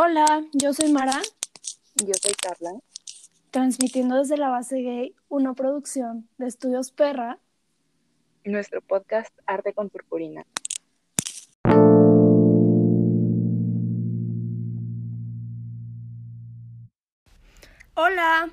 Hola, 0.00 0.44
yo 0.52 0.72
soy 0.72 0.92
Mara. 0.92 1.20
Yo 1.96 2.12
soy 2.22 2.32
Carla. 2.40 2.70
Transmitiendo 3.50 4.14
desde 4.14 4.36
la 4.36 4.48
base 4.48 4.76
gay 4.76 5.16
una 5.28 5.54
producción 5.54 6.28
de 6.38 6.46
Estudios 6.46 6.92
Perra. 6.92 7.40
Nuestro 8.44 8.80
podcast 8.80 9.36
Arte 9.44 9.72
con 9.74 9.90
Purpurina. 9.90 10.46
Hola, 17.94 18.50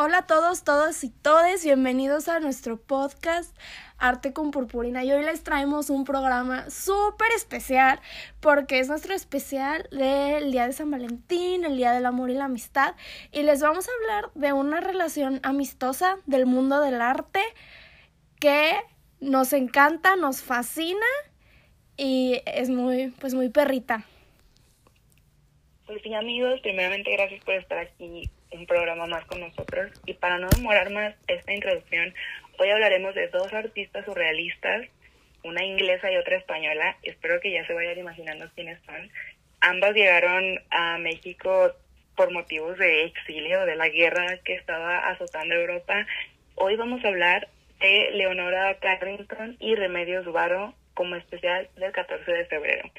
hola 0.00 0.18
a 0.18 0.26
todos, 0.28 0.62
todos 0.62 1.02
y 1.02 1.10
todes. 1.10 1.64
Bienvenidos 1.64 2.28
a 2.28 2.38
nuestro 2.38 2.80
podcast 2.80 3.52
Arte 3.98 4.32
con 4.32 4.52
Purpurina. 4.52 5.02
Y 5.02 5.10
hoy 5.10 5.24
les 5.24 5.42
traemos 5.42 5.90
un 5.90 6.04
programa 6.04 6.70
súper 6.70 7.32
especial 7.34 7.98
porque 8.38 8.78
es 8.78 8.88
nuestro 8.88 9.12
especial 9.12 9.88
del 9.90 10.52
Día 10.52 10.68
de 10.68 10.72
San 10.72 10.92
Valentín, 10.92 11.64
el 11.64 11.76
Día 11.76 11.90
del 11.90 12.06
Amor 12.06 12.30
y 12.30 12.34
la 12.34 12.44
Amistad. 12.44 12.94
Y 13.32 13.42
les 13.42 13.60
vamos 13.60 13.88
a 13.88 13.90
hablar 14.00 14.30
de 14.36 14.52
una 14.52 14.78
relación 14.78 15.40
amistosa 15.42 16.18
del 16.26 16.46
mundo 16.46 16.80
del 16.80 17.00
arte 17.00 17.40
que 18.38 18.76
nos 19.18 19.52
encanta, 19.52 20.14
nos 20.14 20.42
fascina 20.42 21.06
y 21.96 22.40
es 22.46 22.70
muy, 22.70 23.08
pues 23.18 23.34
muy 23.34 23.48
perrita. 23.48 24.04
Pues 25.86 26.00
sí, 26.04 26.14
amigos, 26.14 26.60
primeramente 26.60 27.10
gracias 27.10 27.42
por 27.44 27.54
estar 27.54 27.78
aquí 27.78 28.30
un 28.52 28.66
programa 28.66 29.06
más 29.06 29.24
con 29.26 29.40
nosotros. 29.40 29.90
Y 30.06 30.14
para 30.14 30.38
no 30.38 30.48
demorar 30.48 30.90
más 30.90 31.14
esta 31.26 31.52
introducción, 31.52 32.14
hoy 32.58 32.70
hablaremos 32.70 33.14
de 33.14 33.28
dos 33.28 33.52
artistas 33.52 34.04
surrealistas, 34.04 34.86
una 35.44 35.64
inglesa 35.64 36.10
y 36.10 36.16
otra 36.16 36.36
española. 36.36 36.96
Espero 37.02 37.40
que 37.40 37.52
ya 37.52 37.66
se 37.66 37.74
vayan 37.74 37.98
imaginando 37.98 38.50
quiénes 38.54 38.80
son. 38.84 39.10
Ambas 39.60 39.94
llegaron 39.94 40.60
a 40.70 40.98
México 40.98 41.72
por 42.16 42.32
motivos 42.32 42.76
de 42.78 43.04
exilio, 43.04 43.64
de 43.64 43.76
la 43.76 43.88
guerra 43.88 44.38
que 44.44 44.54
estaba 44.54 44.98
azotando 45.08 45.54
Europa. 45.54 46.06
Hoy 46.56 46.76
vamos 46.76 47.04
a 47.04 47.08
hablar 47.08 47.48
de 47.80 48.10
Leonora 48.12 48.76
Carrington 48.80 49.56
y 49.60 49.74
Remedios 49.76 50.26
Varo 50.32 50.74
como 50.94 51.14
especial 51.14 51.68
del 51.76 51.92
14 51.92 52.30
de 52.30 52.44
febrero. 52.46 52.90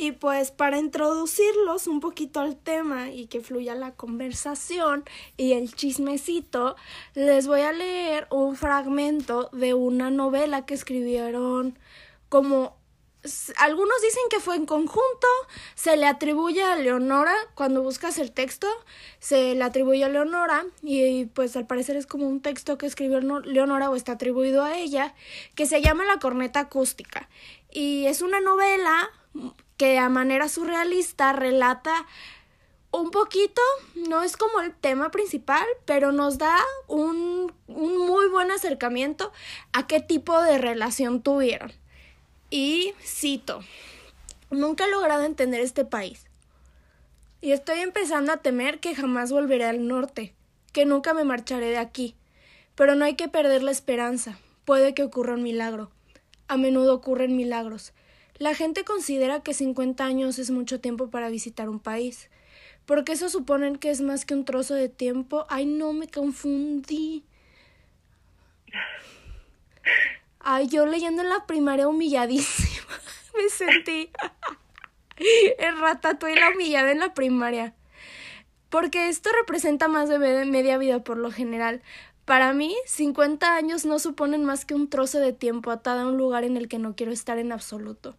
Y 0.00 0.12
pues 0.12 0.52
para 0.52 0.78
introducirlos 0.78 1.88
un 1.88 1.98
poquito 1.98 2.38
al 2.38 2.56
tema 2.56 3.10
y 3.10 3.26
que 3.26 3.40
fluya 3.40 3.74
la 3.74 3.96
conversación 3.96 5.04
y 5.36 5.54
el 5.54 5.74
chismecito, 5.74 6.76
les 7.14 7.48
voy 7.48 7.62
a 7.62 7.72
leer 7.72 8.28
un 8.30 8.54
fragmento 8.54 9.50
de 9.52 9.74
una 9.74 10.10
novela 10.10 10.64
que 10.64 10.74
escribieron 10.74 11.76
como 12.28 12.78
algunos 13.56 14.00
dicen 14.00 14.22
que 14.30 14.40
fue 14.40 14.56
en 14.56 14.64
conjunto, 14.64 15.26
se 15.74 15.96
le 15.96 16.06
atribuye 16.06 16.62
a 16.62 16.76
Leonora, 16.76 17.34
cuando 17.54 17.82
buscas 17.82 18.18
el 18.18 18.32
texto, 18.32 18.68
se 19.18 19.54
le 19.54 19.64
atribuye 19.64 20.04
a 20.04 20.08
Leonora 20.08 20.64
y 20.82 21.26
pues 21.26 21.56
al 21.56 21.66
parecer 21.66 21.96
es 21.96 22.06
como 22.06 22.28
un 22.28 22.40
texto 22.40 22.78
que 22.78 22.86
escribió 22.86 23.20
Leonora 23.20 23.90
o 23.90 23.96
está 23.96 24.12
atribuido 24.12 24.62
a 24.62 24.78
ella, 24.78 25.14
que 25.56 25.66
se 25.66 25.82
llama 25.82 26.04
La 26.04 26.18
corneta 26.18 26.60
acústica. 26.60 27.28
Y 27.70 28.06
es 28.06 28.22
una 28.22 28.40
novela 28.40 29.10
que 29.78 29.98
a 29.98 30.10
manera 30.10 30.48
surrealista 30.48 31.32
relata 31.32 32.06
un 32.90 33.10
poquito, 33.10 33.62
no 33.94 34.22
es 34.22 34.36
como 34.36 34.60
el 34.60 34.74
tema 34.74 35.10
principal, 35.10 35.64
pero 35.84 36.12
nos 36.12 36.36
da 36.36 36.56
un, 36.86 37.52
un 37.68 38.06
muy 38.06 38.28
buen 38.28 38.50
acercamiento 38.50 39.32
a 39.72 39.86
qué 39.86 40.00
tipo 40.00 40.42
de 40.42 40.58
relación 40.58 41.22
tuvieron. 41.22 41.72
Y 42.50 42.94
cito, 43.02 43.60
nunca 44.50 44.84
he 44.84 44.90
logrado 44.90 45.24
entender 45.24 45.60
este 45.60 45.84
país. 45.84 46.26
Y 47.40 47.52
estoy 47.52 47.80
empezando 47.80 48.32
a 48.32 48.38
temer 48.38 48.80
que 48.80 48.96
jamás 48.96 49.30
volveré 49.30 49.66
al 49.66 49.86
norte, 49.86 50.34
que 50.72 50.86
nunca 50.86 51.14
me 51.14 51.24
marcharé 51.24 51.66
de 51.66 51.78
aquí. 51.78 52.16
Pero 52.74 52.94
no 52.94 53.04
hay 53.04 53.14
que 53.14 53.28
perder 53.28 53.62
la 53.62 53.70
esperanza. 53.70 54.38
Puede 54.64 54.94
que 54.94 55.02
ocurra 55.02 55.34
un 55.34 55.42
milagro. 55.42 55.90
A 56.48 56.56
menudo 56.56 56.94
ocurren 56.94 57.36
milagros. 57.36 57.92
La 58.38 58.54
gente 58.54 58.84
considera 58.84 59.40
que 59.40 59.52
50 59.52 60.04
años 60.04 60.38
es 60.38 60.50
mucho 60.50 60.80
tiempo 60.80 61.10
para 61.10 61.28
visitar 61.28 61.68
un 61.68 61.80
país. 61.80 62.30
Porque 62.86 63.12
eso 63.12 63.28
suponen 63.28 63.76
que 63.76 63.90
es 63.90 64.00
más 64.00 64.24
que 64.24 64.34
un 64.34 64.44
trozo 64.44 64.74
de 64.74 64.88
tiempo. 64.88 65.44
Ay, 65.48 65.66
no 65.66 65.92
me 65.92 66.08
confundí. 66.08 67.24
Ay, 70.40 70.68
yo 70.68 70.86
leyendo 70.86 71.22
en 71.22 71.28
la 71.28 71.46
primaria 71.46 71.88
humilladísima. 71.88 72.86
me 73.36 73.48
sentí. 73.48 74.10
el 75.58 75.74
la 76.40 76.50
humillada 76.50 76.92
en 76.92 77.00
la 77.00 77.14
primaria. 77.14 77.74
Porque 78.70 79.08
esto 79.08 79.30
representa 79.40 79.88
más 79.88 80.08
de 80.08 80.18
media 80.18 80.78
vida 80.78 81.02
por 81.02 81.16
lo 81.16 81.30
general. 81.32 81.82
Para 82.28 82.52
mí, 82.52 82.76
50 82.84 83.56
años 83.56 83.86
no 83.86 83.98
suponen 83.98 84.44
más 84.44 84.66
que 84.66 84.74
un 84.74 84.90
trozo 84.90 85.18
de 85.18 85.32
tiempo 85.32 85.70
atado 85.70 86.00
a 86.00 86.06
un 86.06 86.18
lugar 86.18 86.44
en 86.44 86.58
el 86.58 86.68
que 86.68 86.78
no 86.78 86.94
quiero 86.94 87.10
estar 87.10 87.38
en 87.38 87.52
absoluto. 87.52 88.16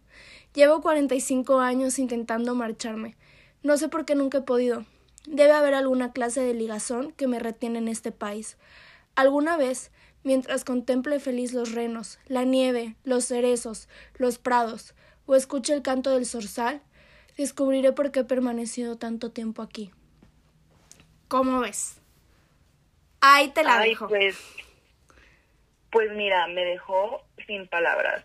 Llevo 0.52 0.80
45 0.80 1.60
años 1.60 1.96
intentando 2.00 2.56
marcharme. 2.56 3.16
No 3.62 3.76
sé 3.76 3.88
por 3.88 4.04
qué 4.04 4.16
nunca 4.16 4.38
he 4.38 4.42
podido. 4.42 4.84
Debe 5.28 5.52
haber 5.52 5.74
alguna 5.74 6.10
clase 6.10 6.40
de 6.40 6.54
ligazón 6.54 7.12
que 7.12 7.28
me 7.28 7.38
retiene 7.38 7.78
en 7.78 7.86
este 7.86 8.10
país. 8.10 8.56
Alguna 9.14 9.56
vez, 9.56 9.92
mientras 10.24 10.64
contemple 10.64 11.20
feliz 11.20 11.52
los 11.52 11.70
renos, 11.70 12.18
la 12.26 12.42
nieve, 12.42 12.96
los 13.04 13.26
cerezos, 13.26 13.88
los 14.16 14.38
prados, 14.38 14.94
o 15.26 15.36
escuche 15.36 15.72
el 15.72 15.82
canto 15.82 16.10
del 16.10 16.26
zorzal, 16.26 16.82
descubriré 17.36 17.92
por 17.92 18.10
qué 18.10 18.20
he 18.20 18.24
permanecido 18.24 18.98
tanto 18.98 19.30
tiempo 19.30 19.62
aquí. 19.62 19.92
¿Cómo 21.28 21.60
ves? 21.60 21.99
Ahí 23.20 23.50
te 23.50 23.62
la 23.62 23.78
Ay, 23.78 23.90
dejo. 23.90 24.08
Pues, 24.08 24.38
pues 25.90 26.10
mira, 26.12 26.46
me 26.48 26.64
dejó 26.64 27.22
sin 27.46 27.66
palabras. 27.68 28.24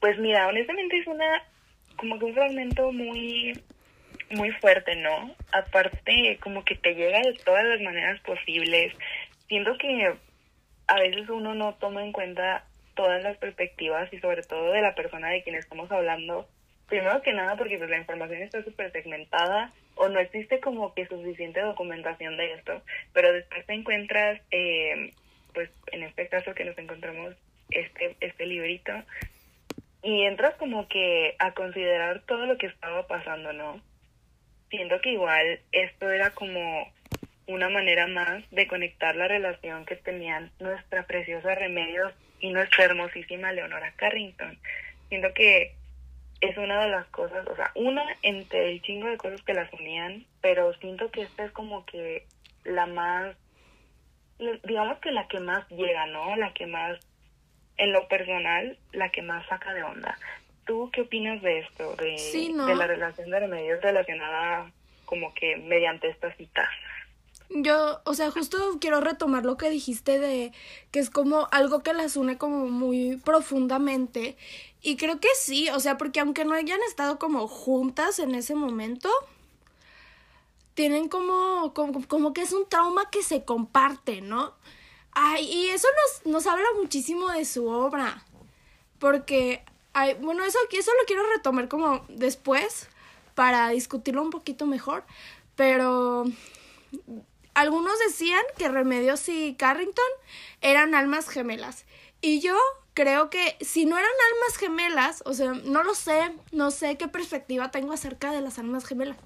Pues 0.00 0.18
mira, 0.18 0.46
honestamente 0.48 0.98
es 0.98 1.06
una, 1.06 1.42
como 1.96 2.18
que 2.18 2.26
un 2.26 2.34
fragmento 2.34 2.92
muy, 2.92 3.58
muy 4.30 4.50
fuerte, 4.52 4.96
¿no? 4.96 5.34
Aparte, 5.52 6.38
como 6.42 6.64
que 6.64 6.74
te 6.74 6.94
llega 6.94 7.20
de 7.20 7.34
todas 7.44 7.64
las 7.64 7.80
maneras 7.80 8.20
posibles. 8.20 8.92
Siento 9.48 9.76
que 9.78 10.14
a 10.86 11.00
veces 11.00 11.28
uno 11.30 11.54
no 11.54 11.74
toma 11.74 12.04
en 12.04 12.12
cuenta 12.12 12.64
todas 12.94 13.22
las 13.22 13.36
perspectivas 13.38 14.12
y 14.12 14.18
sobre 14.20 14.42
todo 14.42 14.72
de 14.72 14.82
la 14.82 14.94
persona 14.94 15.30
de 15.30 15.42
quien 15.42 15.56
estamos 15.56 15.90
hablando. 15.90 16.46
Primero 16.86 17.22
que 17.22 17.32
nada 17.32 17.56
porque 17.56 17.78
pues 17.78 17.88
la 17.88 17.98
información 17.98 18.42
está 18.42 18.62
súper 18.62 18.92
segmentada 18.92 19.72
o 19.96 20.08
no 20.08 20.18
existe 20.20 20.60
como 20.60 20.94
que 20.94 21.06
suficiente 21.06 21.60
documentación 21.60 22.36
de 22.36 22.54
esto, 22.54 22.82
pero 23.12 23.32
después 23.32 23.64
te 23.66 23.74
encuentras, 23.74 24.40
eh, 24.50 25.12
pues 25.52 25.70
en 25.92 26.02
este 26.02 26.28
caso 26.28 26.54
que 26.54 26.64
nos 26.64 26.76
encontramos 26.78 27.34
este, 27.70 28.16
este 28.20 28.46
librito, 28.46 28.92
y 30.02 30.22
entras 30.24 30.54
como 30.56 30.86
que 30.86 31.34
a 31.38 31.52
considerar 31.52 32.20
todo 32.26 32.46
lo 32.46 32.58
que 32.58 32.66
estaba 32.66 33.06
pasando, 33.06 33.52
¿no? 33.52 33.80
Siento 34.68 35.00
que 35.00 35.12
igual 35.12 35.60
esto 35.72 36.10
era 36.10 36.30
como 36.30 36.92
una 37.46 37.68
manera 37.68 38.06
más 38.06 38.42
de 38.50 38.66
conectar 38.66 39.16
la 39.16 39.28
relación 39.28 39.86
que 39.86 39.96
tenían 39.96 40.50
nuestra 40.60 41.06
preciosa 41.06 41.54
Remedios 41.54 42.12
y 42.40 42.50
nuestra 42.50 42.84
hermosísima 42.84 43.52
Leonora 43.52 43.92
Carrington. 43.96 44.58
Siento 45.08 45.32
que 45.34 45.74
es 46.40 46.56
una 46.56 46.82
de 46.82 46.90
las 46.90 47.06
cosas, 47.06 47.46
o 47.46 47.56
sea, 47.56 47.70
una 47.74 48.04
entre 48.22 48.70
el 48.72 48.82
chingo 48.82 49.08
de 49.08 49.16
cosas 49.16 49.42
que 49.42 49.54
las 49.54 49.72
unían, 49.72 50.26
pero 50.40 50.72
siento 50.74 51.10
que 51.10 51.22
esta 51.22 51.44
es 51.44 51.52
como 51.52 51.84
que 51.86 52.26
la 52.64 52.86
más, 52.86 53.36
digamos 54.64 54.98
que 54.98 55.12
la 55.12 55.28
que 55.28 55.40
más 55.40 55.68
llega, 55.70 56.06
¿no? 56.06 56.36
La 56.36 56.52
que 56.52 56.66
más, 56.66 56.98
en 57.76 57.92
lo 57.92 58.08
personal, 58.08 58.78
la 58.92 59.10
que 59.10 59.22
más 59.22 59.46
saca 59.46 59.72
de 59.72 59.82
onda. 59.82 60.18
¿Tú 60.66 60.90
qué 60.92 61.02
opinas 61.02 61.42
de 61.42 61.60
esto? 61.60 61.94
De, 61.96 62.16
de 62.66 62.74
la 62.74 62.86
relación 62.86 63.30
de 63.30 63.40
remedios 63.40 63.82
relacionada 63.82 64.70
como 65.04 65.34
que 65.34 65.56
mediante 65.56 66.08
esta 66.08 66.32
cita. 66.34 66.68
Yo, 67.50 68.00
o 68.04 68.14
sea, 68.14 68.30
justo 68.30 68.58
quiero 68.80 69.00
retomar 69.00 69.44
lo 69.44 69.56
que 69.56 69.70
dijiste 69.70 70.18
de 70.18 70.52
que 70.90 70.98
es 70.98 71.10
como 71.10 71.46
algo 71.52 71.82
que 71.82 71.92
las 71.92 72.16
une 72.16 72.38
como 72.38 72.66
muy 72.66 73.16
profundamente. 73.18 74.36
Y 74.82 74.96
creo 74.96 75.20
que 75.20 75.28
sí, 75.36 75.68
o 75.70 75.80
sea, 75.80 75.96
porque 75.96 76.20
aunque 76.20 76.44
no 76.44 76.54
hayan 76.54 76.80
estado 76.88 77.18
como 77.18 77.46
juntas 77.48 78.18
en 78.18 78.34
ese 78.34 78.54
momento, 78.54 79.10
tienen 80.74 81.08
como, 81.08 81.72
como, 81.74 82.06
como 82.06 82.32
que 82.32 82.42
es 82.42 82.52
un 82.52 82.68
trauma 82.68 83.10
que 83.10 83.22
se 83.22 83.44
comparte, 83.44 84.20
¿no? 84.20 84.54
Ay, 85.12 85.44
y 85.44 85.68
eso 85.68 85.88
nos, 86.24 86.32
nos 86.32 86.46
habla 86.46 86.66
muchísimo 86.76 87.30
de 87.30 87.44
su 87.44 87.66
obra. 87.68 88.24
Porque, 88.98 89.64
ay, 89.92 90.14
bueno, 90.20 90.44
eso, 90.44 90.58
eso 90.72 90.90
lo 91.00 91.06
quiero 91.06 91.22
retomar 91.34 91.68
como 91.68 92.04
después 92.08 92.88
para 93.34 93.68
discutirlo 93.68 94.22
un 94.22 94.30
poquito 94.30 94.66
mejor. 94.66 95.04
Pero 95.56 96.24
algunos 97.54 97.98
decían 98.00 98.42
que 98.58 98.68
Remedios 98.68 99.28
y 99.28 99.54
Carrington 99.54 100.04
eran 100.60 100.94
almas 100.94 101.28
gemelas. 101.28 101.84
Y 102.20 102.40
yo 102.40 102.56
creo 102.94 103.28
que 103.28 103.56
si 103.60 103.86
no 103.86 103.98
eran 103.98 104.10
almas 104.32 104.56
gemelas, 104.56 105.22
o 105.26 105.34
sea, 105.34 105.52
no 105.52 105.82
lo 105.82 105.94
sé, 105.94 106.32
no 106.52 106.70
sé 106.70 106.96
qué 106.96 107.08
perspectiva 107.08 107.70
tengo 107.70 107.92
acerca 107.92 108.32
de 108.32 108.40
las 108.40 108.58
almas 108.58 108.86
gemelas, 108.86 109.18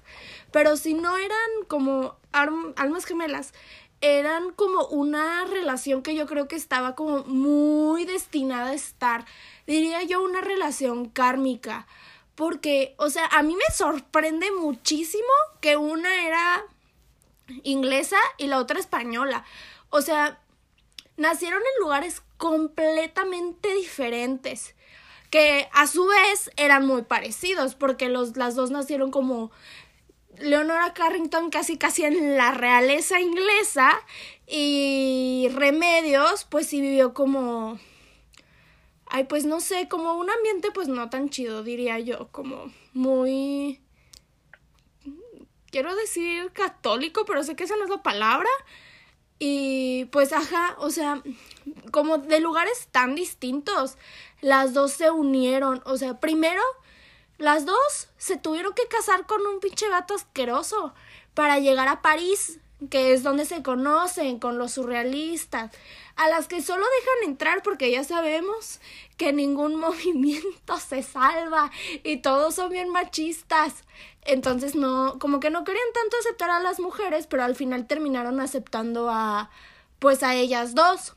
pero 0.51 0.75
si 0.75 0.95
no 0.95 1.15
eran 1.17 1.49
como 1.67 2.17
almas 2.31 3.05
gemelas, 3.05 3.53
eran 4.01 4.51
como 4.53 4.85
una 4.87 5.45
relación 5.45 6.01
que 6.01 6.15
yo 6.15 6.25
creo 6.25 6.47
que 6.47 6.55
estaba 6.55 6.95
como 6.95 7.23
muy 7.25 8.05
destinada 8.05 8.71
a 8.71 8.73
estar, 8.73 9.25
diría 9.67 10.03
yo, 10.03 10.21
una 10.21 10.41
relación 10.41 11.09
kármica, 11.09 11.85
porque, 12.35 12.95
o 12.97 13.09
sea, 13.09 13.27
a 13.27 13.43
mí 13.43 13.55
me 13.55 13.75
sorprende 13.75 14.51
muchísimo 14.51 15.27
que 15.61 15.77
una 15.77 16.25
era 16.25 16.63
inglesa 17.63 18.17
y 18.37 18.47
la 18.47 18.59
otra 18.59 18.79
española, 18.79 19.43
o 19.89 20.01
sea, 20.01 20.39
nacieron 21.17 21.61
en 21.61 21.83
lugares 21.83 22.21
completamente 22.37 23.73
diferentes 23.75 24.75
que 25.29 25.67
a 25.73 25.85
su 25.87 26.07
vez 26.07 26.49
eran 26.57 26.87
muy 26.87 27.03
parecidos 27.03 27.75
porque 27.75 28.09
los, 28.09 28.35
las 28.35 28.55
dos 28.55 28.71
nacieron 28.71 29.11
como 29.11 29.51
Leonora 30.39 30.93
Carrington 30.93 31.49
casi 31.49 31.77
casi 31.77 32.03
en 32.03 32.37
la 32.37 32.51
realeza 32.51 33.19
inglesa 33.19 33.91
y 34.47 35.47
Remedios 35.53 36.45
pues 36.45 36.67
sí 36.67 36.81
vivió 36.81 37.13
como 37.13 37.77
ay 39.07 39.25
pues 39.25 39.45
no 39.45 39.59
sé 39.59 39.87
como 39.87 40.13
un 40.13 40.29
ambiente 40.29 40.69
pues 40.73 40.87
no 40.87 41.09
tan 41.09 41.29
chido 41.29 41.63
diría 41.63 41.99
yo 41.99 42.29
como 42.31 42.71
muy 42.93 43.81
quiero 45.71 45.95
decir 45.95 46.51
católico 46.51 47.25
pero 47.25 47.43
sé 47.43 47.55
que 47.55 47.63
esa 47.63 47.77
no 47.77 47.83
es 47.85 47.89
la 47.89 48.03
palabra 48.03 48.49
y 49.39 50.05
pues, 50.11 50.33
ajá, 50.33 50.75
o 50.79 50.91
sea, 50.91 51.23
como 51.91 52.17
de 52.17 52.41
lugares 52.41 52.89
tan 52.91 53.15
distintos, 53.15 53.97
las 54.41 54.73
dos 54.73 54.91
se 54.91 55.09
unieron. 55.09 55.81
O 55.85 55.97
sea, 55.97 56.19
primero, 56.19 56.61
las 57.37 57.65
dos 57.65 58.09
se 58.17 58.35
tuvieron 58.35 58.73
que 58.73 58.87
casar 58.87 59.25
con 59.25 59.45
un 59.47 59.61
pinche 59.61 59.87
gato 59.89 60.13
asqueroso 60.13 60.93
para 61.33 61.59
llegar 61.59 61.87
a 61.87 62.01
París, 62.01 62.59
que 62.89 63.13
es 63.13 63.23
donde 63.23 63.45
se 63.45 63.61
conocen 63.61 64.39
con 64.39 64.57
los 64.57 64.73
surrealistas, 64.73 65.71
a 66.15 66.29
las 66.29 66.47
que 66.47 66.61
solo 66.61 66.85
dejan 66.99 67.31
entrar 67.31 67.61
porque 67.63 67.91
ya 67.91 68.03
sabemos 68.03 68.79
que 69.17 69.33
ningún 69.33 69.75
movimiento 69.79 70.77
se 70.77 71.03
salva 71.03 71.71
y 72.03 72.17
todos 72.17 72.55
son 72.55 72.69
bien 72.69 72.89
machistas. 72.89 73.83
Entonces 74.25 74.75
no, 74.75 75.17
como 75.19 75.39
que 75.39 75.49
no 75.49 75.63
querían 75.63 75.91
tanto 75.93 76.17
aceptar 76.19 76.49
a 76.49 76.59
las 76.59 76.79
mujeres, 76.79 77.27
pero 77.27 77.43
al 77.43 77.55
final 77.55 77.87
terminaron 77.87 78.39
aceptando 78.39 79.09
a 79.09 79.49
pues 79.99 80.23
a 80.23 80.35
ellas 80.35 80.75
dos. 80.75 81.15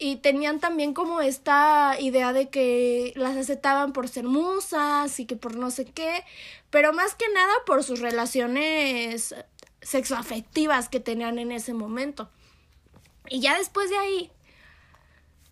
Y 0.00 0.16
tenían 0.16 0.60
también 0.60 0.94
como 0.94 1.20
esta 1.20 1.96
idea 1.98 2.32
de 2.32 2.48
que 2.50 3.12
las 3.16 3.36
aceptaban 3.36 3.92
por 3.92 4.08
ser 4.08 4.24
musas 4.24 5.18
y 5.18 5.26
que 5.26 5.34
por 5.34 5.56
no 5.56 5.72
sé 5.72 5.86
qué, 5.86 6.24
pero 6.70 6.92
más 6.92 7.16
que 7.16 7.28
nada 7.30 7.52
por 7.66 7.82
sus 7.82 7.98
relaciones 7.98 9.34
sexoafectivas 9.82 10.88
que 10.88 11.00
tenían 11.00 11.38
en 11.38 11.52
ese 11.52 11.74
momento. 11.74 12.30
Y 13.28 13.40
ya 13.40 13.56
después 13.58 13.90
de 13.90 13.98
ahí, 13.98 14.30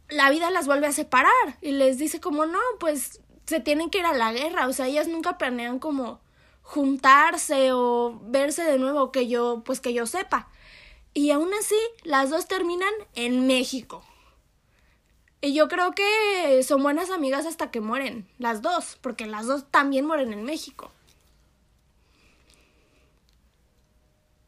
la 0.08 0.30
vida 0.30 0.50
las 0.50 0.66
vuelve 0.66 0.86
a 0.86 0.92
separar 0.92 1.58
y 1.60 1.72
les 1.72 1.98
dice 1.98 2.20
como 2.20 2.46
no, 2.46 2.60
pues 2.80 3.20
se 3.46 3.60
tienen 3.60 3.90
que 3.90 3.98
ir 3.98 4.06
a 4.06 4.14
la 4.14 4.32
guerra, 4.32 4.66
o 4.66 4.72
sea, 4.72 4.86
ellas 4.86 5.08
nunca 5.08 5.38
planean 5.38 5.78
como 5.78 6.20
juntarse 6.62 7.72
o 7.72 8.20
verse 8.24 8.64
de 8.64 8.78
nuevo 8.78 9.12
que 9.12 9.28
yo, 9.28 9.62
pues 9.64 9.80
que 9.80 9.92
yo 9.92 10.06
sepa. 10.06 10.48
Y 11.14 11.30
aún 11.30 11.50
así, 11.54 11.78
las 12.02 12.30
dos 12.30 12.46
terminan 12.46 12.92
en 13.14 13.46
México. 13.46 14.04
Y 15.40 15.54
yo 15.54 15.68
creo 15.68 15.92
que 15.92 16.62
son 16.64 16.82
buenas 16.82 17.10
amigas 17.10 17.46
hasta 17.46 17.70
que 17.70 17.80
mueren, 17.80 18.28
las 18.38 18.62
dos, 18.62 18.98
porque 19.00 19.26
las 19.26 19.46
dos 19.46 19.70
también 19.70 20.06
mueren 20.06 20.32
en 20.32 20.44
México. 20.44 20.90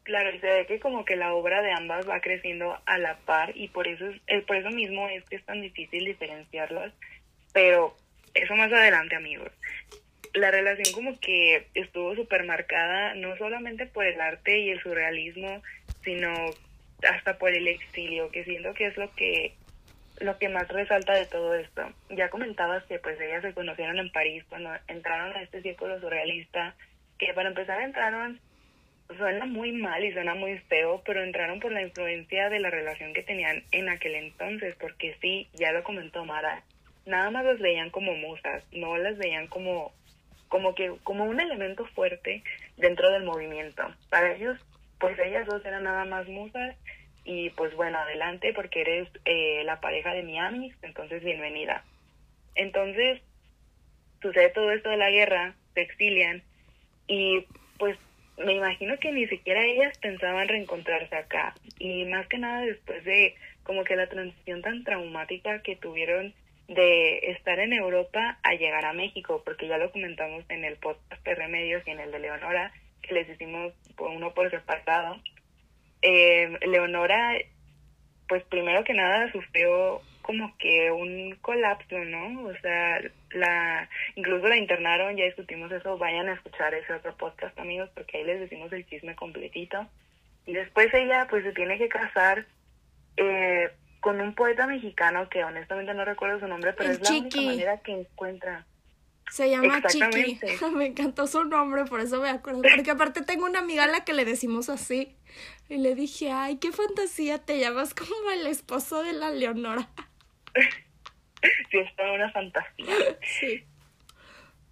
Claro, 0.09 0.33
y 0.33 0.39
se 0.39 0.47
ve 0.47 0.65
que 0.65 0.79
como 0.79 1.05
que 1.05 1.15
la 1.15 1.35
obra 1.35 1.61
de 1.61 1.71
ambas 1.71 2.09
va 2.09 2.19
creciendo 2.19 2.75
a 2.87 2.97
la 2.97 3.17
par 3.27 3.55
y 3.55 3.67
por 3.67 3.87
eso 3.87 4.07
es, 4.07 4.19
eh, 4.25 4.41
por 4.41 4.55
eso 4.55 4.71
mismo 4.71 5.07
es 5.07 5.23
que 5.25 5.35
es 5.35 5.45
tan 5.45 5.61
difícil 5.61 6.03
diferenciarlas, 6.03 6.91
pero 7.53 7.95
eso 8.33 8.55
más 8.55 8.73
adelante, 8.73 9.15
amigos. 9.15 9.51
La 10.33 10.49
relación 10.49 10.91
como 10.95 11.19
que 11.19 11.67
estuvo 11.75 12.15
súper 12.15 12.43
marcada 12.43 13.13
no 13.13 13.37
solamente 13.37 13.85
por 13.85 14.03
el 14.07 14.19
arte 14.19 14.57
y 14.57 14.71
el 14.71 14.81
surrealismo, 14.81 15.61
sino 16.03 16.33
hasta 17.07 17.37
por 17.37 17.53
el 17.53 17.67
exilio, 17.67 18.31
que 18.31 18.45
siento 18.45 18.73
que 18.73 18.87
es 18.87 18.97
lo 18.97 19.13
que 19.13 19.53
lo 20.21 20.39
que 20.39 20.49
más 20.49 20.67
resalta 20.69 21.13
de 21.13 21.27
todo 21.27 21.53
esto. 21.53 21.83
Ya 22.09 22.31
comentabas 22.31 22.83
que 22.85 22.97
pues 22.97 23.21
ellas 23.21 23.43
se 23.43 23.53
conocieron 23.53 23.99
en 23.99 24.11
París 24.11 24.43
cuando 24.49 24.71
entraron 24.87 25.37
a 25.37 25.43
este 25.43 25.61
círculo 25.61 25.99
surrealista, 25.99 26.73
que 27.19 27.31
para 27.35 27.49
empezar 27.49 27.79
entraron 27.79 28.39
suena 29.17 29.45
muy 29.45 29.71
mal 29.71 30.03
y 30.03 30.13
suena 30.13 30.35
muy 30.35 30.57
feo, 30.69 31.01
pero 31.05 31.23
entraron 31.23 31.59
por 31.59 31.71
la 31.71 31.81
influencia 31.81 32.49
de 32.49 32.59
la 32.59 32.69
relación 32.69 33.13
que 33.13 33.23
tenían 33.23 33.63
en 33.71 33.89
aquel 33.89 34.15
entonces, 34.15 34.75
porque 34.79 35.15
sí, 35.21 35.47
ya 35.53 35.71
lo 35.71 35.83
comentó 35.83 36.25
Mara, 36.25 36.63
nada 37.05 37.31
más 37.31 37.43
las 37.45 37.59
veían 37.59 37.89
como 37.89 38.13
musas, 38.15 38.63
no 38.71 38.97
las 38.97 39.17
veían 39.17 39.47
como 39.47 39.91
como 40.47 40.73
que 40.73 40.91
como 41.03 41.25
un 41.25 41.39
elemento 41.39 41.85
fuerte 41.85 42.43
dentro 42.77 43.11
del 43.11 43.23
movimiento. 43.23 43.83
Para 44.09 44.33
ellos, 44.33 44.57
pues 44.99 45.17
ellas 45.19 45.45
dos 45.45 45.63
eran 45.63 45.83
nada 45.83 46.05
más 46.05 46.27
musas 46.27 46.75
y 47.23 47.51
pues 47.51 47.75
bueno, 47.75 47.99
adelante 47.99 48.53
porque 48.53 48.81
eres 48.81 49.09
eh, 49.25 49.63
la 49.63 49.79
pareja 49.79 50.13
de 50.13 50.23
Miami, 50.23 50.73
entonces 50.81 51.23
bienvenida. 51.23 51.83
Entonces, 52.55 53.21
sucede 54.21 54.49
todo 54.49 54.71
esto 54.71 54.89
de 54.89 54.97
la 54.97 55.11
guerra, 55.11 55.55
se 55.75 55.81
exilian 55.81 56.41
y 57.07 57.45
pues 57.77 57.97
me 58.39 58.53
imagino 58.53 58.97
que 58.99 59.11
ni 59.11 59.27
siquiera 59.27 59.63
ellas 59.65 59.97
pensaban 59.99 60.47
reencontrarse 60.47 61.15
acá. 61.15 61.53
Y 61.77 62.05
más 62.05 62.27
que 62.27 62.37
nada 62.37 62.61
después 62.61 63.03
de 63.03 63.35
como 63.63 63.83
que 63.83 63.95
la 63.95 64.07
transición 64.07 64.61
tan 64.61 64.83
traumática 64.83 65.61
que 65.61 65.75
tuvieron 65.75 66.33
de 66.67 67.31
estar 67.31 67.59
en 67.59 67.73
Europa 67.73 68.39
a 68.43 68.53
llegar 68.53 68.85
a 68.85 68.93
México, 68.93 69.41
porque 69.43 69.67
ya 69.67 69.77
lo 69.77 69.91
comentamos 69.91 70.45
en 70.49 70.63
el 70.63 70.77
podcast 70.77 71.23
de 71.25 71.35
Remedios 71.35 71.83
y 71.85 71.91
en 71.91 71.99
el 71.99 72.11
de 72.11 72.19
Leonora, 72.19 72.71
que 73.01 73.13
les 73.13 73.29
hicimos 73.29 73.73
uno 73.97 74.33
por 74.33 74.49
separado. 74.51 75.19
Eh, 76.01 76.57
Leonora, 76.67 77.37
pues 78.27 78.43
primero 78.43 78.83
que 78.83 78.93
nada 78.93 79.31
sufrió 79.31 80.01
como 80.29 80.55
que 80.59 80.91
un 80.91 81.35
colapso, 81.41 81.97
¿no? 82.05 82.43
O 82.43 82.53
sea, 82.61 83.01
la 83.31 83.89
incluso 84.13 84.47
la 84.47 84.57
internaron, 84.57 85.17
ya 85.17 85.25
discutimos 85.25 85.71
eso, 85.71 85.97
vayan 85.97 86.29
a 86.29 86.33
escuchar 86.33 86.71
ese 86.75 86.93
otro 86.93 87.17
podcast, 87.17 87.57
amigos, 87.57 87.89
porque 87.95 88.17
ahí 88.17 88.25
les 88.25 88.39
decimos 88.39 88.71
el 88.71 88.85
chisme 88.85 89.15
completito. 89.15 89.87
Y 90.45 90.53
después 90.53 90.93
ella 90.93 91.25
pues 91.31 91.43
se 91.43 91.51
tiene 91.53 91.79
que 91.79 91.89
casar 91.89 92.45
eh, 93.17 93.71
con 94.01 94.21
un 94.21 94.35
poeta 94.35 94.67
mexicano 94.67 95.27
que 95.29 95.43
honestamente 95.43 95.95
no 95.95 96.05
recuerdo 96.05 96.39
su 96.39 96.47
nombre, 96.47 96.73
pero 96.73 96.91
es 96.91 97.01
la 97.01 97.09
única 97.09 97.41
manera 97.41 97.77
que 97.79 97.93
encuentra. 97.93 98.67
Se 99.31 99.49
llama 99.49 99.81
Chiqui. 99.81 100.39
Me 100.75 100.85
encantó 100.85 101.25
su 101.25 101.43
nombre, 101.43 101.85
por 101.85 102.01
eso 102.01 102.21
me 102.21 102.29
acuerdo. 102.29 102.61
Porque 102.61 102.91
aparte 102.91 103.23
tengo 103.23 103.45
una 103.45 103.59
amiga 103.59 103.85
a 103.85 103.87
la 103.87 104.03
que 104.03 104.13
le 104.13 104.25
decimos 104.25 104.69
así. 104.69 105.15
Y 105.69 105.77
le 105.77 105.95
dije, 105.95 106.31
ay, 106.31 106.57
qué 106.57 106.71
fantasía, 106.71 107.39
te 107.39 107.59
llamas 107.59 107.95
como 107.95 108.29
el 108.31 108.45
esposo 108.45 109.01
de 109.01 109.13
la 109.13 109.31
Leonora. 109.31 109.89
Sí, 111.71 111.77
es 111.77 111.95
toda 111.95 112.13
una 112.13 112.31
fantasía. 112.31 112.85
Sí. 113.21 113.63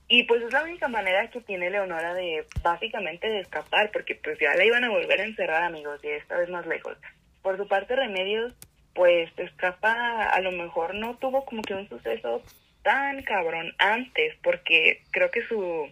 Y 0.09 0.23
pues 0.23 0.41
es 0.41 0.53
la 0.53 0.63
única 0.63 0.87
manera 0.87 1.29
que 1.29 1.41
tiene 1.41 1.69
Leonora 1.69 2.13
de 2.13 2.45
básicamente 2.63 3.27
de 3.27 3.41
escapar, 3.41 3.91
porque 3.91 4.15
pues 4.15 4.39
ya 4.39 4.55
la 4.55 4.63
iban 4.63 4.85
a 4.85 4.89
volver 4.89 5.19
a 5.19 5.25
encerrar, 5.25 5.63
amigos, 5.63 5.99
y 6.01 6.07
esta 6.07 6.37
vez 6.37 6.49
más 6.49 6.65
lejos. 6.65 6.97
Por 7.41 7.57
su 7.57 7.67
parte, 7.67 7.95
Remedios, 7.95 8.53
pues 8.93 9.29
escapa, 9.37 10.29
a 10.29 10.39
lo 10.39 10.51
mejor 10.53 10.95
no 10.95 11.17
tuvo 11.17 11.43
como 11.43 11.61
que 11.61 11.73
un 11.73 11.89
suceso 11.89 12.41
tan 12.83 13.21
cabrón 13.23 13.73
antes, 13.79 14.33
porque 14.41 15.03
creo 15.11 15.29
que 15.29 15.45
su, 15.45 15.91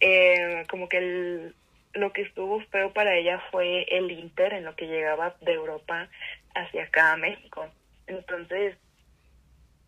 eh, 0.00 0.64
como 0.68 0.88
que 0.88 0.98
el, 0.98 1.54
lo 1.92 2.12
que 2.12 2.22
estuvo 2.22 2.60
feo 2.66 2.92
para 2.92 3.16
ella 3.16 3.40
fue 3.50 3.84
el 3.84 4.10
Inter 4.10 4.54
en 4.54 4.64
lo 4.64 4.74
que 4.74 4.86
llegaba 4.86 5.36
de 5.40 5.52
Europa 5.52 6.08
hacia 6.54 6.84
acá 6.84 7.12
a 7.12 7.16
México. 7.16 7.68
Entonces, 8.06 8.76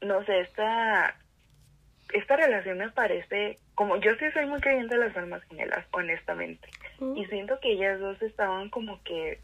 no 0.02 0.25
sé, 0.25 0.40
esta, 0.40 1.16
esta 2.12 2.37
relación 2.37 2.78
me 2.78 2.90
parece, 2.90 3.59
como 3.75 3.97
yo 3.97 4.14
sí 4.16 4.30
soy 4.32 4.47
muy 4.47 4.61
creyente 4.61 4.97
de 4.97 5.06
las 5.06 5.16
almas 5.16 5.42
gemelas, 5.44 5.87
honestamente, 5.92 6.68
y 7.16 7.25
siento 7.26 7.59
que 7.61 7.73
ellas 7.73 7.99
dos 8.00 8.21
estaban 8.23 8.68
como 8.68 9.02
que, 9.02 9.38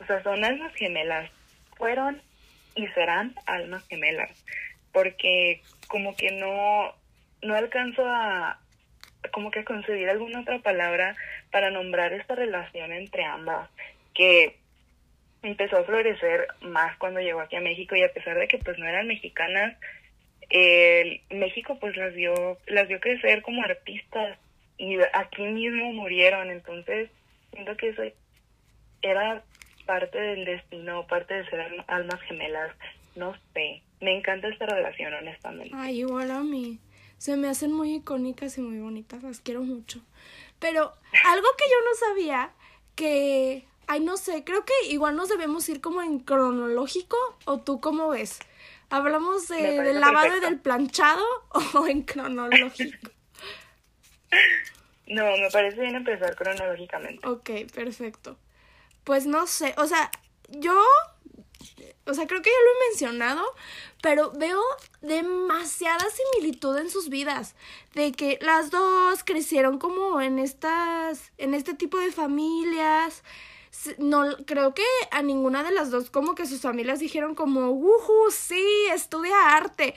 o 0.00 0.06
sea, 0.06 0.22
son 0.22 0.44
almas 0.44 0.74
gemelas, 0.74 1.30
fueron 1.76 2.20
y 2.74 2.86
serán 2.88 3.34
almas 3.46 3.86
gemelas, 3.88 4.30
porque 4.92 5.62
como 5.88 6.16
que 6.16 6.30
no, 6.32 6.94
no 7.42 7.54
alcanzo 7.54 8.04
a, 8.06 8.58
como 9.32 9.50
que 9.50 9.60
a 9.60 9.64
concebir 9.64 10.08
alguna 10.08 10.40
otra 10.40 10.58
palabra 10.60 11.16
para 11.50 11.70
nombrar 11.70 12.12
esta 12.12 12.34
relación 12.34 12.92
entre 12.92 13.24
ambas, 13.24 13.68
que 14.14 14.58
empezó 15.42 15.78
a 15.78 15.84
florecer 15.84 16.46
más 16.62 16.96
cuando 16.98 17.20
llegó 17.20 17.40
aquí 17.40 17.56
a 17.56 17.60
México 17.60 17.94
y 17.96 18.02
a 18.02 18.12
pesar 18.12 18.38
de 18.38 18.48
que 18.48 18.58
pues 18.58 18.78
no 18.78 18.86
eran 18.86 19.06
mexicanas, 19.06 19.76
eh, 20.56 21.20
México 21.30 21.76
pues 21.80 21.96
las 21.96 22.14
vio, 22.14 22.58
las 22.68 22.86
vio 22.86 23.00
crecer 23.00 23.42
como 23.42 23.62
artistas 23.64 24.38
y 24.78 24.96
aquí 25.12 25.42
mismo 25.42 25.92
murieron, 25.92 26.48
entonces 26.48 27.10
siento 27.52 27.76
que 27.76 27.88
eso 27.88 28.02
era 29.02 29.42
parte 29.84 30.16
del 30.16 30.44
destino, 30.44 31.08
parte 31.08 31.34
de 31.34 31.50
ser 31.50 31.84
almas 31.88 32.20
gemelas, 32.22 32.70
no 33.16 33.34
sé, 33.52 33.82
me 34.00 34.16
encanta 34.16 34.46
esta 34.46 34.66
relación 34.66 35.12
honestamente. 35.14 35.74
Ay, 35.74 36.00
igual 36.00 36.30
a 36.30 36.44
mí, 36.44 36.78
se 37.18 37.36
me 37.36 37.48
hacen 37.48 37.72
muy 37.72 37.96
icónicas 37.96 38.56
y 38.56 38.60
muy 38.60 38.78
bonitas, 38.78 39.24
las 39.24 39.40
quiero 39.40 39.62
mucho. 39.62 40.02
Pero 40.60 40.92
algo 41.26 41.48
que 41.58 41.64
yo 41.68 41.76
no 41.84 41.94
sabía, 42.08 42.52
que, 42.94 43.64
ay, 43.88 44.00
no 44.00 44.16
sé, 44.16 44.44
creo 44.44 44.64
que 44.64 44.72
igual 44.88 45.16
nos 45.16 45.28
debemos 45.28 45.68
ir 45.68 45.80
como 45.80 46.00
en 46.00 46.20
cronológico, 46.20 47.16
o 47.44 47.58
tú 47.58 47.80
cómo 47.80 48.10
ves. 48.10 48.38
¿Hablamos 48.94 49.48
de, 49.48 49.82
del 49.82 49.98
lavado 49.98 50.36
y 50.36 50.40
del 50.40 50.60
planchado 50.60 51.24
o 51.74 51.88
en 51.88 52.02
cronológico? 52.02 53.10
No, 55.08 55.24
me 55.36 55.50
parece 55.50 55.80
bien 55.80 55.96
empezar 55.96 56.36
cronológicamente. 56.36 57.26
Ok, 57.26 57.50
perfecto. 57.74 58.38
Pues 59.02 59.26
no 59.26 59.48
sé, 59.48 59.74
o 59.78 59.88
sea, 59.88 60.12
yo, 60.48 60.80
o 62.06 62.14
sea, 62.14 62.28
creo 62.28 62.40
que 62.40 62.50
ya 62.50 62.56
lo 62.64 62.70
he 62.70 62.88
mencionado, 62.90 63.44
pero 64.00 64.30
veo 64.30 64.62
demasiada 65.00 66.04
similitud 66.10 66.78
en 66.78 66.88
sus 66.88 67.08
vidas, 67.08 67.56
de 67.94 68.12
que 68.12 68.38
las 68.42 68.70
dos 68.70 69.24
crecieron 69.24 69.80
como 69.80 70.20
en 70.20 70.38
estas, 70.38 71.32
en 71.36 71.54
este 71.54 71.74
tipo 71.74 71.98
de 71.98 72.12
familias, 72.12 73.24
no 73.98 74.36
creo 74.46 74.74
que 74.74 74.84
a 75.10 75.22
ninguna 75.22 75.62
de 75.64 75.72
las 75.72 75.90
dos 75.90 76.10
como 76.10 76.34
que 76.34 76.46
sus 76.46 76.60
familias 76.60 76.98
dijeron 77.00 77.34
como, 77.34 77.70
"Uhu, 77.70 78.30
sí, 78.30 78.86
estudia 78.92 79.56
arte." 79.56 79.94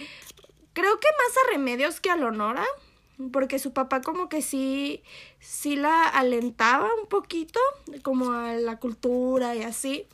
Creo 0.74 1.00
que 1.00 1.08
más 1.18 1.38
a 1.38 1.52
Remedios 1.52 2.00
que 2.00 2.10
a 2.10 2.16
Leonora, 2.16 2.66
porque 3.32 3.60
su 3.60 3.74
papá 3.74 4.02
como 4.02 4.30
que 4.30 4.42
sí 4.42 5.04
sí 5.40 5.76
la 5.76 6.08
alentaba 6.08 6.90
un 7.02 7.08
poquito 7.08 7.60
como 8.04 8.32
a 8.32 8.54
la 8.54 8.80
cultura 8.80 9.56
y 9.56 9.64
así. 9.64 10.08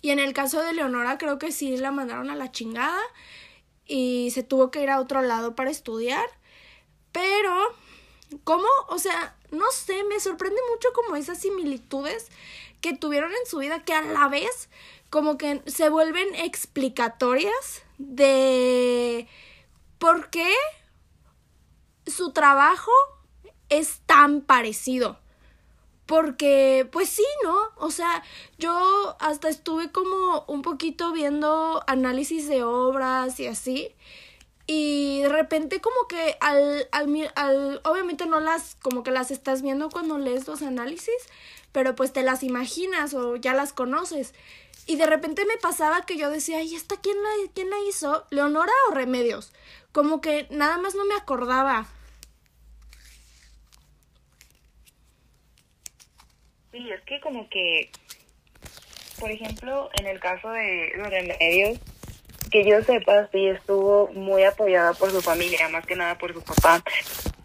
Y 0.00 0.10
en 0.10 0.18
el 0.18 0.32
caso 0.32 0.60
de 0.62 0.72
Leonora 0.72 1.18
creo 1.18 1.38
que 1.38 1.52
sí 1.52 1.76
la 1.76 1.92
mandaron 1.92 2.30
a 2.30 2.36
la 2.36 2.50
chingada 2.50 3.00
y 3.86 4.30
se 4.32 4.42
tuvo 4.42 4.70
que 4.70 4.82
ir 4.82 4.90
a 4.90 5.00
otro 5.00 5.22
lado 5.22 5.54
para 5.54 5.70
estudiar. 5.70 6.28
Pero 7.12 7.54
¿cómo? 8.44 8.66
O 8.88 8.98
sea, 8.98 9.36
no 9.52 9.70
sé, 9.70 10.02
me 10.04 10.18
sorprende 10.18 10.60
mucho 10.70 10.88
como 10.94 11.14
esas 11.14 11.38
similitudes 11.38 12.28
que 12.80 12.96
tuvieron 12.96 13.30
en 13.30 13.46
su 13.46 13.58
vida 13.58 13.84
que 13.84 13.94
a 13.94 14.02
la 14.02 14.28
vez 14.28 14.68
como 15.08 15.38
que 15.38 15.62
se 15.66 15.88
vuelven 15.90 16.34
explicatorias 16.34 17.82
de 17.98 19.28
por 19.98 20.30
qué 20.30 20.52
su 22.06 22.32
trabajo 22.32 22.90
es 23.68 24.00
tan 24.06 24.40
parecido. 24.40 25.18
Porque, 26.06 26.88
pues 26.90 27.08
sí, 27.08 27.24
¿no? 27.44 27.56
O 27.76 27.90
sea, 27.90 28.22
yo 28.58 29.16
hasta 29.20 29.48
estuve 29.48 29.92
como 29.92 30.44
un 30.48 30.62
poquito 30.62 31.12
viendo 31.12 31.82
análisis 31.86 32.48
de 32.48 32.64
obras 32.64 33.38
y 33.38 33.46
así. 33.46 33.94
Y 34.74 35.20
de 35.20 35.28
repente 35.28 35.82
como 35.82 36.08
que 36.08 36.38
al, 36.40 36.88
al, 36.92 37.30
al, 37.34 37.80
obviamente 37.84 38.24
no 38.24 38.40
las, 38.40 38.76
como 38.76 39.02
que 39.02 39.10
las 39.10 39.30
estás 39.30 39.60
viendo 39.60 39.90
cuando 39.90 40.16
lees 40.16 40.46
los 40.48 40.62
análisis, 40.62 41.14
pero 41.72 41.94
pues 41.94 42.14
te 42.14 42.22
las 42.22 42.42
imaginas 42.42 43.12
o 43.12 43.36
ya 43.36 43.52
las 43.52 43.74
conoces. 43.74 44.32
Y 44.86 44.96
de 44.96 45.04
repente 45.04 45.44
me 45.44 45.58
pasaba 45.58 46.06
que 46.06 46.16
yo 46.16 46.30
decía, 46.30 46.62
¿y 46.62 46.74
esta 46.74 46.96
quién 46.96 47.22
la, 47.22 47.28
quién 47.54 47.68
la 47.68 47.76
hizo? 47.86 48.24
¿Leonora 48.30 48.72
o 48.88 48.94
Remedios? 48.94 49.52
Como 49.92 50.22
que 50.22 50.46
nada 50.48 50.78
más 50.78 50.94
no 50.94 51.04
me 51.04 51.16
acordaba. 51.16 51.86
Sí, 56.70 56.90
es 56.90 57.02
que 57.02 57.20
como 57.20 57.46
que, 57.50 57.90
por 59.20 59.30
ejemplo, 59.30 59.90
en 60.00 60.06
el 60.06 60.18
caso 60.18 60.48
de 60.48 60.92
los 60.96 61.10
Remedios, 61.10 61.78
que 62.52 62.64
yo 62.64 62.82
sepa, 62.82 63.28
sí 63.32 63.48
estuvo 63.48 64.08
muy 64.12 64.44
apoyada 64.44 64.92
por 64.92 65.10
su 65.10 65.22
familia, 65.22 65.68
más 65.70 65.86
que 65.86 65.96
nada 65.96 66.18
por 66.18 66.32
su 66.34 66.42
papá. 66.42 66.82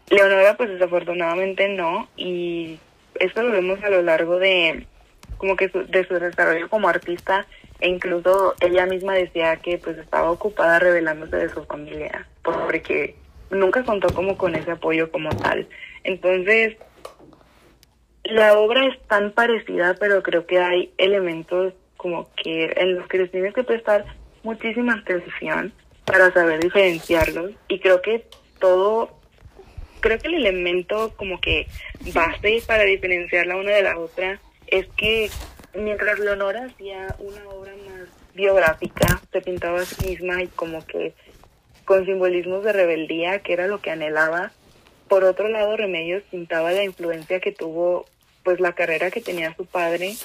Leonora, 0.10 0.56
pues 0.58 0.70
desafortunadamente 0.70 1.70
no, 1.70 2.08
y 2.18 2.78
esto 3.20 3.42
lo 3.42 3.52
vemos 3.52 3.82
a 3.84 3.90
lo 3.90 4.02
largo 4.02 4.38
de 4.38 4.86
como 5.38 5.56
que 5.56 5.68
de 5.70 6.08
su 6.08 6.16
desarrollo 6.16 6.70
como 6.70 6.90
artista 6.90 7.46
e 7.80 7.90
incluso 7.90 8.56
ella 8.60 8.86
misma 8.86 9.14
decía 9.14 9.56
que 9.58 9.78
pues 9.78 9.98
estaba 9.98 10.32
ocupada 10.32 10.80
revelándose 10.80 11.36
de 11.36 11.50
su 11.50 11.64
familia 11.66 12.28
porque 12.42 13.16
nunca 13.52 13.84
contó 13.84 14.14
como 14.14 14.36
con 14.36 14.56
ese 14.56 14.72
apoyo 14.72 15.12
como 15.12 15.30
tal 15.30 15.68
entonces 16.04 16.76
la 18.24 18.58
obra 18.58 18.88
es 18.88 19.00
tan 19.08 19.32
parecida 19.32 19.96
pero 20.00 20.24
creo 20.24 20.48
que 20.48 20.58
hay 20.58 20.92
elementos 20.98 21.74
como 21.98 22.28
que 22.36 22.74
en 22.76 22.96
los 22.96 23.08
que 23.08 23.20
les 23.20 23.32
tienes 23.32 23.54
que 23.54 23.64
prestar 23.64 24.06
muchísima 24.44 24.96
atención 24.96 25.74
para 26.06 26.32
saber 26.32 26.60
diferenciarlos 26.62 27.51
y 27.67 27.79
creo 27.79 28.01
que 28.01 28.25
todo 28.60 29.17
creo 30.00 30.20
que 30.20 30.27
el 30.27 30.36
elemento 30.36 31.13
como 31.17 31.41
que 31.41 31.67
base 32.13 32.62
para 32.65 32.84
diferenciarla 32.84 33.58
una 33.58 33.72
de 33.72 33.84
la 33.84 33.98
otra 33.98 34.39
es 34.67 34.88
que 34.96 35.29
mientras 35.74 36.20
Leonora 36.20 36.65
hacía 36.65 37.15
una 37.20 37.48
obra 37.50 37.74
más 37.89 38.08
biográfica, 38.34 39.22
se 39.32 39.41
pintaba 39.41 39.82
a 39.82 39.86
sí 39.86 40.08
misma 40.08 40.44
y 40.44 40.48
como 40.48 40.86
que 40.86 41.13
con 41.86 42.06
simbolismos 42.06 42.63
de 42.63 42.74
rebeldía, 42.74 43.39
que 43.39 43.53
era 43.53 43.67
lo 43.67 43.82
que 43.82 43.91
anhelaba. 43.91 44.51
Por 45.08 45.24
otro 45.24 45.48
lado, 45.48 45.77
Remedios 45.77 46.24
pintaba 46.29 46.72
la 46.72 46.84
influencia 46.84 47.39
que 47.39 47.51
tuvo 47.51 48.06
pues 48.44 48.60
la 48.60 48.74
carrera 48.74 49.10
que 49.12 49.22
tenía 49.22 49.56
su 49.56 49.65
padre 49.65 50.15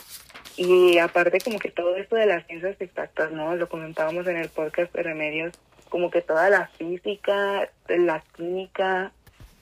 y 0.57 0.99
aparte 0.99 1.41
como 1.41 1.59
que 1.59 1.71
todo 1.71 1.97
esto 1.97 2.17
de 2.17 2.27
las 2.27 2.47
ciencias 2.47 2.77
exactas, 2.81 3.33
¿no? 3.33 3.57
Lo 3.57 3.69
comentábamos 3.69 4.27
en 4.27 4.37
el 4.37 4.49
podcast 4.49 4.93
de 4.93 5.03
Remedios, 5.03 5.53
como 5.89 6.11
que 6.11 6.23
toda 6.23 6.51
la 6.51 6.69
física, 6.69 7.69
la 7.89 8.23
química, 8.37 9.13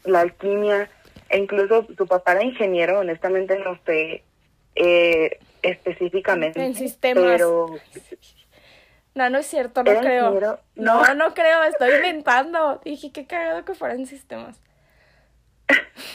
la 0.04 0.20
alquimia, 0.20 0.88
e 1.28 1.38
incluso 1.38 1.86
su 1.96 2.06
papá 2.06 2.32
era 2.32 2.44
ingeniero, 2.44 3.00
honestamente 3.00 3.58
no 3.58 3.78
sé 3.86 4.22
eh, 4.74 5.38
específicamente. 5.62 6.64
En 6.64 6.74
sistemas. 6.74 7.24
Pero... 7.24 7.76
No, 9.14 9.28
no 9.28 9.38
es 9.38 9.46
cierto, 9.46 9.82
no 9.82 10.00
creo. 10.00 10.60
No. 10.76 11.14
no, 11.14 11.34
creo, 11.34 11.64
estoy 11.64 11.94
inventando. 11.94 12.80
Dije, 12.84 13.10
qué 13.12 13.26
cagado 13.26 13.64
que 13.64 13.74
fuera 13.74 13.94
en 13.94 14.06
sistemas. 14.06 14.60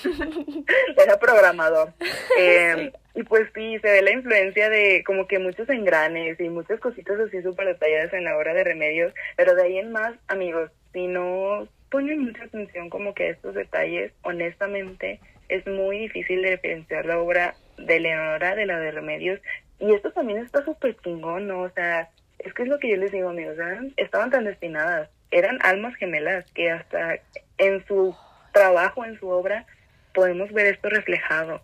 Era 0.98 1.18
programador. 1.18 1.94
Eh, 2.40 2.92
y 3.14 3.24
pues 3.24 3.50
sí, 3.54 3.80
se 3.80 3.92
ve 3.92 4.02
la 4.02 4.12
influencia 4.12 4.70
de 4.70 5.04
como 5.06 5.28
que 5.28 5.40
muchos 5.40 5.70
engranes 5.70 6.40
y 6.40 6.50
muchas 6.50 6.80
cositas 6.80 7.20
así 7.20 7.42
súper 7.42 7.68
detalladas 7.68 8.14
en 8.14 8.26
la 8.26 8.38
obra 8.38 8.54
de 8.54 8.64
remedios, 8.64 9.14
pero 9.38 9.56
de 9.56 9.64
ahí 9.64 9.78
en 9.78 9.92
más, 9.92 10.14
amigos, 10.28 10.72
si 10.94 11.08
no 11.08 11.68
ponen 11.90 12.26
mucha 12.26 12.44
atención 12.44 12.90
como 12.90 13.14
que 13.14 13.24
a 13.24 13.30
estos 13.30 13.56
detalles, 13.56 14.12
honestamente 14.24 15.20
es 15.50 15.66
muy 15.68 16.00
difícil 16.00 16.42
de 16.42 16.52
diferenciar 16.52 17.06
la 17.06 17.20
obra 17.20 17.56
de 17.78 18.00
Leonora 18.00 18.56
de 18.56 18.66
la 18.66 18.80
de 18.80 18.92
Remedios. 18.92 19.40
Y 19.80 19.94
esto 19.94 20.12
también 20.12 20.40
está 20.40 20.64
súper 20.64 20.98
chingón, 21.04 21.48
¿no? 21.48 21.62
O 21.62 21.70
sea, 21.70 22.10
es 22.40 22.54
que 22.54 22.64
es 22.64 22.70
lo 22.70 22.80
que 22.80 22.90
yo 22.90 22.98
les 22.98 23.12
digo, 23.12 23.30
amigos, 23.30 23.58
estaban 23.98 24.32
tan 24.32 24.46
destinadas, 24.46 25.10
eran 25.32 25.60
almas 25.62 25.96
gemelas 25.96 26.46
que 26.52 26.72
hasta 26.72 27.20
en 27.58 27.86
su 27.88 28.16
trabajo, 28.56 29.06
en 29.06 29.20
su 29.20 29.28
obra, 29.28 29.68
podemos 30.14 30.52
ver 30.52 30.68
esto 30.68 30.90
reflejado. 30.90 31.62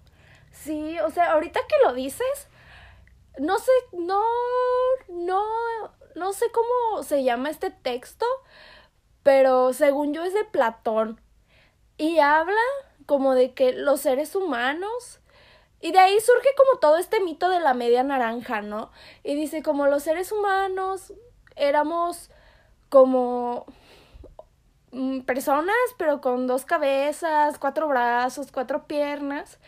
Sí, 0.52 1.00
o 1.00 1.10
sea, 1.10 1.32
ahorita 1.32 1.62
que 1.62 1.76
lo 1.88 1.94
dices, 1.94 2.50
no 3.40 3.58
sé, 3.58 3.72
no, 3.94 4.22
no, 5.08 5.44
no 6.16 6.34
sé 6.34 6.46
cómo 6.52 7.04
se 7.04 7.24
llama 7.24 7.50
este 7.50 7.72
texto, 7.72 8.26
pero 9.24 9.72
según 9.74 10.14
yo 10.14 10.24
es 10.24 10.34
de 10.34 10.44
Platón. 10.44 11.20
Y 11.98 12.20
habla 12.20 12.62
como 13.06 13.36
de 13.36 13.54
que 13.54 13.74
los 13.74 14.02
seres 14.02 14.36
humanos 14.36 15.22
y 15.80 15.92
de 15.92 16.00
ahí 16.00 16.20
surge 16.20 16.50
como 16.58 16.80
todo 16.80 16.98
este 16.98 17.20
mito 17.22 17.50
de 17.50 17.60
la 17.60 17.74
media 17.74 18.04
naranja, 18.04 18.62
¿no? 18.62 18.92
Y 19.24 19.36
dice 19.36 19.64
como 19.64 19.88
los 19.88 20.04
seres 20.04 20.32
humanos 20.32 21.14
éramos 21.56 22.30
como 22.90 23.66
personas, 25.26 25.76
pero 25.98 26.22
con 26.22 26.48
dos 26.48 26.66
cabezas, 26.66 27.58
cuatro 27.58 27.88
brazos, 27.88 28.52
cuatro 28.52 28.84
piernas. 28.88 29.60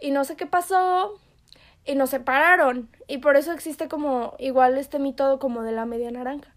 Y 0.00 0.10
no 0.10 0.24
sé 0.24 0.36
qué 0.36 0.46
pasó. 0.46 1.18
Y 1.84 1.94
nos 1.94 2.10
separaron. 2.10 2.88
Y 3.06 3.18
por 3.18 3.36
eso 3.36 3.52
existe 3.52 3.88
como 3.88 4.34
igual 4.38 4.76
este 4.76 4.98
mito 4.98 5.38
como 5.38 5.62
de 5.62 5.72
la 5.72 5.86
media 5.86 6.10
naranja. 6.10 6.52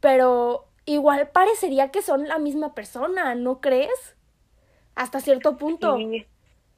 Pero 0.00 0.66
igual 0.84 1.28
parecería 1.32 1.90
que 1.90 2.02
son 2.02 2.28
la 2.28 2.38
misma 2.38 2.74
persona, 2.74 3.34
¿no 3.34 3.60
crees? 3.60 4.16
Hasta 4.94 5.20
cierto 5.20 5.56
punto. 5.56 5.96
Sí, 5.96 6.26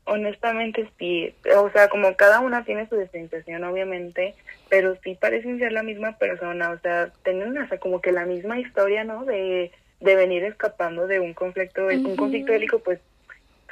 honestamente 0.05 0.91
sí. 0.99 1.35
O 1.57 1.71
sea, 1.71 1.89
como 1.89 2.17
cada 2.17 2.41
una 2.41 2.65
tiene 2.65 2.89
su 2.89 2.97
distinción, 2.97 3.65
obviamente, 3.65 4.35
pero 4.69 4.97
sí 5.03 5.15
parecen 5.15 5.59
ser 5.59 5.73
la 5.73 5.83
misma 5.83 6.17
persona. 6.17 6.71
O 6.71 6.79
sea, 6.81 7.13
tienen 7.23 7.57
hasta 7.59 7.79
como 7.79 8.01
que 8.01 8.13
la 8.13 8.25
misma 8.25 8.59
historia, 8.59 9.05
¿no? 9.05 9.25
De 9.25 9.73
de 10.01 10.17
venir 10.17 10.45
escapando 10.45 11.07
de 11.07 11.21
un 11.21 11.35
conflicto, 11.35 11.87
un 11.87 12.17
conflicto 12.17 12.53
bélico 12.53 12.79
pues 12.81 13.01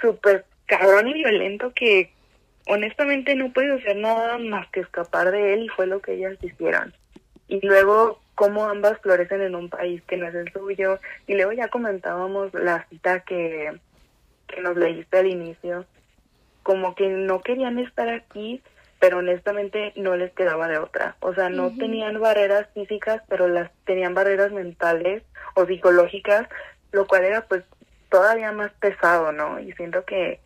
súper 0.01 0.45
cabrón 0.67 1.09
y 1.09 1.15
violento 1.15 1.73
que 1.75 2.11
honestamente 2.67 3.35
no 3.35 3.53
puedo 3.53 3.77
hacer 3.77 3.97
nada 3.97 4.39
más 4.39 4.69
que 4.69 4.81
escapar 4.81 5.31
de 5.31 5.55
él 5.55 5.65
y 5.65 5.69
fue 5.69 5.87
lo 5.87 6.01
que 6.01 6.15
ellas 6.15 6.37
hicieron. 6.43 6.93
Y 7.49 7.67
luego 7.67 8.21
cómo 8.39 8.67
ambas 8.67 9.01
florecen 9.01 9.41
en 9.41 9.57
un 9.57 9.69
país 9.69 10.01
que 10.07 10.17
no 10.17 10.29
es 10.29 10.35
el 10.37 10.53
suyo. 10.53 11.01
Y 11.27 11.35
luego 11.35 11.51
ya 11.51 11.67
comentábamos 11.67 12.55
la 12.55 12.87
cita 12.89 13.21
que, 13.21 13.73
que 14.47 14.61
nos 14.61 14.77
leíste 14.77 15.19
al 15.19 15.27
inicio, 15.27 15.85
como 16.63 16.95
que 16.95 17.09
no 17.09 17.41
querían 17.41 17.81
estar 17.81 18.09
aquí, 18.09 18.63
pero 18.99 19.19
honestamente 19.19 19.93
no 19.97 20.17
les 20.17 20.33
quedaba 20.33 20.69
de 20.69 20.79
otra. 20.79 21.17
O 21.21 21.35
sea, 21.35 21.49
no 21.49 21.75
tenían 21.77 22.21
barreras 22.21 22.69
físicas, 22.75 23.23
pero 23.29 23.49
las 23.49 23.71
tenían 23.85 24.15
barreras 24.15 24.53
mentales 24.53 25.23
o 25.55 25.67
psicológicas, 25.67 26.49
lo 26.93 27.07
cual 27.07 27.25
era 27.25 27.43
pues 27.43 27.65
todavía 28.11 28.53
más 28.53 28.73
pesado, 28.81 29.33
¿no? 29.33 29.61
Y 29.61 29.73
siento 29.73 30.05
que 30.05 30.41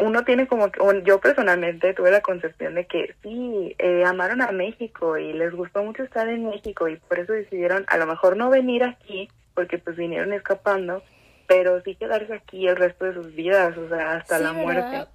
uno 0.00 0.24
tiene 0.24 0.46
como 0.46 0.70
que, 0.70 0.80
yo 1.04 1.20
personalmente 1.20 1.94
tuve 1.94 2.10
la 2.10 2.20
concepción 2.20 2.74
de 2.74 2.86
que 2.86 3.14
sí, 3.22 3.74
eh, 3.78 4.04
amaron 4.04 4.42
a 4.42 4.50
México 4.50 5.16
y 5.16 5.32
les 5.32 5.54
gustó 5.54 5.82
mucho 5.82 6.02
estar 6.02 6.28
en 6.28 6.48
México 6.48 6.88
y 6.88 6.96
por 6.96 7.18
eso 7.18 7.32
decidieron 7.32 7.84
a 7.88 7.96
lo 7.96 8.06
mejor 8.06 8.36
no 8.36 8.50
venir 8.50 8.82
aquí, 8.82 9.28
porque 9.54 9.78
pues 9.78 9.96
vinieron 9.96 10.32
escapando, 10.32 11.02
pero 11.46 11.80
sí 11.82 11.94
quedarse 11.94 12.34
aquí 12.34 12.66
el 12.66 12.76
resto 12.76 13.04
de 13.04 13.14
sus 13.14 13.34
vidas, 13.34 13.76
o 13.78 13.88
sea, 13.88 14.16
hasta 14.16 14.38
la 14.38 14.52
muerte. 14.52 15.06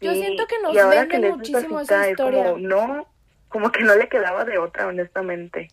Yo 0.00 0.12
siento 0.14 0.46
que 0.46 0.60
nos 0.60 0.74
venden 0.74 1.36
muchísimo 1.36 1.80
esa 1.80 2.10
historia. 2.10 2.52
Como, 2.52 2.58
no, 2.58 3.06
como 3.48 3.72
que 3.72 3.82
no 3.82 3.94
le 3.94 4.08
quedaba 4.08 4.44
de 4.44 4.58
otra, 4.58 4.86
honestamente. 4.86 5.68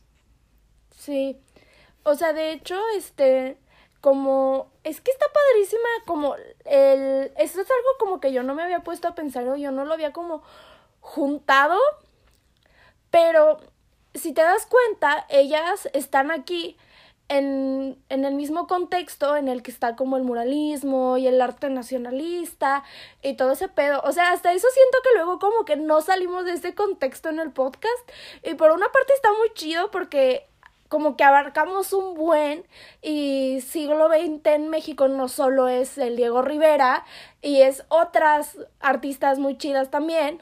Sí. 0.92 1.40
O 2.04 2.16
sea, 2.16 2.34
de 2.34 2.52
hecho, 2.52 2.80
este, 2.96 3.58
como, 4.02 4.72
es 4.84 5.02
que 5.02 5.12
está 5.12 5.26
padrísima, 5.34 5.88
como, 6.06 6.36
el, 6.66 7.32
esto 7.38 7.62
es 7.62 7.72
algo 7.72 7.90
como 8.00 8.20
que 8.20 8.32
yo 8.32 8.44
no 8.44 8.54
me 8.54 8.64
había 8.64 8.82
puesto 8.82 9.08
a 9.08 9.16
pensar 9.16 9.48
o 9.48 9.56
yo 9.56 9.72
no 9.72 9.86
lo 9.86 9.94
había 9.94 10.14
como 10.14 10.44
juntado, 11.00 11.80
pero 13.10 13.58
si 14.14 14.34
te 14.34 14.42
das 14.42 14.66
cuenta, 14.66 15.26
ellas 15.30 15.90
están 15.94 16.32
aquí 16.32 16.78
en, 17.28 17.98
en, 18.10 18.26
el 18.26 18.36
mismo 18.36 18.68
contexto 18.68 19.36
en 19.36 19.48
el 19.48 19.64
que 19.64 19.72
está 19.72 19.96
como 19.96 20.18
el 20.18 20.24
muralismo 20.24 21.18
y 21.18 21.28
el 21.28 21.42
arte 21.42 21.70
nacionalista 21.70 22.84
y 23.22 23.36
todo 23.36 23.52
ese 23.52 23.68
pedo. 23.68 24.02
O 24.04 24.12
sea, 24.12 24.32
hasta 24.32 24.54
eso 24.54 24.68
siento 24.74 24.98
que 25.04 25.16
luego 25.16 25.40
como 25.40 25.66
que 25.66 25.76
no 25.76 26.02
salimos 26.02 26.46
de 26.46 26.54
ese 26.54 26.76
contexto 26.76 27.30
en 27.30 27.40
el 27.40 27.52
podcast. 27.52 28.12
Y 28.44 28.54
por 28.56 28.72
una 28.72 28.92
parte 28.92 29.14
está 29.14 29.30
muy 29.34 29.52
chido 29.54 29.90
porque 29.92 30.48
como 30.88 31.18
que 31.18 31.24
abarcamos 31.24 31.94
un 31.94 32.14
buen 32.14 32.66
y 33.02 33.62
siglo 33.68 34.08
XX 34.08 34.46
en 34.46 34.70
México 34.70 35.08
no 35.08 35.28
solo 35.28 35.68
es 35.68 35.98
el 35.98 36.16
Diego 36.16 36.42
Rivera 36.42 37.06
y 37.42 37.62
es 37.62 37.84
otras 37.90 38.58
artistas 38.80 39.40
muy 39.40 39.58
chidas 39.58 39.90
también. 39.90 40.40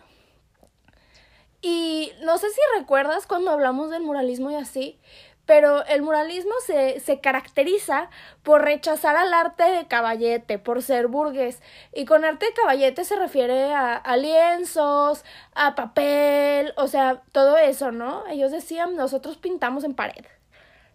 Y 1.61 2.11
no 2.21 2.37
sé 2.37 2.49
si 2.49 2.59
recuerdas 2.77 3.25
cuando 3.25 3.51
hablamos 3.51 3.89
del 3.89 4.03
muralismo 4.03 4.51
y 4.51 4.55
así, 4.55 4.99
pero 5.45 5.85
el 5.85 6.01
muralismo 6.01 6.53
se, 6.65 6.99
se 7.01 7.19
caracteriza 7.19 8.09
por 8.43 8.63
rechazar 8.63 9.17
al 9.17 9.33
arte 9.33 9.63
de 9.63 9.87
caballete, 9.87 10.57
por 10.57 10.81
ser 10.81 11.07
burgués. 11.07 11.61
Y 11.93 12.05
con 12.05 12.23
arte 12.23 12.45
de 12.45 12.53
caballete 12.53 13.03
se 13.03 13.15
refiere 13.17 13.73
a, 13.73 14.17
lienzos, 14.17 15.25
a 15.53 15.75
papel, 15.75 16.73
o 16.77 16.87
sea, 16.87 17.23
todo 17.33 17.57
eso, 17.57 17.91
¿no? 17.91 18.25
Ellos 18.27 18.51
decían, 18.51 18.95
nosotros 18.95 19.37
pintamos 19.37 19.83
en 19.83 19.95
pared, 19.95 20.25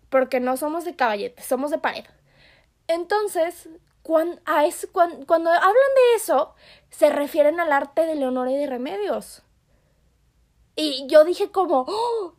porque 0.08 0.40
no 0.40 0.56
somos 0.56 0.84
de 0.84 0.96
caballete, 0.96 1.42
somos 1.42 1.70
de 1.70 1.78
pared. 1.78 2.04
Entonces, 2.86 3.68
cuando, 4.02 4.40
a 4.46 4.64
cuando, 4.92 5.26
cuando 5.26 5.50
hablan 5.50 5.74
de 5.74 6.16
eso, 6.16 6.54
se 6.88 7.10
refieren 7.10 7.60
al 7.60 7.72
arte 7.72 8.06
de 8.06 8.14
Leonora 8.14 8.50
y 8.50 8.56
de 8.56 8.66
Remedios. 8.66 9.42
Y 10.74 11.06
yo 11.08 11.24
dije 11.24 11.50
como, 11.50 11.84
¡Oh! 11.86 12.37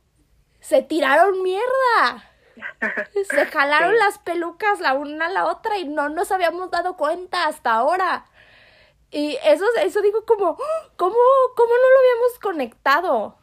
Se 0.60 0.82
tiraron 0.82 1.42
mierda. 1.44 2.26
Se 3.30 3.46
jalaron 3.46 3.98
las 3.98 4.20
pelucas 4.20 4.82
la 4.82 4.94
una 4.94 5.28
a 5.28 5.30
la 5.30 5.46
otra 5.46 5.78
y 5.78 5.88
no 5.88 6.10
nos 6.10 6.32
habíamos 6.32 6.70
dado 6.72 6.98
cuenta 6.98 7.48
hasta 7.48 7.72
ahora. 7.72 8.26
Y 9.12 9.38
eso, 9.46 9.66
eso 9.82 10.02
digo 10.02 10.26
como, 10.26 10.58
¿cómo, 10.96 11.16
¿cómo 11.56 11.74
no 11.74 11.90
lo 11.90 12.00
habíamos 12.00 12.40
conectado? 12.42 13.38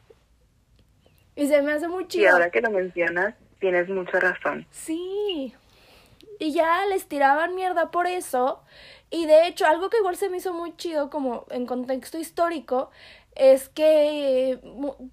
Y 1.34 1.48
se 1.48 1.60
me 1.62 1.72
hace 1.72 1.88
muy 1.88 2.06
chido. 2.08 2.24
Y 2.24 2.26
ahora 2.28 2.50
que 2.50 2.60
lo 2.60 2.70
mencionas, 2.70 3.34
tienes 3.58 3.88
mucha 3.88 4.20
razón. 4.20 4.66
Sí. 4.70 5.54
Y 6.38 6.52
ya 6.52 6.84
les 6.86 7.06
tiraban 7.06 7.54
mierda 7.54 7.90
por 7.90 8.06
eso. 8.06 8.62
Y 9.10 9.26
de 9.26 9.46
hecho, 9.46 9.66
algo 9.66 9.90
que 9.90 9.98
igual 9.98 10.16
se 10.16 10.28
me 10.28 10.38
hizo 10.38 10.52
muy 10.52 10.76
chido 10.76 11.10
como 11.10 11.46
en 11.50 11.66
contexto 11.66 12.18
histórico, 12.18 12.90
es 13.34 13.68
que 13.68 14.60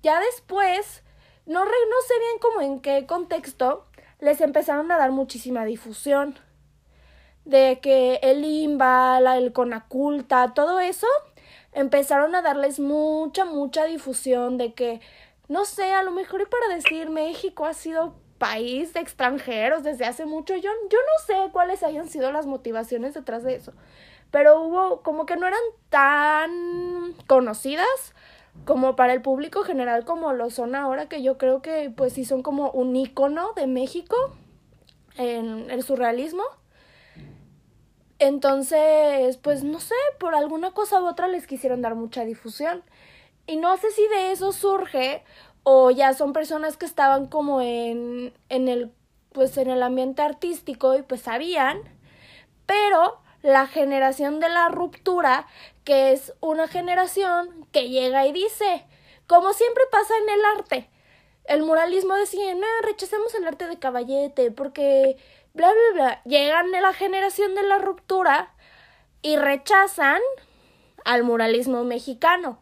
ya 0.02 0.20
después 0.20 1.03
no, 1.46 1.66
no 1.66 1.72
sé 2.08 2.14
bien 2.20 2.40
cómo 2.40 2.62
en 2.62 2.80
qué 2.80 3.06
contexto 3.06 3.86
les 4.20 4.42
empezaron 4.42 4.92
a 4.92 4.98
dar 4.98 5.12
muchísima 5.12 5.66
difusión. 5.66 6.40
De 7.46 7.80
que 7.82 8.20
el 8.24 8.46
IMBA, 8.46 9.20
la, 9.20 9.38
el 9.38 9.52
Conaculta, 9.52 10.54
todo 10.54 10.80
eso, 10.80 11.08
empezaron 11.74 12.36
a 12.36 12.42
darles 12.42 12.80
mucha, 12.80 13.44
mucha 13.44 13.84
difusión 13.84 14.58
de 14.58 14.74
que, 14.74 15.02
no 15.50 15.66
sé, 15.66 15.92
a 15.92 16.04
lo 16.04 16.12
mejor 16.12 16.42
y 16.42 16.46
para 16.46 16.74
decir 16.74 17.10
México 17.10 17.66
ha 17.66 17.74
sido 17.74 18.16
país 18.38 18.94
de 18.94 19.00
extranjeros 19.00 19.84
desde 19.84 20.06
hace 20.06 20.26
mucho, 20.26 20.56
yo, 20.56 20.70
yo 20.90 20.98
no 21.00 21.26
sé 21.26 21.52
cuáles 21.52 21.84
hayan 21.84 22.10
sido 22.10 22.32
las 22.32 22.46
motivaciones 22.46 23.14
detrás 23.14 23.44
de 23.44 23.56
eso, 23.56 23.74
pero 24.32 24.62
hubo 24.62 25.02
como 25.02 25.26
que 25.26 25.38
no 25.38 25.48
eran 25.48 25.62
tan 25.90 27.14
conocidas 27.28 28.14
como 28.66 28.96
para 28.96 29.14
el 29.14 29.22
público 29.22 29.64
general 29.64 30.06
como 30.06 30.34
lo 30.34 30.50
son 30.50 30.76
ahora, 30.76 31.10
que 31.10 31.22
yo 31.22 31.38
creo 31.38 31.62
que 31.62 31.92
pues 31.96 32.14
sí 32.14 32.26
son 32.26 32.44
como 32.44 32.72
un 32.72 32.96
icono 32.96 33.54
de 33.54 33.68
México 33.68 34.16
en 35.18 35.70
el 35.70 35.84
surrealismo. 35.84 36.44
Entonces, 38.20 39.38
pues 39.38 39.64
no 39.64 39.80
sé, 39.80 39.96
por 40.20 40.34
alguna 40.36 40.72
cosa 40.72 41.02
u 41.02 41.08
otra 41.08 41.28
les 41.28 41.46
quisieron 41.46 41.82
dar 41.82 41.96
mucha 41.96 42.24
difusión. 42.24 42.84
Y 43.48 43.58
no 43.58 43.76
sé 43.78 43.92
si 43.92 44.08
de 44.08 44.32
eso 44.32 44.54
surge 44.54 45.24
o 45.64 45.92
ya 45.92 46.14
son 46.14 46.32
personas 46.32 46.78
que 46.78 46.86
estaban 46.86 47.28
como 47.28 47.62
en, 47.62 48.34
en 48.50 48.68
el 48.68 48.92
pues 49.34 49.58
en 49.58 49.70
el 49.70 49.84
ambiente 49.84 50.22
artístico 50.22 50.96
y 50.96 51.02
pues 51.02 51.22
sabían, 51.22 51.80
pero 52.66 53.20
la 53.42 53.68
generación 53.68 54.40
de 54.40 54.48
la 54.48 54.70
ruptura, 54.70 55.48
que 55.84 56.14
es 56.14 56.34
una 56.40 56.68
generación 56.68 57.66
que 57.72 57.90
llega 57.90 58.26
y 58.26 58.32
dice, 58.32 58.86
como 59.28 59.54
siempre 59.54 59.84
pasa 59.92 60.14
en 60.24 60.30
el 60.30 60.46
arte, 60.58 60.90
el 61.46 61.64
muralismo 61.64 62.16
decía, 62.16 62.54
no, 62.56 62.68
rechacemos 62.84 63.34
el 63.36 63.48
arte 63.48 63.68
de 63.68 63.80
caballete 63.80 64.52
porque 64.52 65.18
bla, 65.54 65.70
bla, 65.72 65.94
bla. 65.94 66.22
Llegan 66.24 66.74
a 66.74 66.82
la 66.82 66.94
generación 66.94 67.56
de 67.56 67.64
la 67.64 67.80
ruptura 67.80 68.54
y 69.22 69.36
rechazan 69.36 70.22
al 71.06 71.24
muralismo 71.24 71.84
mexicano 71.84 72.62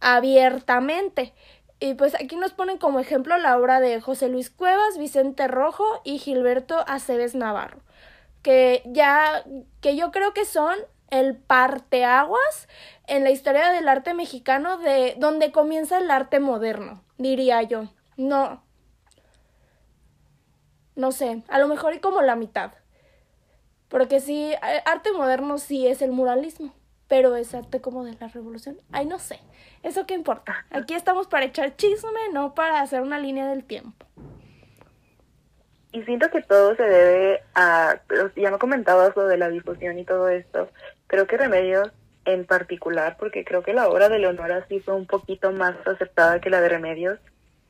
abiertamente. 0.00 1.34
Y 1.78 1.94
pues 1.94 2.14
aquí 2.14 2.36
nos 2.36 2.52
ponen 2.52 2.78
como 2.78 3.00
ejemplo 3.00 3.36
la 3.38 3.58
obra 3.58 3.80
de 3.80 4.00
José 4.00 4.28
Luis 4.28 4.50
Cuevas, 4.50 4.98
Vicente 4.98 5.48
Rojo 5.48 6.00
y 6.04 6.18
Gilberto 6.18 6.84
Aceves 6.86 7.34
Navarro 7.34 7.82
que 8.42 8.82
ya, 8.86 9.44
que 9.80 9.96
yo 9.96 10.10
creo 10.10 10.34
que 10.34 10.44
son 10.44 10.76
el 11.12 11.36
parteaguas 11.36 12.68
en 13.06 13.22
la 13.22 13.30
historia 13.30 13.70
del 13.70 13.86
arte 13.86 14.14
mexicano 14.14 14.78
de 14.78 15.14
donde 15.18 15.52
comienza 15.52 15.98
el 15.98 16.10
arte 16.10 16.40
moderno, 16.40 17.04
diría 17.18 17.62
yo. 17.62 17.84
No. 18.16 18.64
No 20.96 21.12
sé, 21.12 21.42
a 21.48 21.58
lo 21.58 21.68
mejor 21.68 21.94
y 21.94 22.00
como 22.00 22.22
la 22.22 22.34
mitad. 22.34 22.72
Porque 23.88 24.20
sí, 24.20 24.52
eh, 24.52 24.82
arte 24.86 25.12
moderno 25.12 25.58
sí 25.58 25.86
es 25.86 26.00
el 26.00 26.12
muralismo, 26.12 26.74
pero 27.08 27.36
es 27.36 27.54
arte 27.54 27.82
como 27.82 28.04
de 28.04 28.16
la 28.18 28.28
revolución. 28.28 28.80
Ay, 28.90 29.04
no 29.04 29.18
sé. 29.18 29.38
¿Eso 29.82 30.06
qué 30.06 30.14
importa? 30.14 30.64
Aquí 30.70 30.94
estamos 30.94 31.26
para 31.26 31.44
echar 31.44 31.76
chisme, 31.76 32.30
no 32.32 32.54
para 32.54 32.80
hacer 32.80 33.02
una 33.02 33.18
línea 33.18 33.46
del 33.46 33.64
tiempo. 33.64 34.06
Y 35.92 36.02
siento 36.04 36.30
que 36.30 36.42
todo 36.42 36.74
se 36.74 36.82
debe 36.82 37.42
a, 37.54 38.00
ya 38.34 38.50
me 38.50 38.58
comentabas 38.58 39.14
lo 39.14 39.26
de 39.26 39.36
la 39.36 39.50
difusión 39.50 39.98
y 39.98 40.04
todo 40.04 40.28
esto, 40.28 40.70
creo 41.06 41.26
que 41.26 41.36
Remedios 41.36 41.90
en 42.24 42.46
particular, 42.46 43.16
porque 43.18 43.44
creo 43.44 43.62
que 43.62 43.74
la 43.74 43.88
obra 43.88 44.08
de 44.08 44.18
Leonora 44.18 44.64
sí 44.68 44.80
fue 44.80 44.94
un 44.94 45.06
poquito 45.06 45.52
más 45.52 45.74
aceptada 45.86 46.40
que 46.40 46.50
la 46.50 46.60
de 46.60 46.68
Remedios, 46.68 47.18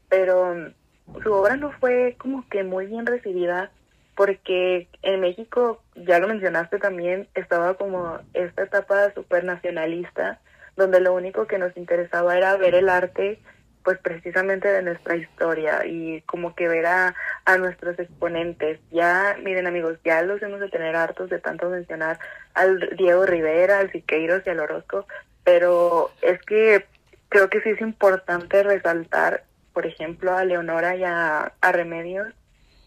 pero 0.09 0.55
mm, 0.55 1.23
su 1.23 1.33
obra 1.33 1.57
no 1.57 1.73
fue 1.73 2.17
como 2.19 2.47
que 2.49 2.63
muy 2.63 2.87
bien 2.87 3.07
recibida 3.07 3.71
porque 4.15 4.89
en 5.03 5.21
México, 5.21 5.83
ya 5.95 6.19
lo 6.19 6.29
mencionaste 6.29 6.79
también, 6.79 7.29
estaba 7.35 7.75
como 7.75 8.19
esta 8.35 8.65
etapa 8.65 9.13
super 9.15 9.43
nacionalista, 9.45 10.39
donde 10.77 11.01
lo 11.01 11.15
único 11.15 11.47
que 11.47 11.59
nos 11.59 11.77
interesaba 11.77 12.37
era 12.37 12.57
ver 12.57 12.75
el 12.75 12.89
arte 12.89 13.41
pues 13.83 13.99
precisamente 13.99 14.69
de 14.69 14.83
nuestra 14.83 15.17
historia 15.17 15.85
y 15.85 16.23
como 16.23 16.55
que 16.55 16.69
ver 16.69 16.87
a, 16.87 17.15
a 17.45 17.57
nuestros 17.59 17.99
exponentes. 17.99 18.81
Ya, 18.91 19.37
miren 19.43 19.67
amigos, 19.67 19.99
ya 20.05 20.23
los 20.23 20.43
hemos 20.43 20.61
de 20.61 20.69
tener 20.69 20.97
hartos 20.97 21.31
de 21.31 21.39
tanto 21.39 21.69
mencionar 21.69 22.19
al 22.55 22.97
Diego 22.97 23.27
Rivera, 23.27 23.79
al 23.79 23.91
Siqueiros 23.91 24.43
y 24.47 24.51
al 24.51 24.61
Orozco, 24.61 25.07
pero 25.45 26.11
es 26.23 26.41
que 26.43 26.87
creo 27.29 27.49
que 27.49 27.61
sí 27.63 27.71
es 27.71 27.81
importante 27.81 28.63
resaltar, 28.63 29.45
por 29.73 29.87
ejemplo, 29.87 30.37
a 30.37 30.45
Leonora 30.45 30.97
y 30.97 31.05
a, 31.05 31.53
a 31.61 31.73
Remedios 31.73 32.29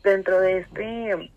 dentro 0.04 0.40
de 0.40 0.60
este 0.60 1.32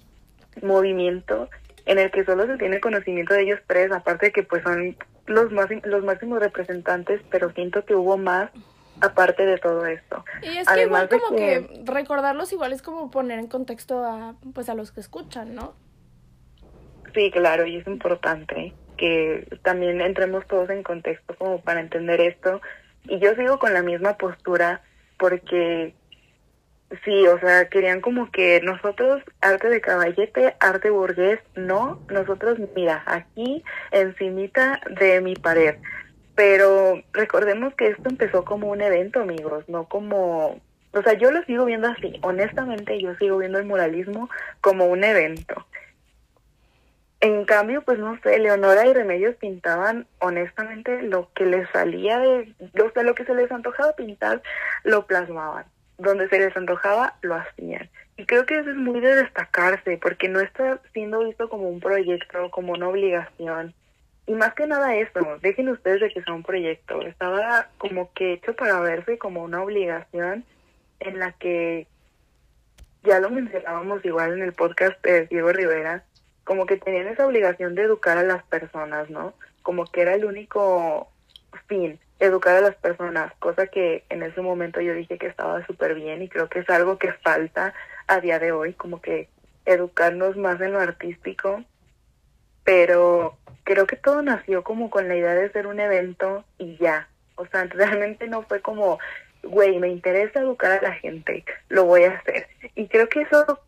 movimiento 0.63 1.49
en 1.87 1.99
el 1.99 2.11
que 2.11 2.25
solo 2.25 2.47
se 2.47 2.59
tiene 2.59 2.81
conocimiento 2.81 3.33
de 3.33 3.43
ellos 3.43 3.61
tres, 3.67 3.91
aparte 3.93 4.27
de 4.27 4.33
que 4.33 4.43
pues 4.43 4.63
son 4.63 4.97
los 5.27 5.51
más 5.53 5.69
los 5.85 6.05
máximos 6.05 6.39
representantes, 6.41 7.21
pero 7.31 7.51
siento 7.53 7.85
que 7.85 7.95
hubo 7.95 8.19
más 8.19 8.51
aparte 9.01 9.45
de 9.47 9.59
todo 9.59 9.87
esto. 9.87 10.25
Y 10.43 10.59
es 10.59 10.69
que 10.69 10.83
igual 10.83 11.09
como 11.09 11.37
que... 11.37 11.83
recordarlos 11.85 12.53
igual 12.53 12.73
es 12.73 12.83
como 12.83 13.11
poner 13.11 13.39
en 13.39 13.47
contexto 13.47 14.05
a 14.05 14.35
pues 14.55 14.69
a 14.69 14.75
los 14.75 14.93
que 14.93 15.01
escuchan, 15.01 15.55
¿no? 15.55 15.75
Sí, 17.15 17.31
claro, 17.31 17.67
y 17.67 17.77
es 17.77 17.87
importante 17.87 18.75
que 18.97 19.47
también 19.63 20.01
entremos 20.01 20.47
todos 20.47 20.71
en 20.71 20.83
contexto 20.83 21.35
como 21.37 21.61
para 21.61 21.81
entender 21.81 22.21
esto. 22.21 22.61
Y 23.05 23.19
yo 23.21 23.35
sigo 23.35 23.59
con 23.59 23.73
la 23.73 23.83
misma 23.83 24.17
postura 24.17 24.83
porque 25.19 25.95
Sí, 27.05 27.27
o 27.27 27.39
sea, 27.39 27.69
querían 27.69 28.01
como 28.01 28.31
que 28.31 28.63
nosotros, 28.63 29.23
arte 29.43 29.69
de 29.69 29.83
caballete, 29.83 30.57
arte 30.59 30.89
burgués, 30.89 31.39
no, 31.55 32.01
nosotros, 32.09 32.59
mira, 32.75 33.03
aquí 33.05 33.63
encimita 33.91 34.81
de 34.99 35.21
mi 35.21 35.35
pared. 35.35 35.77
Pero 36.39 37.03
recordemos 37.13 37.75
que 37.75 37.89
esto 37.89 38.09
empezó 38.09 38.45
como 38.45 38.69
un 38.69 38.81
evento, 38.81 39.23
amigos, 39.23 39.69
no 39.69 39.89
como... 39.89 40.61
O 40.93 41.03
sea, 41.03 41.15
yo 41.15 41.33
lo 41.33 41.43
sigo 41.43 41.65
viendo 41.65 41.89
así, 41.89 42.21
honestamente 42.23 43.01
yo 43.01 43.13
sigo 43.17 43.39
viendo 43.39 43.59
el 43.59 43.67
muralismo 43.67 44.31
como 44.61 44.87
un 44.87 45.03
evento. 45.03 45.67
En 47.19 47.45
cambio, 47.45 47.83
pues 47.83 47.99
no 47.99 48.21
sé, 48.23 48.39
Leonora 48.39 48.87
y 48.87 48.95
Remedios 48.95 49.35
pintaban 49.35 50.07
honestamente 50.21 51.03
lo 51.03 51.29
que 51.35 51.45
les 51.45 51.69
salía 51.71 52.21
de, 52.21 52.55
o 52.81 52.91
sea, 52.93 53.03
lo 53.03 53.17
que 53.17 53.25
se 53.25 53.35
les 53.35 53.51
antojaba 53.51 53.97
pintar, 53.97 54.41
lo 54.85 55.09
plasmaban 55.09 55.65
donde 55.99 56.29
se 56.29 56.39
les 56.39 56.57
antojaba, 56.57 57.17
lo 57.23 57.35
hacían. 57.35 57.91
Y 58.17 58.27
creo 58.27 58.47
que 58.47 58.61
eso 58.61 58.71
es 58.71 58.77
muy 58.77 59.01
de 59.01 59.17
destacarse, 59.17 59.99
porque 60.01 60.29
no 60.29 60.39
está 60.39 60.81
siendo 60.93 61.25
visto 61.25 61.49
como 61.49 61.69
un 61.69 61.81
proyecto, 61.81 62.49
como 62.53 62.75
una 62.75 62.89
obligación. 62.89 63.75
Y 64.29 64.35
más 64.35 64.53
que 64.53 64.67
nada 64.67 64.95
eso, 64.95 65.39
dejen 65.41 65.71
ustedes 65.71 66.03
de 66.03 66.11
que 66.11 66.23
sea 66.23 66.35
un 66.35 66.43
proyecto. 66.43 67.01
Estaba 67.01 67.69
como 67.79 68.13
que 68.13 68.35
hecho 68.35 68.55
para 68.55 68.79
verse 68.79 69.17
como 69.17 69.43
una 69.43 69.63
obligación 69.63 70.45
en 71.01 71.19
la 71.19 71.33
que, 71.33 71.87
ya 73.03 73.21
lo 73.21 73.31
mencionábamos 73.31 74.05
igual 74.05 74.35
en 74.35 74.43
el 74.43 74.53
podcast 74.53 75.03
de 75.03 75.27
Diego 75.29 75.51
Rivera, 75.51 76.05
como 76.45 76.67
que 76.67 76.77
tenían 76.77 77.09
esa 77.09 77.27
obligación 77.27 77.75
de 77.75 77.83
educar 77.83 78.19
a 78.19 78.23
las 78.23 78.43
personas, 78.45 79.09
¿no? 79.09 79.33
Como 79.63 79.87
que 79.87 80.03
era 80.03 80.15
el 80.15 80.27
único 80.27 81.09
fin 81.67 81.99
educar 82.19 82.57
a 82.57 82.61
las 82.61 82.75
personas, 82.75 83.33
cosa 83.39 83.69
que 83.69 84.05
en 84.11 84.23
ese 84.23 84.43
momento 84.43 84.81
yo 84.83 84.93
dije 84.93 85.19
que 85.19 85.29
estaba 85.29 85.65
súper 85.67 85.95
bien 85.95 86.21
y 86.21 86.29
creo 86.29 86.49
que 86.49 86.59
es 86.59 86.69
algo 86.69 86.99
que 86.99 87.13
falta 87.13 87.73
a 88.07 88.21
día 88.21 88.39
de 88.39 88.53
hoy, 88.53 88.75
como 88.75 89.01
que 89.01 89.29
educarnos 89.65 90.37
más 90.37 90.61
en 90.61 90.73
lo 90.73 90.81
artístico, 90.81 91.65
pero 92.69 93.39
creo 93.65 93.87
que 93.87 93.97
todo 93.97 94.21
nació 94.21 94.63
como 94.63 94.91
con 94.91 95.09
la 95.09 95.17
idea 95.17 95.35
de 95.35 95.51
ser 95.53 95.67
un 95.67 95.81
evento 95.81 96.45
y 96.59 96.77
ya, 96.77 97.09
o 97.37 97.47
sea, 97.47 97.65
realmente 97.71 98.29
no 98.29 98.43
fue 98.43 98.61
como, 98.61 98.99
güey, 99.43 99.79
me 99.79 99.89
interesa 99.89 100.41
educar 100.41 100.73
a 100.73 100.83
la 100.83 100.93
gente, 100.93 101.47
lo 101.71 101.87
voy 101.87 102.05
a 102.05 102.11
hacer. 102.11 102.47
Y 102.75 102.89
creo 102.89 103.09
que 103.09 103.23
eso 103.23 103.59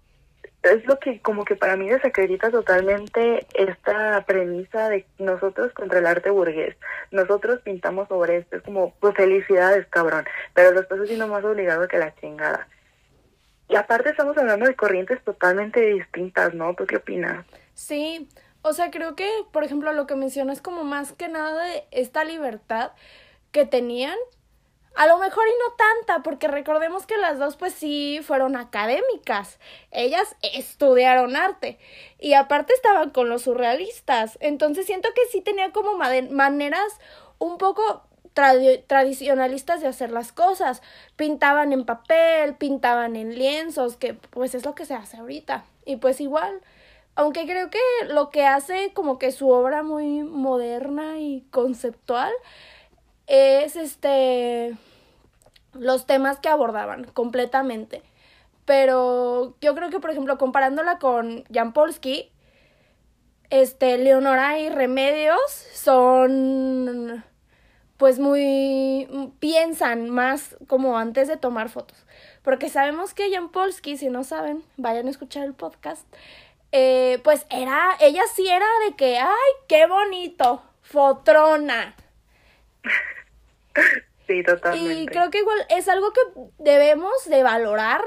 es 0.65 0.85
lo 0.85 0.99
que 0.99 1.19
como 1.23 1.47
que 1.47 1.57
para 1.57 1.77
mí 1.77 1.89
desacredita 1.89 2.51
totalmente 2.51 3.47
esta 3.55 4.23
premisa 4.27 4.91
de 4.91 5.07
nosotros 5.19 5.73
contra 5.73 6.01
el 6.01 6.07
arte 6.07 6.29
burgués. 6.29 6.77
Nosotros 7.11 7.63
pintamos 7.63 8.07
sobre 8.09 8.37
esto, 8.37 8.57
es 8.57 8.63
como, 8.63 8.93
pues 9.01 9.15
felicidades, 9.15 9.87
cabrón, 9.87 10.27
pero 10.53 10.73
lo 10.73 10.81
estás 10.83 10.99
haciendo 10.99 11.27
más 11.27 11.43
obligado 11.43 11.89
que 11.89 11.97
la 11.97 12.15
chingada. 12.17 12.69
Y 13.67 13.77
aparte 13.77 14.11
estamos 14.11 14.37
hablando 14.37 14.67
de 14.67 14.77
corrientes 14.77 15.25
totalmente 15.25 15.81
distintas, 15.81 16.53
¿no? 16.53 16.75
¿Tú 16.75 16.85
qué 16.85 16.97
opinas? 16.97 17.47
Sí, 17.73 18.29
o 18.63 18.73
sea, 18.73 18.91
creo 18.91 19.17
que, 19.17 19.29
por 19.53 19.65
ejemplo, 19.65 19.93
lo 19.93 20.07
que 20.07 20.17
mencionas 20.17 20.61
como 20.61 20.85
más 20.85 21.13
que 21.13 21.29
nada 21.29 21.65
de 21.65 21.85
esta 21.91 22.25
libertad 22.25 22.93
que 23.53 23.67
tenían 23.67 24.17
a 24.97 25.07
lo 25.07 25.19
mejor 25.19 25.45
y 25.47 25.53
no 25.53 25.75
tanta, 25.77 26.23
porque 26.23 26.49
recordemos 26.49 27.07
que 27.07 27.17
las 27.17 27.39
dos 27.39 27.57
pues 27.57 27.73
sí 27.73 28.21
fueron 28.23 28.57
académicas. 28.57 29.59
Ellas 29.93 30.37
estudiaron 30.43 31.37
arte 31.37 31.79
y 32.19 32.35
aparte 32.35 32.75
estaban 32.75 33.11
con 33.11 33.29
los 33.29 33.43
surrealistas. 33.43 34.37
Entonces 34.41 34.87
siento 34.87 35.09
que 35.15 35.23
sí 35.31 35.41
tenía 35.41 35.71
como 35.73 35.97
maneras 35.97 36.99
un 37.39 37.57
poco 37.57 38.03
tradicionalistas 38.35 39.81
de 39.81 39.89
hacer 39.89 40.11
las 40.11 40.33
cosas. 40.33 40.83
Pintaban 41.17 41.73
en 41.73 41.85
papel, 41.85 42.57
pintaban 42.57 43.17
en 43.17 43.39
lienzos, 43.39 43.97
que 43.97 44.15
pues 44.15 44.55
es 44.55 44.65
lo 44.65 44.75
que 44.75 44.87
se 44.87 44.95
hace 44.95 45.19
ahorita. 45.19 45.65
Y 45.85 45.97
pues 45.97 46.21
igual, 46.21 46.61
aunque 47.15 47.45
creo 47.45 47.71
que 47.71 47.79
lo 48.09 48.31
que 48.31 48.47
hace 48.47 48.93
como 48.95 49.19
que 49.19 49.33
su 49.33 49.51
obra 49.51 49.83
muy 49.83 50.23
moderna 50.23 51.19
y 51.19 51.43
conceptual 51.51 52.33
es 53.27 53.77
este 53.77 54.77
los 55.73 56.07
temas 56.07 56.39
que 56.39 56.49
abordaban 56.49 57.05
completamente. 57.05 58.03
Pero 58.65 59.57
yo 59.61 59.75
creo 59.75 59.91
que, 59.91 60.01
por 60.01 60.11
ejemplo, 60.11 60.39
comparándola 60.39 60.99
con 60.99 61.45
Jan 61.53 61.73
Polsky, 61.73 62.31
este, 63.51 63.99
Leonora 63.99 64.59
y 64.61 64.69
Remedios 64.69 65.41
son 65.73 67.25
pues 67.97 68.19
muy 68.19 69.07
piensan 69.41 70.09
más 70.09 70.57
como 70.69 70.97
antes 70.97 71.29
de 71.29 71.37
tomar 71.37 71.69
fotos. 71.69 72.07
Porque 72.43 72.71
sabemos 72.71 73.13
que 73.13 73.31
Jan 73.31 73.51
Polsky, 73.51 73.99
si 73.99 74.09
no 74.09 74.25
saben, 74.25 74.63
vayan 74.79 75.07
a 75.07 75.11
escuchar 75.11 75.45
el 75.45 75.53
podcast. 75.53 76.07
Eh, 76.73 77.21
pues 77.25 77.47
era, 77.51 77.97
ella 78.01 78.23
sí 78.33 78.49
era 78.49 78.67
de 78.87 78.95
que, 78.97 79.19
ay, 79.19 79.53
qué 79.69 79.87
bonito, 79.87 80.63
fotrona. 80.83 81.95
Sí, 84.27 84.45
totalmente. 84.45 84.95
Y 84.95 85.07
creo 85.07 85.29
que 85.31 85.41
igual 85.41 85.59
es 85.71 85.89
algo 85.89 86.13
que 86.13 86.21
debemos 86.59 87.25
de 87.29 87.43
valorar 87.43 88.01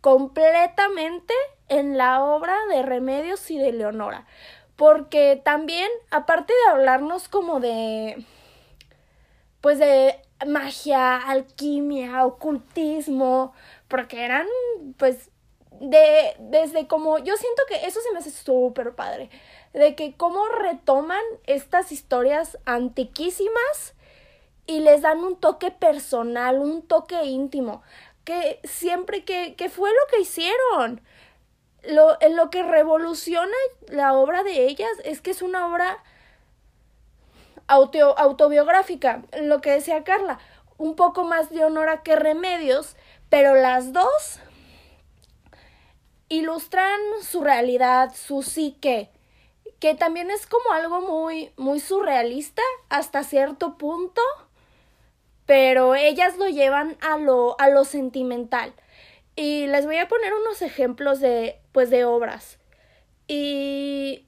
completamente 0.00 1.32
en 1.68 1.96
la 1.96 2.24
obra 2.24 2.56
de 2.68 2.82
Remedios 2.82 3.48
y 3.48 3.58
de 3.58 3.70
Leonora. 3.70 4.26
Porque 4.74 5.40
también, 5.44 5.88
aparte 6.10 6.52
de 6.52 6.72
hablarnos 6.72 7.28
como 7.28 7.60
de, 7.60 8.24
pues 9.60 9.78
de 9.78 10.20
magia, 10.48 11.16
alquimia, 11.16 12.26
ocultismo, 12.26 13.54
porque 13.86 14.24
eran, 14.24 14.48
pues, 14.96 15.30
de, 15.80 16.34
desde 16.38 16.86
como, 16.86 17.18
yo 17.18 17.36
siento 17.36 17.62
que 17.68 17.86
eso 17.86 18.00
se 18.00 18.12
me 18.12 18.18
hace 18.18 18.30
súper 18.30 18.94
padre, 18.94 19.30
de 19.72 19.94
que 19.94 20.16
cómo 20.16 20.46
retoman 20.48 21.22
estas 21.46 21.92
historias 21.92 22.58
antiquísimas 22.64 23.94
y 24.66 24.80
les 24.80 25.02
dan 25.02 25.18
un 25.18 25.36
toque 25.36 25.70
personal, 25.70 26.58
un 26.58 26.82
toque 26.82 27.24
íntimo, 27.24 27.82
que 28.24 28.60
siempre 28.64 29.24
que, 29.24 29.54
que 29.56 29.70
fue 29.70 29.90
lo 29.90 30.00
que 30.10 30.20
hicieron. 30.20 31.00
Lo, 31.84 32.18
lo 32.30 32.50
que 32.50 32.64
revoluciona 32.64 33.54
la 33.86 34.12
obra 34.12 34.42
de 34.42 34.66
ellas 34.66 34.90
es 35.04 35.22
que 35.22 35.30
es 35.30 35.42
una 35.42 35.66
obra 35.66 36.02
auto, 37.68 38.18
autobiográfica, 38.18 39.22
lo 39.40 39.60
que 39.60 39.70
decía 39.70 40.02
Carla, 40.02 40.38
un 40.76 40.96
poco 40.96 41.24
más 41.24 41.50
de 41.50 41.64
honora 41.64 42.02
que 42.02 42.16
remedios, 42.16 42.96
pero 43.30 43.54
las 43.54 43.92
dos 43.92 44.40
ilustran 46.28 47.00
su 47.22 47.42
realidad, 47.42 48.14
su 48.14 48.42
psique, 48.42 49.10
que 49.80 49.94
también 49.94 50.30
es 50.30 50.46
como 50.46 50.72
algo 50.72 51.00
muy, 51.00 51.52
muy 51.56 51.80
surrealista 51.80 52.62
hasta 52.88 53.22
cierto 53.24 53.78
punto 53.78 54.22
pero 55.48 55.94
ellas 55.94 56.36
lo 56.36 56.46
llevan 56.46 56.98
a 57.00 57.16
lo, 57.16 57.58
a 57.58 57.70
lo 57.70 57.84
sentimental. 57.84 58.74
Y 59.34 59.66
les 59.68 59.86
voy 59.86 59.96
a 59.96 60.06
poner 60.06 60.34
unos 60.34 60.60
ejemplos 60.60 61.20
de, 61.20 61.58
pues, 61.72 61.88
de 61.88 62.04
obras. 62.04 62.58
Y 63.28 64.26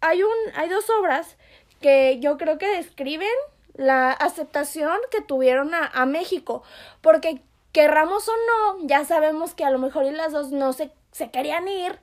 hay, 0.00 0.22
un, 0.22 0.30
hay 0.54 0.68
dos 0.68 0.88
obras 0.88 1.36
que 1.80 2.20
yo 2.20 2.38
creo 2.38 2.56
que 2.58 2.68
describen 2.68 3.26
la 3.74 4.12
aceptación 4.12 4.96
que 5.10 5.20
tuvieron 5.20 5.74
a, 5.74 5.86
a 5.86 6.06
México. 6.06 6.62
Porque 7.00 7.42
querramos 7.72 8.28
o 8.28 8.32
no, 8.32 8.86
ya 8.86 9.04
sabemos 9.04 9.54
que 9.54 9.64
a 9.64 9.72
lo 9.72 9.80
mejor 9.80 10.04
y 10.04 10.12
las 10.12 10.30
dos 10.30 10.52
no 10.52 10.72
se, 10.72 10.92
se 11.12 11.30
querían 11.30 11.68
ir 11.68 11.98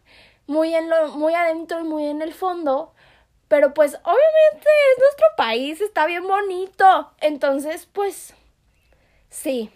muy, 0.47 0.73
en 0.73 0.89
lo, 0.89 1.09
muy 1.09 1.33
adentro 1.33 1.79
y 1.79 1.83
muy 1.83 2.05
en 2.05 2.21
el 2.21 2.33
fondo. 2.33 2.93
Pero 3.47 3.73
pues 3.73 3.95
obviamente 3.95 4.67
es 4.93 4.99
nuestro 4.99 5.27
país, 5.37 5.81
está 5.81 6.05
bien 6.05 6.27
bonito. 6.27 7.11
Entonces, 7.21 7.87
pues 7.91 8.33
Sí. 9.29 9.69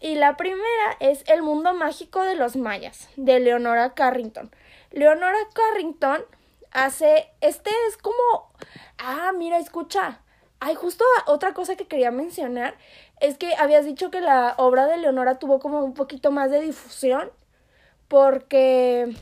Y 0.00 0.16
la 0.16 0.36
primera 0.36 0.96
es 1.00 1.24
El 1.28 1.42
mundo 1.42 1.72
mágico 1.72 2.22
de 2.22 2.34
los 2.34 2.56
mayas, 2.56 3.08
de 3.16 3.40
Leonora 3.40 3.94
Carrington. 3.94 4.50
Leonora 4.90 5.38
Carrington 5.52 6.24
hace, 6.72 7.30
este 7.40 7.70
es 7.88 7.96
como, 7.96 8.50
ah, 8.98 9.32
mira, 9.36 9.58
escucha. 9.58 10.20
Hay 10.60 10.74
justo 10.74 11.04
otra 11.26 11.54
cosa 11.54 11.76
que 11.76 11.86
quería 11.86 12.10
mencionar 12.10 12.76
es 13.20 13.38
que 13.38 13.54
habías 13.56 13.84
dicho 13.84 14.10
que 14.10 14.20
la 14.20 14.54
obra 14.58 14.86
de 14.86 14.96
Leonora 14.96 15.38
tuvo 15.38 15.58
como 15.58 15.84
un 15.84 15.94
poquito 15.94 16.30
más 16.30 16.50
de 16.50 16.60
difusión 16.60 17.30
porque 18.08 19.14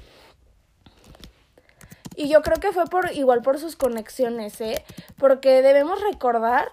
y 2.17 2.29
yo 2.29 2.43
creo 2.43 2.61
que 2.61 2.73
fue 2.73 2.85
por 2.87 3.13
igual 3.13 3.43
por 3.43 3.59
sus 3.59 3.77
conexiones, 3.77 4.61
¿eh? 4.61 4.85
Porque 5.19 5.63
debemos 5.63 6.01
recordar 6.01 6.71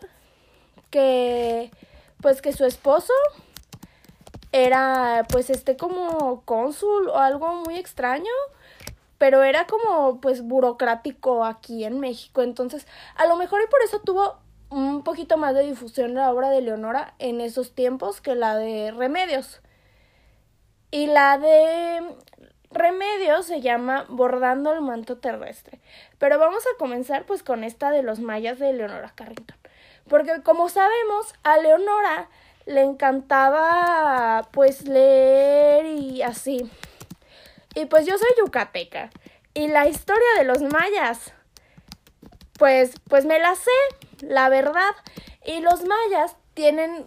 que 0.92 1.72
pues 2.22 2.42
que 2.42 2.54
su 2.54 2.66
esposo 2.66 3.14
era 4.52 5.26
pues 5.30 5.50
este 5.50 5.78
como 5.78 6.44
cónsul 6.46 7.10
o 7.10 7.18
algo 7.18 7.48
muy 7.66 7.78
extraño, 7.78 8.32
pero 9.18 9.44
era 9.44 9.66
como 9.66 10.22
pues 10.22 10.42
burocrático 10.44 11.46
aquí 11.46 11.86
en 11.86 12.00
México, 12.00 12.42
entonces 12.42 12.86
a 13.16 13.26
lo 13.26 13.36
mejor 13.36 13.62
y 13.64 13.68
por 13.68 13.82
eso 13.82 14.00
tuvo 14.02 14.38
un 14.70 15.04
poquito 15.04 15.38
más 15.38 15.56
de 15.56 15.64
difusión 15.64 16.14
la 16.14 16.32
obra 16.32 16.50
de 16.50 16.62
Leonora 16.62 17.14
en 17.20 17.42
esos 17.42 17.74
tiempos 17.74 18.22
que 18.22 18.36
la 18.36 18.56
de 18.58 18.92
Remedios. 18.92 19.62
Y 20.92 21.08
la 21.08 21.38
de 21.38 22.04
Remedios 22.72 23.46
se 23.46 23.62
llama 23.62 24.06
Bordando 24.10 24.74
el 24.74 24.82
manto 24.82 25.18
terrestre. 25.18 25.80
Pero 26.20 26.38
vamos 26.38 26.64
a 26.66 26.78
comenzar 26.78 27.26
pues 27.26 27.44
con 27.44 27.64
esta 27.64 27.92
de 27.92 28.04
los 28.04 28.20
mayas 28.20 28.60
de 28.60 28.74
Leonora 28.74 29.12
Carrington. 29.16 29.58
Porque 30.08 30.42
como 30.44 30.70
sabemos, 30.70 31.34
a 31.44 31.58
Leonora 31.58 32.30
le 32.66 32.82
encantaba 32.82 34.50
pues 34.52 34.88
leer 34.88 35.86
y 35.86 36.22
así. 36.22 36.70
Y 37.76 37.86
pues 37.86 38.06
yo 38.06 38.18
soy 38.18 38.30
yucateca. 38.38 39.10
Y 39.54 39.68
la 39.68 39.88
historia 39.88 40.28
de 40.38 40.46
los 40.46 40.62
mayas, 40.62 41.34
pues, 42.58 42.94
pues 43.10 43.26
me 43.26 43.40
la 43.40 43.56
sé, 43.56 43.72
la 44.22 44.50
verdad. 44.50 44.92
Y 45.46 45.60
los 45.60 45.84
mayas 45.84 46.36
tienen, 46.54 47.06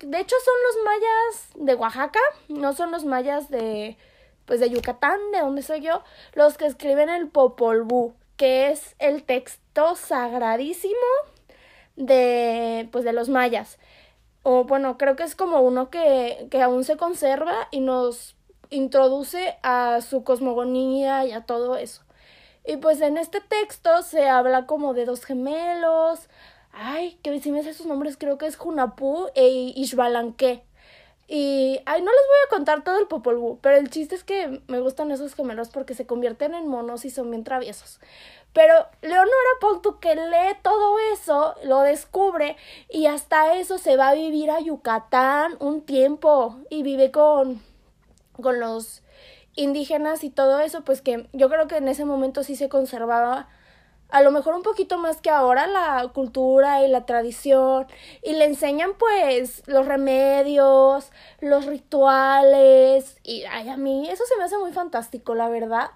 de 0.00 0.20
hecho 0.20 0.36
son 0.44 0.54
los 0.66 0.84
mayas 0.84 1.66
de 1.66 1.74
Oaxaca, 1.74 2.20
no 2.48 2.72
son 2.72 2.90
los 2.90 3.04
mayas 3.04 3.50
de, 3.50 3.96
pues 4.44 4.60
de 4.60 4.70
Yucatán, 4.70 5.18
de 5.32 5.40
donde 5.40 5.62
soy 5.62 5.80
yo, 5.80 6.02
los 6.34 6.56
que 6.56 6.66
escriben 6.66 7.08
el 7.08 7.28
Popol 7.28 7.82
Vuh, 7.82 8.14
que 8.36 8.70
es 8.70 8.94
el 8.98 9.24
texto 9.24 9.96
sagradísimo 9.96 10.94
de, 11.96 12.88
pues 12.92 13.04
de 13.04 13.12
los 13.12 13.28
mayas. 13.28 13.78
O 14.42 14.64
bueno, 14.64 14.98
creo 14.98 15.16
que 15.16 15.22
es 15.22 15.34
como 15.34 15.60
uno 15.60 15.90
que, 15.90 16.48
que 16.50 16.60
aún 16.60 16.84
se 16.84 16.96
conserva 16.96 17.68
y 17.70 17.80
nos 17.80 18.36
introduce 18.70 19.56
a 19.62 20.00
su 20.00 20.24
cosmogonía 20.24 21.24
y 21.24 21.32
a 21.32 21.46
todo 21.46 21.76
eso. 21.76 22.02
Y 22.66 22.78
pues 22.78 23.00
en 23.00 23.18
este 23.18 23.40
texto 23.40 24.02
se 24.02 24.28
habla 24.28 24.66
como 24.66 24.94
de 24.94 25.04
dos 25.04 25.24
gemelos. 25.24 26.28
Ay, 26.76 27.18
que 27.22 27.40
si 27.40 27.52
me 27.52 27.62
sé 27.62 27.72
sus 27.72 27.86
nombres, 27.86 28.16
creo 28.16 28.36
que 28.36 28.46
es 28.46 28.56
Junapú 28.56 29.28
e 29.34 29.48
Ishbalanque. 29.76 30.64
Y, 31.26 31.80
ay, 31.86 32.02
no 32.02 32.10
les 32.10 32.20
voy 32.26 32.36
a 32.46 32.50
contar 32.50 32.84
todo 32.84 32.98
el 32.98 33.06
Popol 33.06 33.58
pero 33.62 33.76
el 33.76 33.88
chiste 33.88 34.14
es 34.14 34.24
que 34.24 34.60
me 34.66 34.80
gustan 34.80 35.10
esos 35.10 35.34
gemelos 35.34 35.70
porque 35.70 35.94
se 35.94 36.06
convierten 36.06 36.52
en 36.52 36.68
monos 36.68 37.04
y 37.04 37.10
son 37.10 37.30
bien 37.30 37.44
traviesos. 37.44 38.00
Pero 38.52 38.74
Leonora 39.02 39.30
Pontu 39.60 40.00
que 40.00 40.14
lee 40.16 40.56
todo 40.62 40.98
eso, 41.12 41.54
lo 41.64 41.80
descubre 41.80 42.56
y 42.90 43.06
hasta 43.06 43.54
eso 43.54 43.78
se 43.78 43.96
va 43.96 44.10
a 44.10 44.14
vivir 44.14 44.50
a 44.50 44.60
Yucatán 44.60 45.56
un 45.60 45.80
tiempo 45.82 46.58
y 46.70 46.82
vive 46.82 47.10
con, 47.10 47.62
con 48.40 48.60
los 48.60 49.02
indígenas 49.56 50.24
y 50.24 50.30
todo 50.30 50.60
eso, 50.60 50.82
pues 50.84 51.02
que 51.02 51.28
yo 51.32 51.48
creo 51.48 51.68
que 51.68 51.76
en 51.76 51.88
ese 51.88 52.04
momento 52.04 52.42
sí 52.42 52.56
se 52.56 52.68
conservaba 52.68 53.48
a 54.10 54.22
lo 54.22 54.30
mejor 54.30 54.54
un 54.54 54.62
poquito 54.62 54.98
más 54.98 55.20
que 55.20 55.30
ahora 55.30 55.66
la 55.66 56.08
cultura 56.14 56.84
y 56.84 56.88
la 56.88 57.04
tradición 57.04 57.86
y 58.22 58.32
le 58.34 58.44
enseñan 58.44 58.94
pues 58.98 59.62
los 59.66 59.86
remedios, 59.86 61.10
los 61.40 61.66
rituales 61.66 63.18
y 63.22 63.44
ay, 63.44 63.68
a 63.68 63.76
mí 63.76 64.08
eso 64.08 64.24
se 64.26 64.36
me 64.36 64.44
hace 64.44 64.58
muy 64.58 64.72
fantástico, 64.72 65.34
la 65.34 65.48
verdad. 65.48 65.90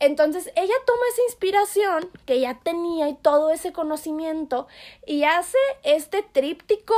Entonces 0.00 0.50
ella 0.56 0.74
toma 0.86 1.02
esa 1.12 1.22
inspiración 1.28 2.10
que 2.24 2.40
ya 2.40 2.58
tenía 2.58 3.08
y 3.08 3.14
todo 3.14 3.50
ese 3.50 3.72
conocimiento 3.72 4.66
y 5.06 5.24
hace 5.24 5.58
este 5.82 6.22
tríptico, 6.22 6.94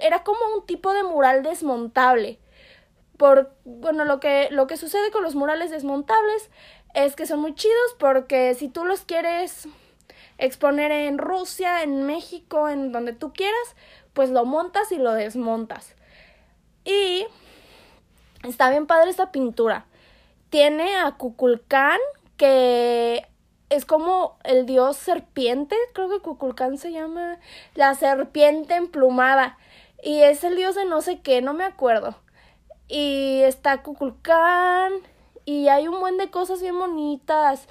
era 0.00 0.22
como 0.22 0.38
un 0.54 0.64
tipo 0.64 0.92
de 0.92 1.02
mural 1.02 1.42
desmontable. 1.42 2.38
Por, 3.16 3.50
bueno, 3.64 4.04
lo 4.04 4.20
que, 4.20 4.46
lo 4.52 4.68
que 4.68 4.76
sucede 4.76 5.10
con 5.10 5.24
los 5.24 5.34
murales 5.34 5.72
desmontables 5.72 6.50
es 7.04 7.14
que 7.14 7.26
son 7.26 7.40
muy 7.40 7.54
chidos 7.54 7.94
porque 7.98 8.54
si 8.54 8.68
tú 8.68 8.84
los 8.84 9.02
quieres 9.02 9.68
exponer 10.36 10.90
en 10.90 11.18
Rusia, 11.18 11.82
en 11.82 12.04
México, 12.06 12.68
en 12.68 12.90
donde 12.90 13.12
tú 13.12 13.32
quieras, 13.32 13.76
pues 14.14 14.30
lo 14.30 14.44
montas 14.44 14.90
y 14.90 14.96
lo 14.96 15.12
desmontas. 15.12 15.94
Y 16.84 17.26
está 18.42 18.70
bien 18.70 18.86
padre 18.86 19.10
esta 19.10 19.30
pintura. 19.30 19.86
Tiene 20.50 20.96
a 20.96 21.12
Kukulkan, 21.12 22.00
que 22.36 23.26
es 23.68 23.84
como 23.84 24.36
el 24.42 24.66
dios 24.66 24.96
serpiente, 24.96 25.76
creo 25.92 26.08
que 26.08 26.20
Kukulkan 26.20 26.78
se 26.78 26.90
llama 26.90 27.38
la 27.74 27.94
serpiente 27.94 28.74
emplumada. 28.74 29.56
Y 30.02 30.22
es 30.22 30.42
el 30.42 30.56
dios 30.56 30.74
de 30.74 30.84
no 30.84 31.00
sé 31.00 31.20
qué, 31.20 31.42
no 31.42 31.54
me 31.54 31.64
acuerdo. 31.64 32.16
Y 32.88 33.42
está 33.42 33.82
Kukulkan 33.82 34.94
y 35.48 35.68
hay 35.68 35.88
un 35.88 35.98
buen 35.98 36.18
de 36.18 36.30
cosas 36.30 36.60
bien 36.60 36.78
bonitas. 36.78 37.68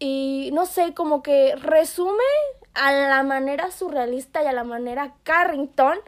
Y 0.00 0.50
no 0.52 0.66
sé, 0.66 0.94
como 0.94 1.22
que 1.22 1.54
resume 1.54 2.24
a 2.74 2.90
la 2.90 3.22
manera 3.22 3.70
surrealista 3.70 4.42
y 4.42 4.46
a 4.48 4.52
la 4.52 4.64
manera 4.64 5.14
Carrington 5.22 6.00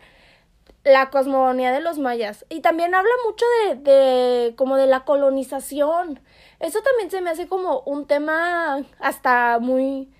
la 0.82 1.10
cosmogonía 1.10 1.70
de 1.70 1.80
los 1.80 2.00
mayas. 2.00 2.44
Y 2.48 2.58
también 2.58 2.92
habla 2.92 3.12
mucho 3.24 3.46
de, 3.68 3.76
de 3.76 4.56
como 4.56 4.76
de 4.76 4.88
la 4.88 5.04
colonización. 5.04 6.18
Eso 6.58 6.80
también 6.82 7.12
se 7.12 7.20
me 7.20 7.30
hace 7.30 7.46
como 7.46 7.78
un 7.82 8.08
tema 8.08 8.84
hasta 8.98 9.60
muy, 9.60 10.12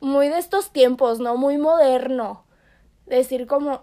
muy 0.00 0.28
de 0.28 0.38
estos 0.38 0.70
tiempos, 0.70 1.20
¿no? 1.20 1.36
Muy 1.36 1.58
moderno. 1.58 2.46
Decir 3.04 3.46
como, 3.46 3.82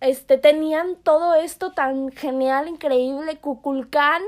este, 0.00 0.38
tenían 0.38 0.94
todo 1.02 1.34
esto 1.34 1.72
tan 1.72 2.12
genial, 2.12 2.68
increíble, 2.68 3.38
Cuculcán 3.40 4.22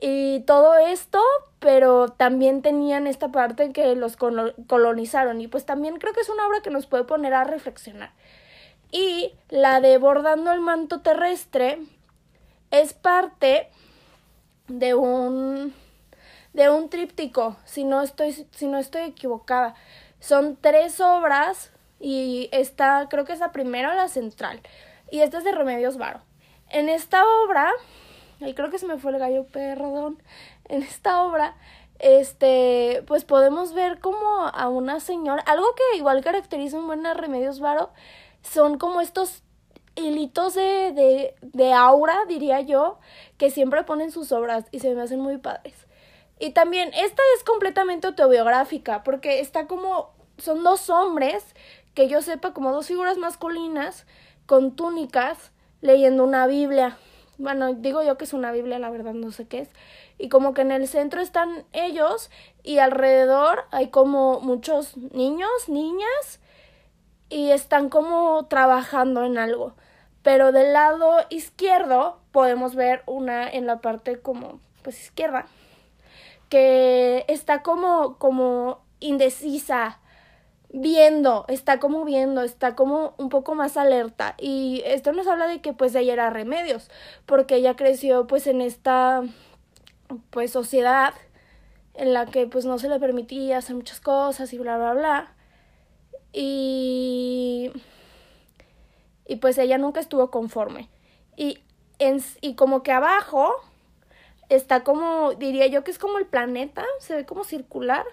y 0.00 0.40
todo 0.40 0.76
esto, 0.76 1.20
pero 1.58 2.08
también 2.08 2.62
tenían 2.62 3.06
esta 3.06 3.28
parte 3.28 3.72
que 3.72 3.94
los 3.94 4.16
colonizaron 4.16 5.40
y 5.40 5.48
pues 5.48 5.64
también 5.64 5.98
creo 5.98 6.12
que 6.12 6.20
es 6.20 6.28
una 6.28 6.46
obra 6.46 6.60
que 6.60 6.70
nos 6.70 6.86
puede 6.86 7.04
poner 7.04 7.32
a 7.34 7.44
reflexionar. 7.44 8.12
Y 8.92 9.32
la 9.48 9.80
de 9.80 9.98
Bordando 9.98 10.52
el 10.52 10.60
manto 10.60 11.00
terrestre 11.00 11.78
es 12.70 12.92
parte 12.92 13.68
de 14.68 14.94
un 14.94 15.74
de 16.52 16.70
un 16.70 16.88
tríptico, 16.88 17.56
si 17.64 17.84
no 17.84 18.02
estoy 18.02 18.32
si 18.32 18.66
no 18.66 18.78
estoy 18.78 19.02
equivocada. 19.02 19.74
Son 20.20 20.56
tres 20.56 21.00
obras 21.00 21.72
y 22.00 22.48
esta 22.52 23.08
creo 23.08 23.24
que 23.24 23.32
es 23.32 23.40
la 23.40 23.52
primera 23.52 23.92
o 23.92 23.94
la 23.94 24.08
central 24.08 24.60
y 25.10 25.20
esta 25.20 25.38
es 25.38 25.44
de 25.44 25.52
Remedios 25.52 25.96
Varo. 25.96 26.20
En 26.68 26.88
esta 26.88 27.24
obra 27.44 27.72
y 28.40 28.54
creo 28.54 28.70
que 28.70 28.78
se 28.78 28.86
me 28.86 28.98
fue 28.98 29.12
el 29.12 29.18
gallo, 29.18 29.46
perdón, 29.46 30.22
en 30.68 30.82
esta 30.82 31.22
obra, 31.22 31.56
este, 31.98 33.02
pues 33.06 33.24
podemos 33.24 33.72
ver 33.72 34.00
como 34.00 34.46
a 34.46 34.68
una 34.68 35.00
señora, 35.00 35.42
algo 35.46 35.66
que 35.74 35.96
igual 35.96 36.22
caracteriza 36.22 36.78
un 36.78 36.86
buen 36.86 37.04
Remedios 37.04 37.60
Varo, 37.60 37.90
son 38.42 38.78
como 38.78 39.00
estos 39.00 39.42
hilitos 39.94 40.54
de, 40.54 40.92
de, 40.92 41.34
de 41.40 41.72
aura, 41.72 42.18
diría 42.28 42.60
yo, 42.60 42.98
que 43.38 43.50
siempre 43.50 43.82
ponen 43.84 44.10
sus 44.10 44.30
obras 44.30 44.66
y 44.70 44.80
se 44.80 44.94
me 44.94 45.02
hacen 45.02 45.20
muy 45.20 45.38
padres. 45.38 45.86
Y 46.38 46.50
también, 46.50 46.90
esta 46.92 47.22
es 47.36 47.44
completamente 47.44 48.06
autobiográfica, 48.06 49.02
porque 49.02 49.40
está 49.40 49.66
como, 49.66 50.10
son 50.36 50.62
dos 50.62 50.90
hombres, 50.90 51.42
que 51.94 52.08
yo 52.08 52.20
sepa, 52.20 52.52
como 52.52 52.72
dos 52.72 52.86
figuras 52.86 53.16
masculinas, 53.16 54.04
con 54.44 54.76
túnicas, 54.76 55.50
leyendo 55.80 56.24
una 56.24 56.46
Biblia 56.46 56.98
bueno, 57.38 57.74
digo 57.74 58.02
yo 58.02 58.16
que 58.16 58.24
es 58.24 58.32
una 58.32 58.52
Biblia, 58.52 58.78
la 58.78 58.90
verdad 58.90 59.14
no 59.14 59.30
sé 59.30 59.46
qué 59.46 59.60
es. 59.60 59.70
Y 60.18 60.28
como 60.28 60.54
que 60.54 60.62
en 60.62 60.72
el 60.72 60.88
centro 60.88 61.20
están 61.20 61.64
ellos 61.72 62.30
y 62.62 62.78
alrededor 62.78 63.64
hay 63.70 63.88
como 63.88 64.40
muchos 64.40 64.96
niños, 64.96 65.50
niñas 65.68 66.40
y 67.28 67.50
están 67.50 67.88
como 67.88 68.46
trabajando 68.46 69.24
en 69.24 69.38
algo. 69.38 69.74
Pero 70.22 70.52
del 70.52 70.72
lado 70.72 71.18
izquierdo 71.30 72.18
podemos 72.32 72.74
ver 72.74 73.02
una 73.06 73.48
en 73.48 73.66
la 73.66 73.80
parte 73.80 74.18
como 74.18 74.60
pues 74.82 75.00
izquierda 75.00 75.46
que 76.48 77.24
está 77.28 77.62
como 77.62 78.18
como 78.18 78.80
indecisa 79.00 79.98
viendo, 80.70 81.44
está 81.48 81.78
como 81.80 82.04
viendo, 82.04 82.42
está 82.42 82.74
como 82.76 83.14
un 83.18 83.28
poco 83.28 83.54
más 83.54 83.76
alerta. 83.76 84.34
Y 84.38 84.82
esto 84.86 85.12
nos 85.12 85.26
habla 85.26 85.46
de 85.48 85.60
que 85.60 85.72
pues 85.72 85.94
ella 85.94 86.12
era 86.12 86.30
remedios, 86.30 86.90
porque 87.26 87.56
ella 87.56 87.76
creció 87.76 88.26
pues 88.26 88.46
en 88.46 88.60
esta 88.60 89.22
pues 90.30 90.52
sociedad 90.52 91.14
en 91.94 92.12
la 92.12 92.26
que 92.26 92.46
pues 92.46 92.64
no 92.64 92.78
se 92.78 92.88
le 92.88 93.00
permitía 93.00 93.58
hacer 93.58 93.76
muchas 93.76 94.00
cosas 94.00 94.52
y 94.52 94.58
bla 94.58 94.76
bla 94.78 94.94
bla. 94.94 95.32
Y 96.32 97.72
y 99.26 99.36
pues 99.36 99.58
ella 99.58 99.78
nunca 99.78 100.00
estuvo 100.00 100.30
conforme. 100.30 100.88
Y 101.36 101.60
en, 101.98 102.22
y 102.40 102.54
como 102.54 102.82
que 102.82 102.92
abajo 102.92 103.54
está 104.48 104.84
como 104.84 105.32
diría 105.34 105.66
yo 105.66 105.82
que 105.84 105.90
es 105.90 105.98
como 105.98 106.18
el 106.18 106.26
planeta, 106.26 106.84
se 107.00 107.16
ve 107.16 107.26
como 107.26 107.44
circular 107.44 108.04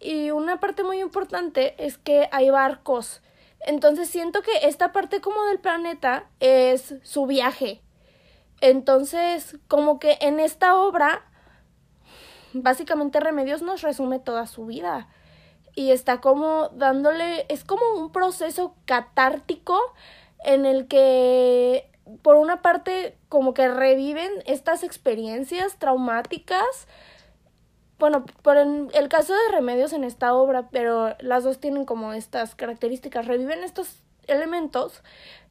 y 0.00 0.30
una 0.30 0.60
parte 0.60 0.82
muy 0.84 1.00
importante 1.00 1.74
es 1.84 1.98
que 1.98 2.28
hay 2.32 2.50
barcos. 2.50 3.22
Entonces 3.60 4.08
siento 4.08 4.42
que 4.42 4.52
esta 4.62 4.92
parte 4.92 5.20
como 5.20 5.44
del 5.46 5.58
planeta 5.58 6.28
es 6.40 6.94
su 7.02 7.26
viaje. 7.26 7.82
Entonces, 8.60 9.56
como 9.68 9.98
que 9.98 10.18
en 10.20 10.40
esta 10.40 10.76
obra, 10.76 11.24
básicamente 12.52 13.20
Remedios 13.20 13.62
nos 13.62 13.82
resume 13.82 14.18
toda 14.18 14.46
su 14.46 14.66
vida. 14.66 15.08
Y 15.74 15.92
está 15.92 16.20
como 16.20 16.68
dándole, 16.70 17.46
es 17.48 17.64
como 17.64 17.82
un 17.96 18.10
proceso 18.10 18.74
catártico 18.84 19.80
en 20.44 20.66
el 20.66 20.88
que, 20.88 21.88
por 22.22 22.36
una 22.36 22.62
parte, 22.62 23.16
como 23.28 23.54
que 23.54 23.68
reviven 23.68 24.30
estas 24.46 24.82
experiencias 24.82 25.78
traumáticas 25.78 26.88
bueno, 27.98 28.24
por 28.42 28.56
el 28.56 29.08
caso 29.08 29.32
de 29.32 29.52
Remedios 29.52 29.92
en 29.92 30.04
esta 30.04 30.34
obra, 30.34 30.68
pero 30.70 31.16
las 31.20 31.44
dos 31.44 31.58
tienen 31.60 31.84
como 31.84 32.12
estas 32.12 32.54
características, 32.54 33.26
reviven 33.26 33.64
estos 33.64 34.02
elementos 34.28 35.02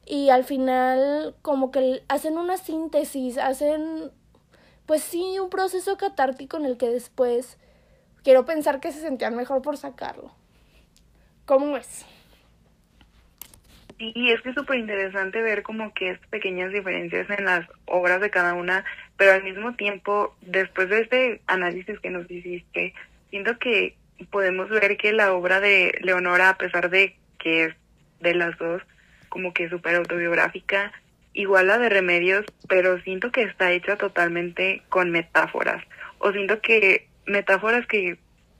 y 0.06 0.30
al 0.30 0.44
final 0.44 1.34
como 1.42 1.70
que 1.70 2.02
hacen 2.08 2.38
una 2.38 2.56
síntesis, 2.56 3.36
hacen 3.36 4.10
pues 4.86 5.02
sí 5.02 5.38
un 5.38 5.50
proceso 5.50 5.98
catártico 5.98 6.56
en 6.56 6.64
el 6.64 6.78
que 6.78 6.88
después 6.88 7.58
quiero 8.22 8.46
pensar 8.46 8.80
que 8.80 8.92
se 8.92 9.00
sentían 9.00 9.36
mejor 9.36 9.60
por 9.60 9.76
sacarlo. 9.76 10.32
¿Cómo 11.44 11.76
es? 11.76 12.06
Sí, 13.98 14.12
es 14.30 14.40
que 14.42 14.50
es 14.50 14.54
súper 14.54 14.78
interesante 14.78 15.42
ver 15.42 15.62
como 15.62 15.92
que 15.92 16.10
es 16.12 16.18
pequeñas 16.28 16.72
diferencias 16.72 17.28
en 17.30 17.44
las 17.44 17.66
obras 17.84 18.20
de 18.20 18.30
cada 18.30 18.54
una, 18.54 18.84
pero 19.18 19.32
al 19.32 19.42
mismo 19.42 19.74
tiempo, 19.74 20.34
después 20.40 20.88
de 20.88 21.00
este 21.00 21.40
análisis 21.46 21.98
que 22.00 22.08
nos 22.08 22.30
hiciste, 22.30 22.94
siento 23.30 23.58
que 23.58 23.96
podemos 24.30 24.70
ver 24.70 24.96
que 24.96 25.12
la 25.12 25.34
obra 25.34 25.60
de 25.60 25.98
Leonora, 26.00 26.50
a 26.50 26.56
pesar 26.56 26.88
de 26.88 27.16
que 27.38 27.64
es 27.64 27.74
de 28.20 28.34
las 28.34 28.56
dos, 28.58 28.80
como 29.28 29.52
que 29.52 29.68
súper 29.68 29.96
autobiográfica, 29.96 30.92
igual 31.34 31.66
la 31.66 31.78
de 31.78 31.88
Remedios, 31.88 32.46
pero 32.68 33.00
siento 33.02 33.32
que 33.32 33.42
está 33.42 33.72
hecha 33.72 33.96
totalmente 33.96 34.82
con 34.88 35.10
metáforas, 35.10 35.84
o 36.20 36.32
siento 36.32 36.60
que 36.60 37.08
metáforas 37.26 37.86
que 37.86 38.18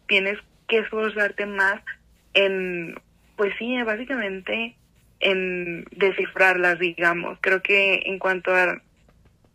tienes 0.09 0.39
que 0.67 0.79
esforzarte 0.79 1.47
más 1.47 1.81
en, 2.35 2.97
pues 3.37 3.55
sí, 3.59 3.81
básicamente 3.83 4.75
en 5.21 5.85
descifrarlas, 5.93 6.79
digamos. 6.79 7.39
Creo 7.41 7.63
que 7.63 8.03
en 8.07 8.19
cuanto 8.19 8.55
a 8.55 8.81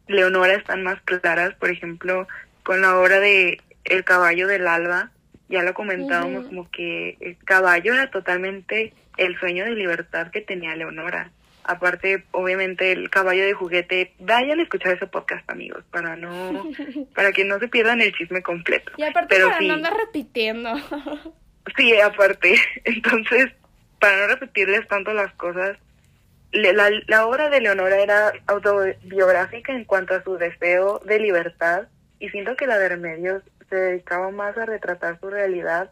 Leonora 0.08 0.54
están 0.54 0.84
más 0.84 1.02
claras, 1.02 1.54
por 1.56 1.70
ejemplo, 1.70 2.28
con 2.64 2.82
la 2.82 2.98
obra 2.98 3.20
de 3.20 3.62
El 3.84 4.04
caballo 4.04 4.48
del 4.48 4.68
alba, 4.68 5.12
ya 5.50 5.62
lo 5.62 5.74
comentábamos 5.74 6.48
como 6.48 6.70
que 6.72 7.18
el 7.20 7.38
caballo 7.38 7.94
era 7.94 8.10
totalmente 8.10 8.94
el 9.18 9.38
sueño 9.40 9.66
de 9.66 9.76
libertad 9.76 10.32
que 10.32 10.42
tenía 10.42 10.76
Leonora. 10.76 11.32
Aparte, 11.66 12.26
obviamente, 12.32 12.92
el 12.92 13.10
caballo 13.10 13.46
de 13.46 13.54
juguete, 13.54 14.14
vayan 14.20 14.60
a 14.60 14.64
escuchar 14.64 14.96
ese 14.96 15.08
podcast, 15.08 15.50
amigos, 15.50 15.84
para 15.92 16.16
no, 16.16 16.70
para 17.16 17.32
que 17.32 17.46
no 17.46 17.60
se 17.60 17.70
pierdan 17.70 18.02
el 18.02 18.14
chisme 18.14 18.42
completo. 18.42 18.92
Y 18.98 19.04
aparte 19.04 19.36
Pero 19.36 19.50
para 19.50 19.62
no 19.62 19.74
andar 19.74 19.94
repitiendo. 19.96 20.74
sí, 21.78 22.00
aparte. 22.02 22.56
Entonces, 22.84 23.52
para 24.00 24.18
no 24.18 24.28
repetirles 24.28 24.88
tanto 24.88 25.14
las 25.14 25.34
cosas, 25.36 25.78
la, 26.54 26.90
la 27.08 27.26
obra 27.26 27.50
de 27.50 27.62
Leonora 27.62 28.00
era 28.00 28.34
autobiográfica 28.48 29.74
en 29.74 29.86
cuanto 29.86 30.14
a 30.14 30.24
su 30.24 30.38
deseo 30.38 31.00
de 31.00 31.20
libertad 31.20 31.88
y 32.20 32.30
siento 32.30 32.56
que 32.56 32.68
la 32.68 32.78
de 32.78 32.90
Remedios 32.90 33.44
se 33.70 33.76
dedicaba 33.76 34.30
más 34.32 34.58
a 34.58 34.66
retratar 34.66 35.20
su 35.20 35.30
realidad 35.30 35.92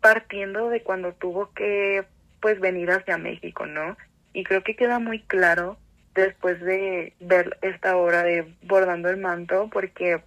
partiendo 0.00 0.68
de 0.68 0.82
cuando 0.82 1.14
tuvo 1.14 1.52
que 1.54 2.04
pues 2.40 2.60
venir 2.60 2.90
hacia 2.90 3.16
México, 3.16 3.64
¿no? 3.64 3.96
Y 4.34 4.44
creo 4.44 4.62
que 4.62 4.76
queda 4.76 4.98
muy 4.98 5.20
claro 5.22 5.78
después 6.14 6.60
de 6.60 7.14
ver 7.20 7.56
esta 7.62 7.96
obra 7.96 8.22
de 8.22 8.52
Bordando 8.62 9.08
el 9.08 9.16
Manto 9.16 9.70
porque 9.72 10.22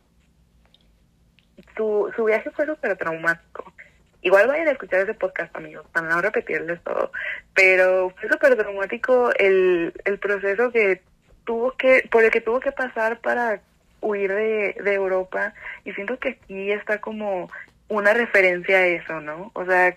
su, 1.76 2.12
su 2.16 2.24
viaje 2.24 2.50
fue 2.52 2.66
súper 2.66 2.98
traumático. 2.98 3.72
Igual 4.22 4.48
vayan 4.48 4.68
a 4.68 4.72
escuchar 4.72 5.02
ese 5.02 5.14
podcast, 5.14 5.56
amigos, 5.56 5.86
para 5.92 6.08
no 6.08 6.22
repetirles 6.22 6.82
todo. 6.84 7.12
Pero 7.54 8.14
fue 8.20 8.30
súper 8.30 8.56
dramático 8.56 9.32
el, 9.38 9.94
el 10.06 10.20
proceso 10.20 10.72
que 10.72 11.02
tuvo 11.46 11.72
que, 11.72 12.08
por 12.12 12.24
el 12.24 12.32
que 12.32 12.42
tuvo 12.42 12.60
que 12.60 12.72
pasar 12.72 13.20
para 13.20 13.62
huir 14.02 14.34
de, 14.34 14.76
de 14.84 14.94
Europa. 14.94 15.54
Y 15.86 15.94
siento 15.94 16.18
que 16.20 16.30
aquí 16.30 16.72
está 16.72 17.00
como 17.00 17.50
una 17.88 18.14
referencia 18.14 18.78
a 18.78 18.88
eso, 18.88 19.22
¿no? 19.22 19.52
O 19.54 19.66
sea, 19.66 19.96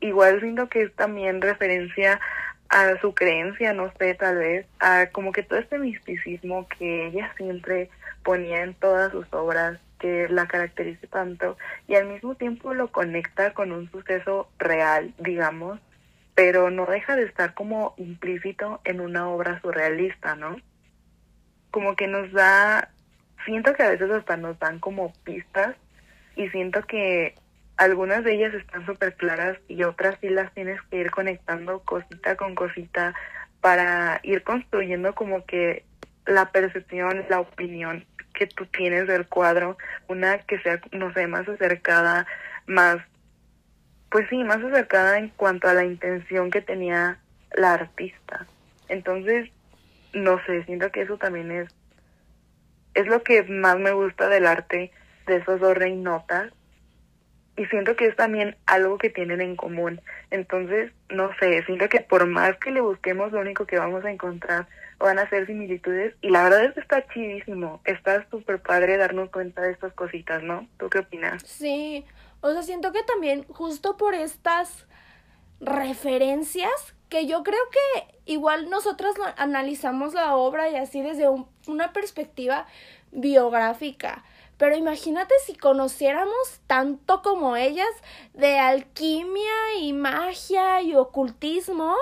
igual 0.00 0.40
siento 0.40 0.68
que 0.68 0.82
es 0.82 0.94
también 0.94 1.40
referencia 1.40 2.20
a 2.68 2.98
su 3.00 3.14
creencia, 3.14 3.72
no 3.72 3.92
sé, 3.98 4.14
tal 4.14 4.38
vez, 4.38 4.66
a 4.80 5.06
como 5.12 5.32
que 5.32 5.42
todo 5.42 5.58
este 5.58 5.78
misticismo 5.78 6.66
que 6.68 7.06
ella 7.06 7.32
siempre 7.36 7.90
ponía 8.24 8.62
en 8.62 8.74
todas 8.74 9.12
sus 9.12 9.26
obras 9.32 9.78
que 10.04 10.28
la 10.28 10.46
caracteriza 10.46 11.06
tanto 11.06 11.56
y 11.88 11.94
al 11.94 12.06
mismo 12.06 12.34
tiempo 12.34 12.74
lo 12.74 12.92
conecta 12.92 13.54
con 13.54 13.72
un 13.72 13.90
suceso 13.90 14.50
real, 14.58 15.14
digamos, 15.16 15.80
pero 16.34 16.68
no 16.68 16.84
deja 16.84 17.16
de 17.16 17.22
estar 17.22 17.54
como 17.54 17.94
implícito 17.96 18.82
en 18.84 19.00
una 19.00 19.30
obra 19.30 19.62
surrealista, 19.62 20.36
¿no? 20.36 20.58
Como 21.70 21.96
que 21.96 22.06
nos 22.06 22.30
da, 22.32 22.90
siento 23.46 23.72
que 23.72 23.82
a 23.82 23.88
veces 23.88 24.10
hasta 24.10 24.36
nos 24.36 24.58
dan 24.58 24.78
como 24.78 25.10
pistas 25.24 25.74
y 26.36 26.50
siento 26.50 26.82
que 26.82 27.34
algunas 27.78 28.24
de 28.24 28.34
ellas 28.34 28.52
están 28.52 28.84
súper 28.84 29.14
claras 29.14 29.56
y 29.68 29.84
otras 29.84 30.18
sí 30.20 30.28
las 30.28 30.52
tienes 30.52 30.82
que 30.90 30.98
ir 30.98 31.10
conectando 31.12 31.80
cosita 31.80 32.36
con 32.36 32.54
cosita 32.54 33.14
para 33.62 34.20
ir 34.22 34.42
construyendo 34.42 35.14
como 35.14 35.46
que 35.46 35.86
la 36.26 36.52
percepción, 36.52 37.24
la 37.30 37.40
opinión 37.40 38.04
que 38.34 38.46
tú 38.46 38.66
tienes 38.66 39.06
del 39.06 39.26
cuadro, 39.26 39.78
una 40.08 40.38
que 40.38 40.58
sea, 40.60 40.80
no 40.92 41.12
sé, 41.14 41.26
más 41.26 41.48
acercada, 41.48 42.26
más, 42.66 42.98
pues 44.10 44.28
sí, 44.28 44.44
más 44.44 44.62
acercada 44.62 45.18
en 45.18 45.30
cuanto 45.30 45.68
a 45.68 45.74
la 45.74 45.84
intención 45.84 46.50
que 46.50 46.60
tenía 46.60 47.18
la 47.54 47.74
artista. 47.74 48.46
Entonces, 48.88 49.50
no 50.12 50.44
sé, 50.44 50.64
siento 50.64 50.90
que 50.90 51.02
eso 51.02 51.16
también 51.16 51.50
es, 51.50 51.68
es 52.94 53.06
lo 53.06 53.22
que 53.22 53.42
más 53.44 53.78
me 53.78 53.92
gusta 53.92 54.28
del 54.28 54.46
arte 54.46 54.90
de 55.26 55.36
esos 55.36 55.60
dos 55.60 55.74
reinotas 55.76 56.52
y 57.56 57.66
siento 57.66 57.96
que 57.96 58.06
es 58.06 58.16
también 58.16 58.56
algo 58.66 58.98
que 58.98 59.10
tienen 59.10 59.40
en 59.40 59.56
común. 59.56 60.00
Entonces, 60.30 60.92
no 61.08 61.30
sé, 61.38 61.62
siento 61.64 61.88
que 61.88 62.00
por 62.00 62.26
más 62.26 62.56
que 62.58 62.70
le 62.70 62.80
busquemos, 62.80 63.32
lo 63.32 63.40
único 63.40 63.66
que 63.66 63.78
vamos 63.78 64.04
a 64.04 64.10
encontrar 64.10 64.66
van 64.98 65.18
a 65.18 65.28
ser 65.28 65.46
similitudes 65.46 66.14
y 66.20 66.30
la 66.30 66.44
verdad 66.44 66.64
es 66.64 66.74
que 66.74 66.80
está 66.80 67.06
chidísimo, 67.08 67.80
está 67.84 68.26
súper 68.30 68.60
padre 68.60 68.96
darnos 68.96 69.30
cuenta 69.30 69.62
de 69.62 69.72
estas 69.72 69.92
cositas, 69.92 70.42
¿no? 70.42 70.66
¿Tú 70.78 70.88
qué 70.88 71.00
opinas? 71.00 71.42
Sí, 71.44 72.04
o 72.40 72.52
sea, 72.52 72.62
siento 72.62 72.92
que 72.92 73.02
también 73.02 73.44
justo 73.48 73.96
por 73.96 74.14
estas 74.14 74.86
referencias 75.60 76.94
que 77.08 77.26
yo 77.26 77.42
creo 77.42 77.62
que 77.70 78.14
igual 78.26 78.68
nosotras 78.70 79.14
analizamos 79.36 80.14
la 80.14 80.34
obra 80.34 80.68
y 80.68 80.76
así 80.76 81.00
desde 81.00 81.28
una 81.66 81.92
perspectiva 81.92 82.66
biográfica. 83.12 84.24
Pero 84.56 84.76
imagínate 84.76 85.34
si 85.44 85.54
conociéramos 85.56 86.60
tanto 86.66 87.22
como 87.22 87.56
ellas 87.56 87.90
de 88.34 88.58
alquimia 88.58 89.78
y 89.80 89.92
magia 89.92 90.80
y 90.82 90.94
ocultismo 90.94 91.94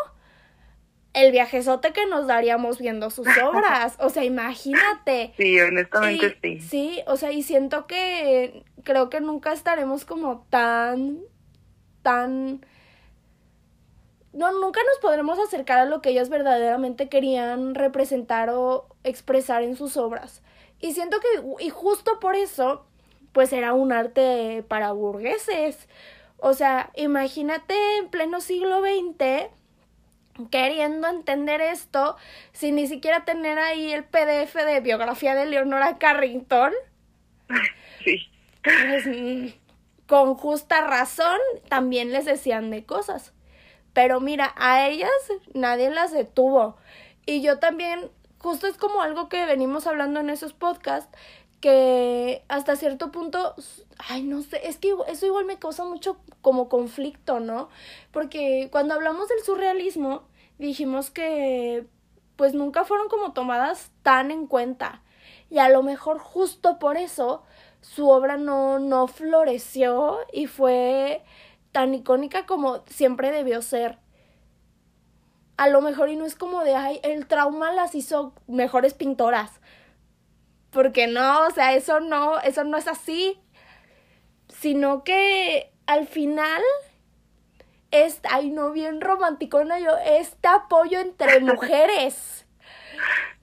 el 1.14 1.30
viajezote 1.30 1.92
que 1.92 2.06
nos 2.06 2.26
daríamos 2.26 2.78
viendo 2.78 3.10
sus 3.10 3.26
obras. 3.44 3.96
O 3.98 4.08
sea, 4.08 4.24
imagínate. 4.24 5.32
Sí, 5.36 5.60
honestamente 5.60 6.38
sí. 6.42 6.60
Sí, 6.60 7.02
o 7.06 7.16
sea, 7.16 7.32
y 7.32 7.42
siento 7.42 7.86
que 7.86 8.64
creo 8.82 9.10
que 9.10 9.20
nunca 9.20 9.52
estaremos 9.52 10.04
como 10.04 10.46
tan, 10.50 11.20
tan... 12.02 12.64
No, 14.32 14.50
nunca 14.52 14.80
nos 14.90 14.98
podremos 15.00 15.38
acercar 15.38 15.80
a 15.80 15.84
lo 15.84 16.00
que 16.00 16.10
ellas 16.10 16.30
verdaderamente 16.30 17.10
querían 17.10 17.74
representar 17.74 18.48
o 18.48 18.86
expresar 19.04 19.62
en 19.62 19.76
sus 19.76 19.98
obras. 19.98 20.42
Y 20.80 20.94
siento 20.94 21.18
que, 21.20 21.64
y 21.64 21.68
justo 21.68 22.18
por 22.18 22.34
eso, 22.34 22.86
pues 23.32 23.52
era 23.52 23.74
un 23.74 23.92
arte 23.92 24.64
para 24.68 24.92
burgueses 24.92 25.88
O 26.38 26.54
sea, 26.54 26.90
imagínate 26.96 27.74
en 27.98 28.08
pleno 28.08 28.40
siglo 28.40 28.80
XX 28.80 29.50
queriendo 30.50 31.08
entender 31.08 31.60
esto 31.60 32.16
sin 32.52 32.76
ni 32.76 32.86
siquiera 32.86 33.24
tener 33.24 33.58
ahí 33.58 33.92
el 33.92 34.04
PDF 34.04 34.54
de 34.54 34.80
biografía 34.80 35.34
de 35.34 35.46
Leonora 35.46 35.98
Carrington. 35.98 36.72
Sí. 38.04 38.28
Pues, 38.62 39.54
con 40.06 40.34
justa 40.34 40.82
razón 40.86 41.38
también 41.68 42.12
les 42.12 42.24
decían 42.24 42.70
de 42.70 42.84
cosas. 42.84 43.32
Pero 43.92 44.20
mira, 44.20 44.52
a 44.56 44.86
ellas 44.86 45.10
nadie 45.54 45.90
las 45.90 46.12
detuvo. 46.12 46.76
Y 47.26 47.42
yo 47.42 47.58
también, 47.58 48.10
justo 48.38 48.66
es 48.66 48.76
como 48.76 49.02
algo 49.02 49.28
que 49.28 49.46
venimos 49.46 49.86
hablando 49.86 50.20
en 50.20 50.30
esos 50.30 50.52
podcasts, 50.52 51.16
que 51.62 52.44
hasta 52.48 52.74
cierto 52.74 53.12
punto, 53.12 53.54
ay, 54.08 54.24
no 54.24 54.42
sé, 54.42 54.66
es 54.66 54.78
que 54.78 54.92
eso 55.06 55.26
igual 55.26 55.44
me 55.44 55.60
causa 55.60 55.84
mucho 55.84 56.18
como 56.42 56.68
conflicto, 56.68 57.38
¿no? 57.38 57.68
Porque 58.10 58.68
cuando 58.72 58.94
hablamos 58.94 59.28
del 59.28 59.42
surrealismo, 59.44 60.24
dijimos 60.58 61.10
que 61.10 61.86
pues 62.34 62.52
nunca 62.52 62.84
fueron 62.84 63.08
como 63.08 63.32
tomadas 63.32 63.92
tan 64.02 64.32
en 64.32 64.48
cuenta. 64.48 65.02
Y 65.50 65.58
a 65.58 65.68
lo 65.68 65.84
mejor 65.84 66.18
justo 66.18 66.80
por 66.80 66.96
eso 66.96 67.44
su 67.80 68.08
obra 68.08 68.36
no, 68.36 68.80
no 68.80 69.06
floreció 69.06 70.18
y 70.32 70.48
fue 70.48 71.22
tan 71.70 71.94
icónica 71.94 72.44
como 72.44 72.82
siempre 72.86 73.30
debió 73.30 73.62
ser. 73.62 73.98
A 75.56 75.68
lo 75.68 75.80
mejor 75.80 76.08
y 76.08 76.16
no 76.16 76.24
es 76.24 76.34
como 76.34 76.64
de, 76.64 76.74
ay, 76.74 76.98
el 77.04 77.28
trauma 77.28 77.70
las 77.72 77.94
hizo 77.94 78.32
mejores 78.48 78.94
pintoras 78.94 79.61
porque 80.72 81.06
no, 81.06 81.46
o 81.46 81.50
sea, 81.50 81.74
eso 81.74 82.00
no, 82.00 82.40
eso 82.40 82.64
no 82.64 82.78
es 82.78 82.88
así, 82.88 83.38
sino 84.48 85.04
que 85.04 85.70
al 85.86 86.06
final 86.06 86.62
es, 87.90 88.20
ay 88.28 88.50
no, 88.50 88.72
bien 88.72 89.00
romanticona 89.00 89.78
yo, 89.78 89.96
este 89.98 90.48
apoyo 90.48 90.98
entre 90.98 91.40
mujeres, 91.40 92.46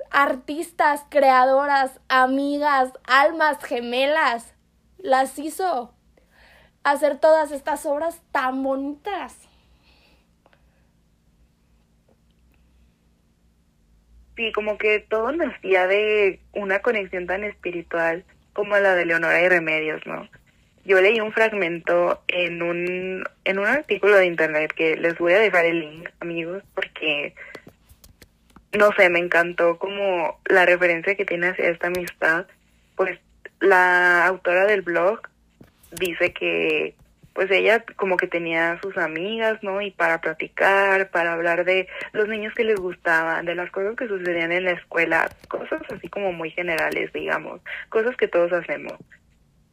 artistas, 0.09 1.05
creadoras, 1.09 1.99
amigas, 2.09 2.91
almas 3.05 3.63
gemelas, 3.63 4.53
las 4.97 5.37
hizo 5.37 5.93
hacer 6.83 7.19
todas 7.19 7.51
estas 7.51 7.85
obras 7.85 8.21
tan 8.31 8.63
bonitas. 8.63 9.48
Sí, 14.39 14.53
como 14.53 14.77
que 14.77 15.01
todo 15.01 15.33
nacía 15.33 15.85
de 15.85 16.39
una 16.53 16.79
conexión 16.79 17.27
tan 17.27 17.43
espiritual 17.43 18.23
como 18.53 18.77
la 18.77 18.95
de 18.95 19.05
Leonora 19.05 19.41
y 19.41 19.49
Remedios, 19.49 20.01
¿no? 20.05 20.29
Yo 20.85 21.01
leí 21.01 21.19
un 21.19 21.33
fragmento 21.33 22.23
en 22.29 22.61
un, 22.61 23.25
en 23.43 23.59
un 23.59 23.65
artículo 23.65 24.15
de 24.15 24.27
internet 24.27 24.71
que 24.73 24.95
les 24.95 25.17
voy 25.17 25.33
a 25.33 25.39
dejar 25.39 25.65
el 25.65 25.81
link, 25.81 26.09
amigos, 26.21 26.63
porque, 26.73 27.35
no 28.71 28.93
sé, 28.93 29.09
me 29.09 29.19
encantó 29.19 29.77
como 29.77 30.39
la 30.45 30.65
referencia 30.65 31.15
que 31.15 31.25
tiene 31.25 31.47
hacia 31.47 31.67
esta 31.67 31.87
amistad. 31.87 32.45
Pues 32.95 33.19
la 33.59 34.25
autora 34.25 34.67
del 34.67 34.83
blog 34.83 35.19
dice 35.91 36.31
que 36.31 36.95
pues 37.39 37.51
ella 37.51 37.85
como 37.95 38.17
que 38.17 38.27
tenía 38.27 38.77
sus 38.81 38.97
amigas, 38.97 39.63
¿no? 39.63 39.81
Y 39.81 39.91
para 39.91 40.19
platicar, 40.19 41.09
para 41.09 41.31
hablar 41.31 41.63
de 41.63 41.87
los 42.11 42.27
niños 42.27 42.53
que 42.53 42.65
les 42.65 42.75
gustaban, 42.75 43.45
de 43.45 43.55
las 43.55 43.71
cosas 43.71 43.95
que 43.95 44.09
sucedían 44.09 44.51
en 44.51 44.65
la 44.65 44.71
escuela, 44.71 45.29
cosas 45.47 45.81
así 45.89 46.09
como 46.09 46.33
muy 46.33 46.51
generales, 46.51 47.13
digamos, 47.13 47.61
cosas 47.87 48.17
que 48.17 48.27
todos 48.27 48.51
hacemos. 48.51 48.95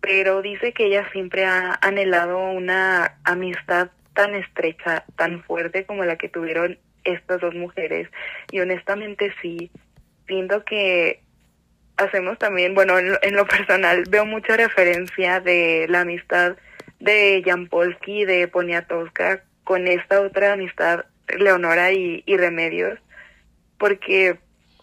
Pero 0.01 0.43
dice 0.43 0.73
que 0.73 0.87
ella 0.87 1.11
siempre 1.11 1.45
ha 1.45 1.77
anhelado 1.83 2.39
una 2.39 3.17
amistad 3.25 3.91
tan 4.15 4.37
estrecha, 4.37 5.03
tan 5.17 5.43
fuerte 5.43 5.85
como 5.87 6.05
la 6.05 6.15
que 6.15 6.29
tuvieron 6.29 6.79
estas 7.03 7.41
dos 7.41 7.57
mujeres. 7.57 8.09
Y 8.53 8.61
honestamente 8.61 9.35
sí, 9.43 9.73
siento 10.29 10.65
que 10.65 11.21
hacemos 11.97 12.39
también, 12.39 12.77
bueno, 12.77 12.97
en 12.97 13.11
lo, 13.11 13.19
en 13.23 13.35
lo 13.35 13.45
personal 13.45 14.05
veo 14.09 14.25
mucha 14.25 14.57
referencia 14.57 15.41
de 15.41 15.87
la 15.89 16.03
amistad 16.03 16.57
de 17.01 17.43
Jan 17.45 17.69
Polsky, 17.69 18.25
de 18.25 18.49
Poniatowska, 18.49 19.43
con 19.65 19.87
esta 19.89 20.21
otra 20.21 20.53
amistad, 20.53 21.05
Leonora 21.29 21.93
y, 21.93 22.23
Remedios, 22.27 22.99
porque 23.79 24.39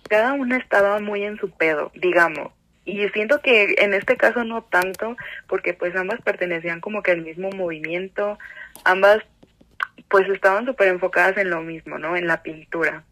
cada 0.09 0.33
una 0.33 0.57
estaba 0.57 0.99
muy 0.99 1.23
en 1.23 1.37
su 1.37 1.49
pedo, 1.49 1.91
digamos. 1.95 2.51
Y 2.85 3.07
siento 3.09 3.39
que 3.41 3.75
en 3.77 3.93
este 3.93 4.17
caso 4.17 4.43
no 4.43 4.63
tanto, 4.63 5.15
porque 5.47 5.73
pues 5.73 5.95
ambas 5.95 6.21
pertenecían 6.21 6.81
como 6.81 7.01
que 7.01 7.11
al 7.11 7.21
mismo 7.21 7.49
movimiento, 7.51 8.37
ambas 8.83 9.23
pues 10.09 10.27
estaban 10.29 10.65
súper 10.65 10.89
enfocadas 10.89 11.37
en 11.37 11.49
lo 11.49 11.61
mismo, 11.61 11.97
¿no? 11.97 12.17
En 12.17 12.27
la 12.27 12.43
pintura. 12.43 13.03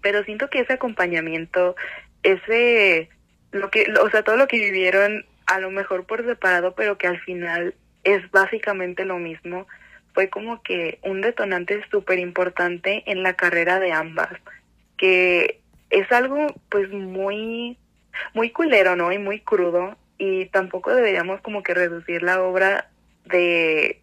Pero 0.00 0.24
siento 0.24 0.48
que 0.48 0.60
ese 0.60 0.72
acompañamiento, 0.72 1.76
ese, 2.22 3.10
lo 3.52 3.70
que, 3.70 3.92
o 4.02 4.10
sea, 4.10 4.22
todo 4.22 4.36
lo 4.36 4.48
que 4.48 4.58
vivieron, 4.58 5.26
a 5.46 5.60
lo 5.60 5.70
mejor 5.70 6.06
por 6.06 6.24
separado, 6.24 6.74
pero 6.74 6.96
que 6.96 7.06
al 7.06 7.20
final 7.20 7.74
es 8.14 8.30
básicamente 8.30 9.04
lo 9.04 9.18
mismo, 9.18 9.66
fue 10.14 10.28
como 10.30 10.62
que 10.62 10.98
un 11.02 11.20
detonante 11.20 11.82
súper 11.90 12.18
importante 12.18 13.02
en 13.06 13.22
la 13.22 13.34
carrera 13.34 13.78
de 13.78 13.92
ambas, 13.92 14.30
que 14.96 15.60
es 15.90 16.10
algo 16.10 16.46
pues 16.70 16.90
muy, 16.90 17.76
muy 18.34 18.50
culero, 18.50 18.96
¿no? 18.96 19.12
Y 19.12 19.18
muy 19.18 19.40
crudo, 19.40 19.96
y 20.16 20.46
tampoco 20.46 20.94
deberíamos 20.94 21.40
como 21.42 21.62
que 21.62 21.74
reducir 21.74 22.22
la 22.22 22.42
obra 22.42 22.88
de, 23.26 24.00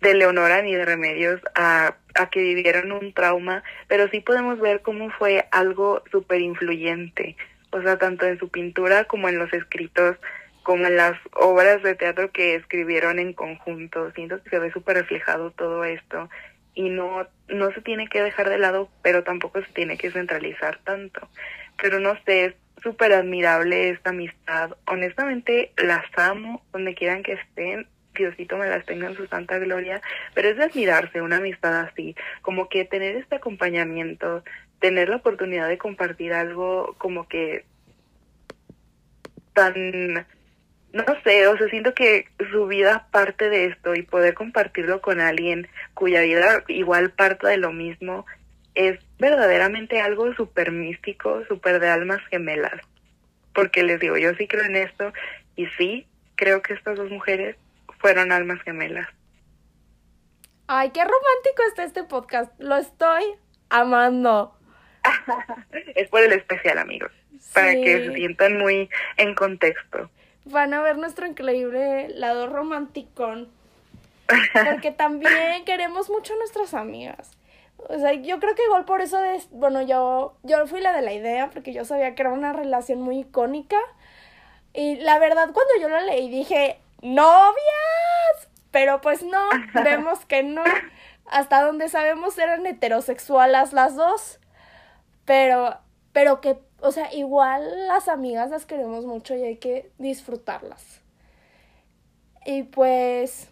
de 0.00 0.14
Leonora 0.14 0.62
ni 0.62 0.74
de 0.74 0.84
Remedios 0.84 1.40
a, 1.54 1.96
a 2.14 2.30
que 2.30 2.40
vivieron 2.40 2.92
un 2.92 3.12
trauma, 3.12 3.64
pero 3.88 4.08
sí 4.08 4.20
podemos 4.20 4.60
ver 4.60 4.82
cómo 4.82 5.10
fue 5.10 5.46
algo 5.50 6.02
súper 6.12 6.42
influyente, 6.42 7.36
o 7.70 7.82
sea, 7.82 7.96
tanto 7.96 8.26
en 8.26 8.38
su 8.38 8.48
pintura 8.50 9.04
como 9.04 9.28
en 9.28 9.38
los 9.38 9.52
escritos 9.52 10.16
como 10.66 10.84
en 10.88 10.96
las 10.96 11.16
obras 11.32 11.80
de 11.84 11.94
teatro 11.94 12.32
que 12.32 12.56
escribieron 12.56 13.20
en 13.20 13.34
conjunto. 13.34 14.10
Siento 14.10 14.42
que 14.42 14.50
se 14.50 14.58
ve 14.58 14.72
súper 14.72 14.96
reflejado 14.96 15.52
todo 15.52 15.84
esto 15.84 16.28
y 16.74 16.88
no, 16.88 17.24
no 17.46 17.70
se 17.70 17.82
tiene 17.82 18.08
que 18.08 18.20
dejar 18.20 18.50
de 18.50 18.58
lado, 18.58 18.90
pero 19.00 19.22
tampoco 19.22 19.62
se 19.62 19.72
tiene 19.74 19.96
que 19.96 20.10
centralizar 20.10 20.80
tanto. 20.82 21.28
Pero 21.80 22.00
no 22.00 22.18
sé, 22.24 22.46
es 22.46 22.54
súper 22.82 23.12
admirable 23.12 23.90
esta 23.90 24.10
amistad. 24.10 24.72
Honestamente, 24.88 25.70
las 25.76 26.04
amo 26.16 26.64
donde 26.72 26.96
quieran 26.96 27.22
que 27.22 27.34
estén. 27.34 27.86
Diosito 28.16 28.56
me 28.56 28.66
las 28.66 28.84
tenga 28.86 29.06
en 29.06 29.14
su 29.14 29.28
santa 29.28 29.60
gloria, 29.60 30.02
pero 30.34 30.48
es 30.48 30.56
de 30.56 30.64
admirarse 30.64 31.22
una 31.22 31.36
amistad 31.36 31.78
así, 31.82 32.16
como 32.42 32.68
que 32.68 32.84
tener 32.84 33.14
este 33.14 33.36
acompañamiento, 33.36 34.42
tener 34.80 35.10
la 35.10 35.16
oportunidad 35.16 35.68
de 35.68 35.78
compartir 35.78 36.32
algo 36.32 36.96
como 36.98 37.28
que 37.28 37.66
tan 39.52 40.26
no 40.96 41.04
sé, 41.22 41.46
o 41.46 41.56
sea, 41.58 41.68
siento 41.68 41.94
que 41.94 42.28
su 42.50 42.66
vida 42.66 43.08
parte 43.10 43.50
de 43.50 43.66
esto 43.66 43.94
y 43.94 44.02
poder 44.02 44.34
compartirlo 44.34 45.02
con 45.02 45.20
alguien 45.20 45.68
cuya 45.94 46.22
vida 46.22 46.64
igual 46.68 47.10
parte 47.10 47.46
de 47.46 47.58
lo 47.58 47.72
mismo 47.72 48.24
es 48.74 48.98
verdaderamente 49.18 50.00
algo 50.00 50.32
súper 50.34 50.72
místico, 50.72 51.44
súper 51.48 51.80
de 51.80 51.88
almas 51.88 52.20
gemelas. 52.30 52.80
Porque 53.54 53.82
les 53.82 54.00
digo, 54.00 54.16
yo 54.16 54.34
sí 54.34 54.48
creo 54.48 54.64
en 54.64 54.76
esto 54.76 55.12
y 55.54 55.66
sí, 55.78 56.06
creo 56.34 56.62
que 56.62 56.74
estas 56.74 56.96
dos 56.96 57.10
mujeres 57.10 57.56
fueron 57.98 58.32
almas 58.32 58.60
gemelas. 58.62 59.08
Ay, 60.66 60.90
qué 60.90 61.00
romántico 61.00 61.62
está 61.68 61.84
este 61.84 62.04
podcast. 62.04 62.52
Lo 62.58 62.76
estoy 62.76 63.22
amando. 63.68 64.58
es 65.94 66.08
por 66.08 66.22
el 66.22 66.32
especial, 66.32 66.78
amigos. 66.78 67.12
Para 67.54 67.72
que 67.72 68.06
se 68.06 68.14
sientan 68.14 68.58
muy 68.58 68.88
en 69.16 69.34
contexto 69.34 70.10
van 70.46 70.74
a 70.74 70.80
ver 70.80 70.96
nuestro 70.96 71.26
increíble 71.26 72.08
lado 72.10 72.46
romanticón. 72.46 73.50
Porque 74.52 74.90
también 74.96 75.64
queremos 75.64 76.08
mucho 76.10 76.34
a 76.34 76.38
nuestras 76.38 76.74
amigas. 76.74 77.32
O 77.88 77.98
sea, 77.98 78.14
yo 78.14 78.40
creo 78.40 78.54
que 78.54 78.64
igual 78.64 78.84
por 78.84 79.00
eso, 79.00 79.18
de, 79.20 79.40
bueno, 79.50 79.82
yo, 79.82 80.34
yo 80.42 80.66
fui 80.66 80.80
la 80.80 80.92
de 80.92 81.02
la 81.02 81.12
idea, 81.12 81.50
porque 81.50 81.72
yo 81.72 81.84
sabía 81.84 82.14
que 82.14 82.22
era 82.22 82.32
una 82.32 82.52
relación 82.52 83.00
muy 83.02 83.20
icónica. 83.20 83.78
Y 84.72 84.96
la 84.96 85.18
verdad, 85.18 85.50
cuando 85.52 85.72
yo 85.80 85.88
la 85.88 86.00
leí, 86.00 86.28
dije, 86.28 86.80
novias. 87.02 88.48
Pero 88.70 89.00
pues 89.00 89.22
no, 89.22 89.48
vemos 89.84 90.24
que 90.24 90.42
no. 90.42 90.64
Hasta 91.26 91.62
donde 91.62 91.88
sabemos 91.88 92.38
eran 92.38 92.66
heterosexuales 92.66 93.72
las 93.72 93.96
dos. 93.96 94.38
Pero, 95.24 95.78
pero 96.12 96.40
que 96.40 96.58
o 96.80 96.92
sea, 96.92 97.12
igual 97.14 97.88
las 97.88 98.08
amigas 98.08 98.50
las 98.50 98.66
queremos 98.66 99.04
mucho 99.04 99.34
y 99.34 99.42
hay 99.42 99.56
que 99.56 99.90
disfrutarlas. 99.98 101.00
Y 102.44 102.64
pues 102.64 103.48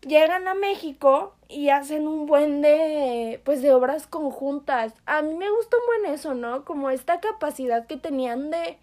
llegan 0.00 0.48
a 0.48 0.54
México 0.54 1.34
y 1.48 1.70
hacen 1.70 2.06
un 2.06 2.26
buen 2.26 2.62
de 2.62 3.40
pues 3.44 3.62
de 3.62 3.72
obras 3.72 4.06
conjuntas. 4.06 4.94
A 5.06 5.22
mí 5.22 5.34
me 5.34 5.50
gusta 5.50 5.76
un 5.76 5.86
buen 5.86 6.14
eso, 6.14 6.34
¿no? 6.34 6.64
Como 6.64 6.90
esta 6.90 7.20
capacidad 7.20 7.86
que 7.86 7.96
tenían 7.96 8.50
de 8.50 8.78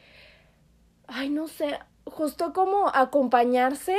ay, 1.08 1.30
no 1.30 1.48
sé, 1.48 1.80
justo 2.06 2.54
como 2.54 2.90
acompañarse 2.94 3.98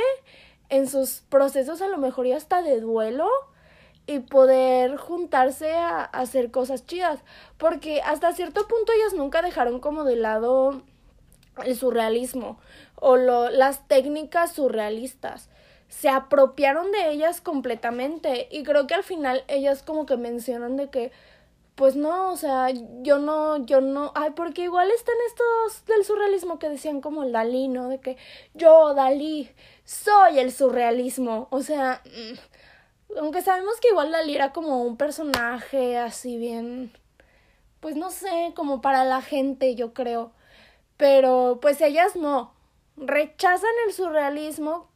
en 0.69 0.87
sus 0.87 1.21
procesos 1.29 1.81
a 1.81 1.87
lo 1.87 1.97
mejor 1.97 2.25
ya 2.25 2.37
hasta 2.37 2.61
de 2.61 2.79
duelo 2.79 3.29
y 4.05 4.19
poder 4.19 4.97
juntarse 4.97 5.73
a, 5.73 6.03
hacer 6.03 6.51
cosas 6.51 6.85
chidas. 6.85 7.19
Porque 7.57 8.01
hasta 8.01 8.33
cierto 8.33 8.67
punto 8.67 8.91
ellas 8.91 9.13
nunca 9.13 9.41
dejaron 9.41 9.79
como 9.79 10.03
de 10.03 10.15
lado 10.15 10.81
el 11.63 11.75
surrealismo 11.75 12.57
o 12.95 13.15
lo, 13.15 13.49
las 13.49 13.87
técnicas 13.87 14.53
surrealistas. 14.53 15.49
Se 15.87 16.09
apropiaron 16.09 16.91
de 16.91 17.11
ellas 17.11 17.41
completamente 17.41 18.47
y 18.51 18.63
creo 18.63 18.87
que 18.87 18.95
al 18.95 19.03
final 19.03 19.43
ellas 19.47 19.83
como 19.83 20.05
que 20.05 20.17
mencionan 20.17 20.75
de 20.75 20.89
que 20.89 21.11
pues 21.75 21.95
no, 21.95 22.31
o 22.31 22.37
sea, 22.37 22.69
yo 23.01 23.17
no, 23.17 23.65
yo 23.65 23.81
no, 23.81 24.11
ay, 24.15 24.31
porque 24.35 24.63
igual 24.63 24.91
están 24.91 25.15
estos 25.27 25.85
del 25.87 26.05
surrealismo 26.05 26.59
que 26.59 26.69
decían 26.69 27.01
como 27.01 27.23
el 27.23 27.31
Dalí, 27.31 27.67
¿no? 27.67 27.89
De 27.89 27.99
que 27.99 28.17
yo, 28.53 28.93
Dalí, 28.93 29.49
soy 29.83 30.37
el 30.37 30.51
surrealismo, 30.51 31.47
o 31.49 31.63
sea, 31.63 32.03
mm, 32.05 32.37
aunque 33.19 33.41
sabemos 33.41 33.79
que 33.79 33.89
igual 33.89 34.11
Dalí 34.11 34.35
era 34.35 34.53
como 34.53 34.83
un 34.83 34.97
personaje 34.97 35.97
así 35.97 36.37
bien, 36.37 36.91
pues 37.79 37.95
no 37.95 38.11
sé, 38.11 38.53
como 38.55 38.81
para 38.81 39.05
la 39.05 39.21
gente, 39.21 39.75
yo 39.75 39.93
creo, 39.93 40.31
pero 40.97 41.59
pues 41.61 41.81
ellas 41.81 42.15
no, 42.15 42.53
rechazan 42.97 43.71
el 43.87 43.93
surrealismo, 43.93 44.89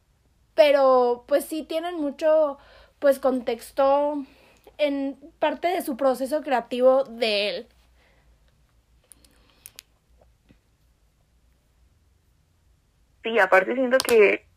pero 0.54 1.24
pues 1.28 1.44
sí 1.44 1.62
tienen 1.64 2.00
mucho, 2.00 2.58
pues 2.98 3.18
contexto 3.20 4.24
en 4.78 5.18
parte 5.38 5.68
de 5.68 5.82
su 5.82 5.96
proceso 5.96 6.42
creativo 6.42 7.04
de 7.04 7.48
él. 7.50 7.68
Sí, 13.22 13.38
aparte 13.38 13.74
siento 13.74 13.98
que, 13.98 14.47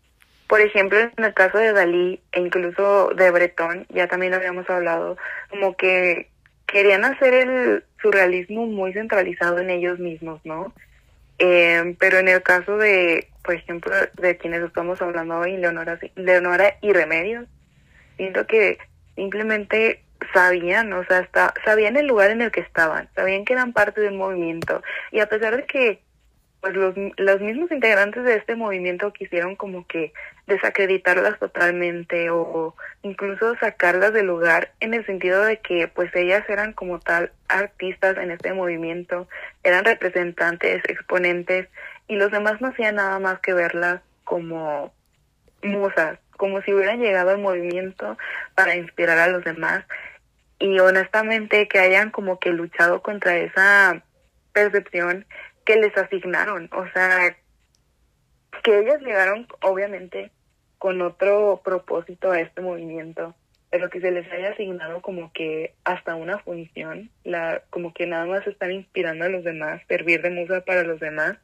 por 0.51 0.59
ejemplo, 0.59 0.99
en 0.99 1.23
el 1.23 1.33
caso 1.33 1.59
de 1.59 1.71
Dalí 1.71 2.19
e 2.33 2.41
incluso 2.41 3.11
de 3.15 3.31
Breton, 3.31 3.87
ya 3.87 4.07
también 4.07 4.33
habíamos 4.33 4.69
hablado, 4.69 5.15
como 5.49 5.77
que 5.77 6.27
querían 6.67 7.05
hacer 7.05 7.33
el 7.33 7.85
surrealismo 8.01 8.65
muy 8.65 8.91
centralizado 8.91 9.59
en 9.59 9.69
ellos 9.69 9.97
mismos, 9.99 10.41
¿no? 10.43 10.73
Eh, 11.39 11.95
pero 11.99 12.17
en 12.17 12.27
el 12.27 12.43
caso 12.43 12.77
de, 12.77 13.29
por 13.45 13.55
ejemplo, 13.55 13.93
de 14.21 14.35
quienes 14.35 14.61
estamos 14.61 15.01
hablando 15.01 15.37
hoy, 15.37 15.55
Leonora, 15.55 15.97
Leonora 16.15 16.75
y 16.81 16.91
Remedios, 16.91 17.47
siento 18.17 18.45
que 18.45 18.77
simplemente 19.15 20.03
sabían, 20.33 20.91
o 20.91 21.05
sea, 21.05 21.19
está, 21.19 21.53
sabían 21.63 21.95
el 21.95 22.07
lugar 22.07 22.29
en 22.29 22.41
el 22.41 22.51
que 22.51 22.59
estaban, 22.59 23.07
sabían 23.15 23.45
que 23.45 23.53
eran 23.53 23.71
parte 23.71 24.01
del 24.01 24.15
movimiento 24.15 24.83
y 25.11 25.21
a 25.21 25.27
pesar 25.27 25.55
de 25.55 25.63
que 25.63 26.01
pues 26.61 26.75
los, 26.75 26.93
los 27.17 27.41
mismos 27.41 27.71
integrantes 27.71 28.23
de 28.23 28.35
este 28.35 28.55
movimiento 28.55 29.11
quisieron 29.11 29.55
como 29.55 29.87
que 29.87 30.13
desacreditarlas 30.45 31.39
totalmente 31.39 32.29
o, 32.29 32.75
incluso 33.01 33.55
sacarlas 33.55 34.13
del 34.13 34.27
lugar 34.27 34.71
en 34.79 34.93
el 34.93 35.03
sentido 35.05 35.43
de 35.43 35.57
que 35.57 35.87
pues 35.87 36.15
ellas 36.15 36.47
eran 36.49 36.73
como 36.73 36.99
tal 36.99 37.31
artistas 37.47 38.15
en 38.17 38.29
este 38.29 38.53
movimiento, 38.53 39.27
eran 39.63 39.85
representantes, 39.85 40.83
exponentes 40.87 41.67
y 42.07 42.15
los 42.15 42.31
demás 42.31 42.61
no 42.61 42.67
hacían 42.67 42.95
nada 42.95 43.17
más 43.17 43.39
que 43.39 43.53
verlas 43.53 44.01
como 44.23 44.93
musas, 45.63 46.19
como 46.37 46.61
si 46.61 46.73
hubieran 46.73 46.99
llegado 46.99 47.31
al 47.31 47.39
movimiento 47.39 48.17
para 48.53 48.75
inspirar 48.75 49.17
a 49.17 49.27
los 49.27 49.43
demás. 49.43 49.83
Y 50.59 50.77
honestamente 50.79 51.67
que 51.67 51.79
hayan 51.79 52.11
como 52.11 52.39
que 52.39 52.51
luchado 52.51 53.01
contra 53.01 53.37
esa 53.37 54.03
percepción 54.53 55.25
que 55.65 55.75
les 55.75 55.95
asignaron, 55.97 56.69
o 56.73 56.87
sea, 56.93 57.35
que 58.63 58.79
ellas 58.79 59.01
llegaron 59.01 59.47
obviamente 59.61 60.31
con 60.77 61.01
otro 61.01 61.61
propósito 61.63 62.31
a 62.31 62.39
este 62.39 62.61
movimiento, 62.61 63.35
pero 63.69 63.89
que 63.89 64.01
se 64.01 64.11
les 64.11 64.29
haya 64.31 64.49
asignado 64.49 65.01
como 65.01 65.31
que 65.31 65.73
hasta 65.83 66.15
una 66.15 66.39
función, 66.39 67.09
la 67.23 67.61
como 67.69 67.93
que 67.93 68.07
nada 68.07 68.25
más 68.25 68.45
están 68.47 68.71
inspirando 68.71 69.25
a 69.25 69.29
los 69.29 69.43
demás, 69.43 69.81
servir 69.87 70.21
de 70.21 70.29
musa 70.29 70.61
para 70.61 70.83
los 70.83 70.99
demás. 70.99 71.37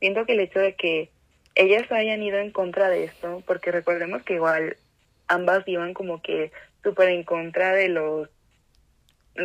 Siento 0.00 0.26
que 0.26 0.32
el 0.32 0.40
hecho 0.40 0.58
de 0.58 0.74
que 0.74 1.10
ellas 1.54 1.90
hayan 1.92 2.22
ido 2.22 2.38
en 2.38 2.50
contra 2.50 2.88
de 2.88 3.04
esto, 3.04 3.42
porque 3.46 3.70
recordemos 3.70 4.22
que 4.22 4.34
igual 4.34 4.76
ambas 5.28 5.66
iban 5.66 5.94
como 5.94 6.20
que 6.22 6.50
súper 6.82 7.10
en 7.10 7.22
contra 7.22 7.72
de 7.72 7.88
los 7.88 8.28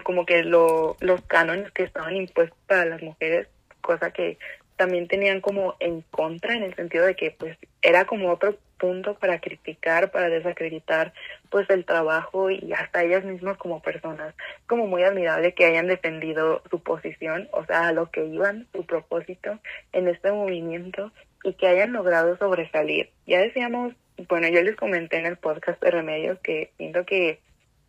como 0.04 0.26
que 0.26 0.44
lo, 0.44 0.98
los 1.00 1.22
cánones 1.22 1.72
que 1.72 1.84
estaban 1.84 2.16
impuestos 2.16 2.58
para 2.68 2.86
las 2.86 3.02
mujeres, 3.02 3.48
cosa 3.82 4.12
que 4.12 4.38
también 4.76 5.08
tenían 5.08 5.42
como 5.42 5.76
en 5.80 6.02
contra 6.10 6.54
en 6.54 6.64
el 6.64 6.74
sentido 6.76 7.06
de 7.06 7.16
que 7.16 7.32
pues 7.32 7.58
era 7.82 8.06
como 8.06 8.32
otro 8.32 8.58
punto 8.80 9.16
para 9.16 9.40
criticar, 9.40 10.10
para 10.10 10.30
desacreditar 10.30 11.14
pues 11.50 11.70
el 11.70 11.84
trabajo 11.84 12.50
y 12.50 12.72
hasta 12.72 13.04
ellas 13.04 13.26
mismas 13.26 13.58
como 13.58 13.82
personas. 13.82 14.34
Como 14.68 14.88
muy 14.88 15.04
admirable 15.04 15.54
que 15.54 15.66
hayan 15.66 15.88
defendido 15.88 16.64
su 16.70 16.82
posición, 16.82 17.50
o 17.52 17.66
sea, 17.66 17.90
a 17.90 17.92
lo 17.92 18.10
que 18.10 18.26
iban, 18.26 18.68
su 18.72 18.86
propósito 18.86 19.60
en 19.92 20.08
este 20.08 20.32
movimiento 20.32 21.12
y 21.44 21.54
que 21.54 21.68
hayan 21.68 21.92
logrado 21.92 22.38
sobresalir. 22.38 23.10
Ya 23.28 23.40
decíamos, 23.40 23.94
bueno, 24.30 24.48
yo 24.48 24.62
les 24.62 24.76
comenté 24.76 25.18
en 25.18 25.26
el 25.26 25.38
podcast 25.38 25.82
de 25.82 25.92
Remedios 25.92 26.40
que 26.40 26.72
siento 26.78 27.06
que 27.06 27.40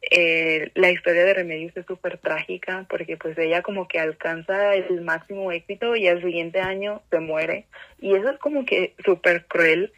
eh, 0.03 0.70
la 0.74 0.90
historia 0.90 1.24
de 1.24 1.34
Remedios 1.34 1.76
es 1.76 1.84
súper 1.84 2.18
trágica 2.18 2.86
porque 2.88 3.16
pues 3.16 3.36
ella 3.36 3.62
como 3.62 3.86
que 3.86 3.98
alcanza 3.98 4.74
el 4.74 5.03
máximo 5.03 5.53
éxito 5.53 5.94
y 5.94 6.09
al 6.09 6.22
siguiente 6.22 6.61
año 6.61 7.03
se 7.11 7.20
muere. 7.20 7.66
Y 7.98 8.14
eso 8.14 8.30
es 8.30 8.38
como 8.38 8.64
que 8.64 8.94
súper 9.05 9.46
cruel. 9.46 9.92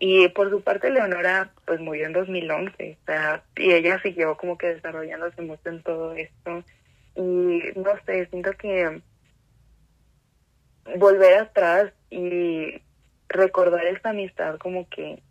Y 0.00 0.28
por 0.28 0.50
su 0.50 0.60
parte 0.62 0.90
Leonora 0.90 1.52
pues 1.66 1.80
murió 1.80 2.06
en 2.06 2.12
2011 2.12 2.98
o 3.00 3.06
sea, 3.06 3.44
y 3.56 3.72
ella 3.72 4.00
siguió 4.02 4.36
como 4.36 4.58
que 4.58 4.74
desarrollándose 4.74 5.40
mucho 5.42 5.68
en 5.68 5.82
todo 5.82 6.14
esto. 6.14 6.64
Y 7.16 7.62
no 7.76 7.92
sé, 8.04 8.26
siento 8.26 8.52
que 8.52 9.00
volver 10.96 11.38
atrás 11.38 11.92
y 12.10 12.82
recordar 13.28 13.86
esta 13.86 14.10
amistad 14.10 14.58
como 14.58 14.88
que 14.88 15.22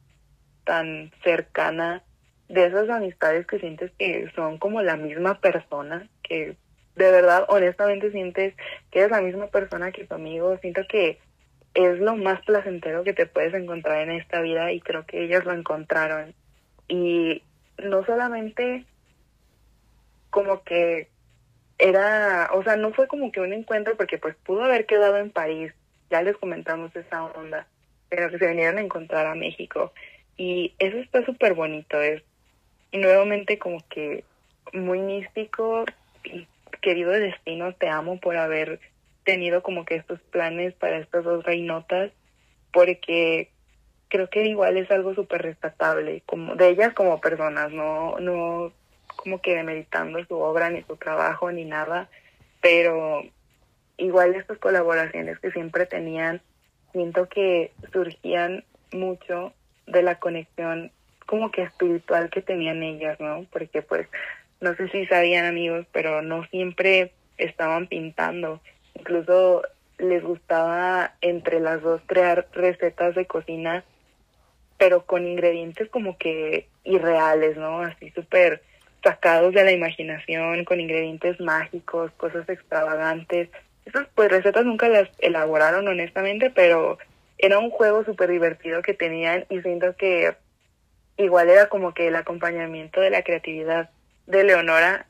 tan 0.63 1.11
cercana 1.24 2.03
de 2.54 2.68
esas 2.68 2.88
amistades 2.88 3.47
que 3.47 3.58
sientes 3.58 3.91
que 3.97 4.30
son 4.36 4.60
como 4.60 4.84
la 4.84 4.95
misma 4.95 5.39
persona, 5.39 6.08
que 6.22 6.56
de 6.95 7.12
verdad, 7.12 7.45
honestamente 7.47 8.12
sientes 8.12 8.54
que 8.91 8.99
eres 8.99 9.10
la 9.10 9.22
misma 9.22 9.47
persona 9.47 9.91
que 9.91 10.06
tu 10.06 10.14
amigo, 10.14 10.56
siento 10.60 10.84
que 10.88 11.18
es 11.74 11.97
lo 11.97 12.16
más 12.16 12.43
placentero 12.45 13.04
que 13.04 13.14
te 13.14 13.26
puedes 13.26 13.56
encontrar 13.56 14.01
en 14.01 14.12
esta 14.12 14.39
vida 14.41 14.72
y 14.72 14.82
creo 14.82 15.04
que 15.08 15.24
ellas 15.24 15.45
lo 15.45 15.54
encontraron. 15.54 16.36
Y 16.88 17.41
no 17.84 18.06
solamente 18.06 18.86
como 20.30 20.62
que 20.62 21.08
era, 21.80 22.51
o 22.54 22.62
sea, 22.62 22.76
no 22.76 22.93
fue 22.93 23.08
como 23.08 23.32
que 23.32 23.39
un 23.39 23.54
encuentro 23.54 23.97
porque 23.97 24.20
pues 24.20 24.36
pudo 24.36 24.64
haber 24.64 24.86
quedado 24.86 25.18
en 25.18 25.32
París, 25.32 25.74
ya 26.12 26.22
les 26.22 26.38
comentamos 26.38 26.95
esa 26.95 27.24
onda, 27.24 27.66
pero 28.10 28.30
que 28.30 28.38
se 28.38 28.47
vinieron 28.47 28.78
a 28.78 28.82
encontrar 28.82 29.26
a 29.26 29.34
México. 29.34 29.91
Y 30.38 30.76
eso 30.78 30.97
está 30.97 31.26
súper 31.26 31.56
bonito, 31.56 31.99
es 31.99 32.22
nuevamente 32.98 33.58
como 33.58 33.84
que 33.89 34.24
muy 34.72 35.00
místico 35.00 35.86
y 36.24 36.48
querido 36.82 37.12
destino, 37.12 37.74
te 37.74 37.89
amo 37.89 38.20
por 38.20 38.38
haber 38.38 38.80
tenido 39.24 39.64
como 39.64 39.86
que 39.86 39.96
estos 39.96 40.20
planes 40.20 40.74
para 40.74 40.98
estas 40.98 41.24
dos 41.24 41.44
reinotas, 41.44 42.12
porque 42.72 43.50
creo 44.10 44.30
que 44.30 44.46
igual 44.46 44.78
es 44.78 44.91
algo 44.91 45.16
súper 45.16 45.41
respetable, 45.41 46.22
como 46.26 46.56
de 46.56 46.70
ellas 46.70 46.94
como 46.94 47.20
personas, 47.20 47.72
no, 47.72 48.20
no 48.20 48.72
como 49.16 49.41
que 49.41 49.56
demeritando 49.56 50.24
su 50.26 50.38
obra 50.38 50.70
ni 50.70 50.84
su 50.84 50.98
trabajo 50.98 51.52
ni 51.52 51.66
nada, 51.66 52.10
pero 52.62 53.24
igual 53.98 54.36
estas 54.36 54.58
colaboraciones 54.58 55.39
que 55.39 55.52
siempre 55.52 55.86
tenían, 55.86 56.41
siento 56.91 57.28
que 57.28 57.72
surgían 57.91 58.64
mucho 58.91 59.54
de 59.88 60.04
la 60.04 60.20
conexión 60.20 60.91
como 61.26 61.51
que 61.51 61.63
espiritual 61.63 62.30
que 62.30 62.41
tenían 62.41 62.84
ellas, 62.84 63.19
¿no? 63.19 63.45
Porque 63.51 63.82
pues 63.82 64.07
no 64.61 64.76
sé 64.76 64.88
si 64.89 65.05
sabían 65.07 65.45
amigos, 65.45 65.86
pero 65.91 66.21
no 66.21 66.45
siempre 66.45 67.11
estaban 67.38 67.88
pintando. 67.88 68.61
Incluso 68.95 69.63
les 69.97 70.24
gustaba 70.24 71.13
entre 71.21 71.59
las 71.59 71.82
dos 71.82 72.01
crear 72.05 72.47
recetas 72.53 73.15
de 73.15 73.26
cocina, 73.26 73.84
pero 74.78 75.05
con 75.05 75.28
ingredientes 75.28 75.89
como 75.89 76.17
que 76.17 76.67
irreales, 76.84 77.57
¿no? 77.57 77.82
Así 77.82 78.09
súper 78.11 78.61
sacados 79.03 79.53
de 79.53 79.63
la 79.63 79.71
imaginación, 79.71 80.63
con 80.63 80.80
ingredientes 80.80 81.39
mágicos, 81.39 82.11
cosas 82.17 82.47
extravagantes. 82.47 83.49
Esas 83.86 84.07
pues 84.15 84.30
recetas 84.30 84.65
nunca 84.65 84.88
las 84.88 85.09
elaboraron 85.19 85.88
honestamente, 85.88 86.49
pero 86.49 86.97
era 87.38 87.59
un 87.59 87.69
juego 87.69 88.05
súper 88.05 88.30
divertido 88.30 88.82
que 88.82 88.93
tenían 88.93 89.45
y 89.49 89.59
siento 89.61 89.95
que 89.97 90.36
igual 91.18 91.49
era 91.49 91.70
como 91.70 91.93
que 91.93 92.07
el 92.07 92.16
acompañamiento 92.16 93.01
de 93.01 93.09
la 93.09 93.24
creatividad 93.24 93.89
de 94.26 94.43
Leonora 94.43 95.05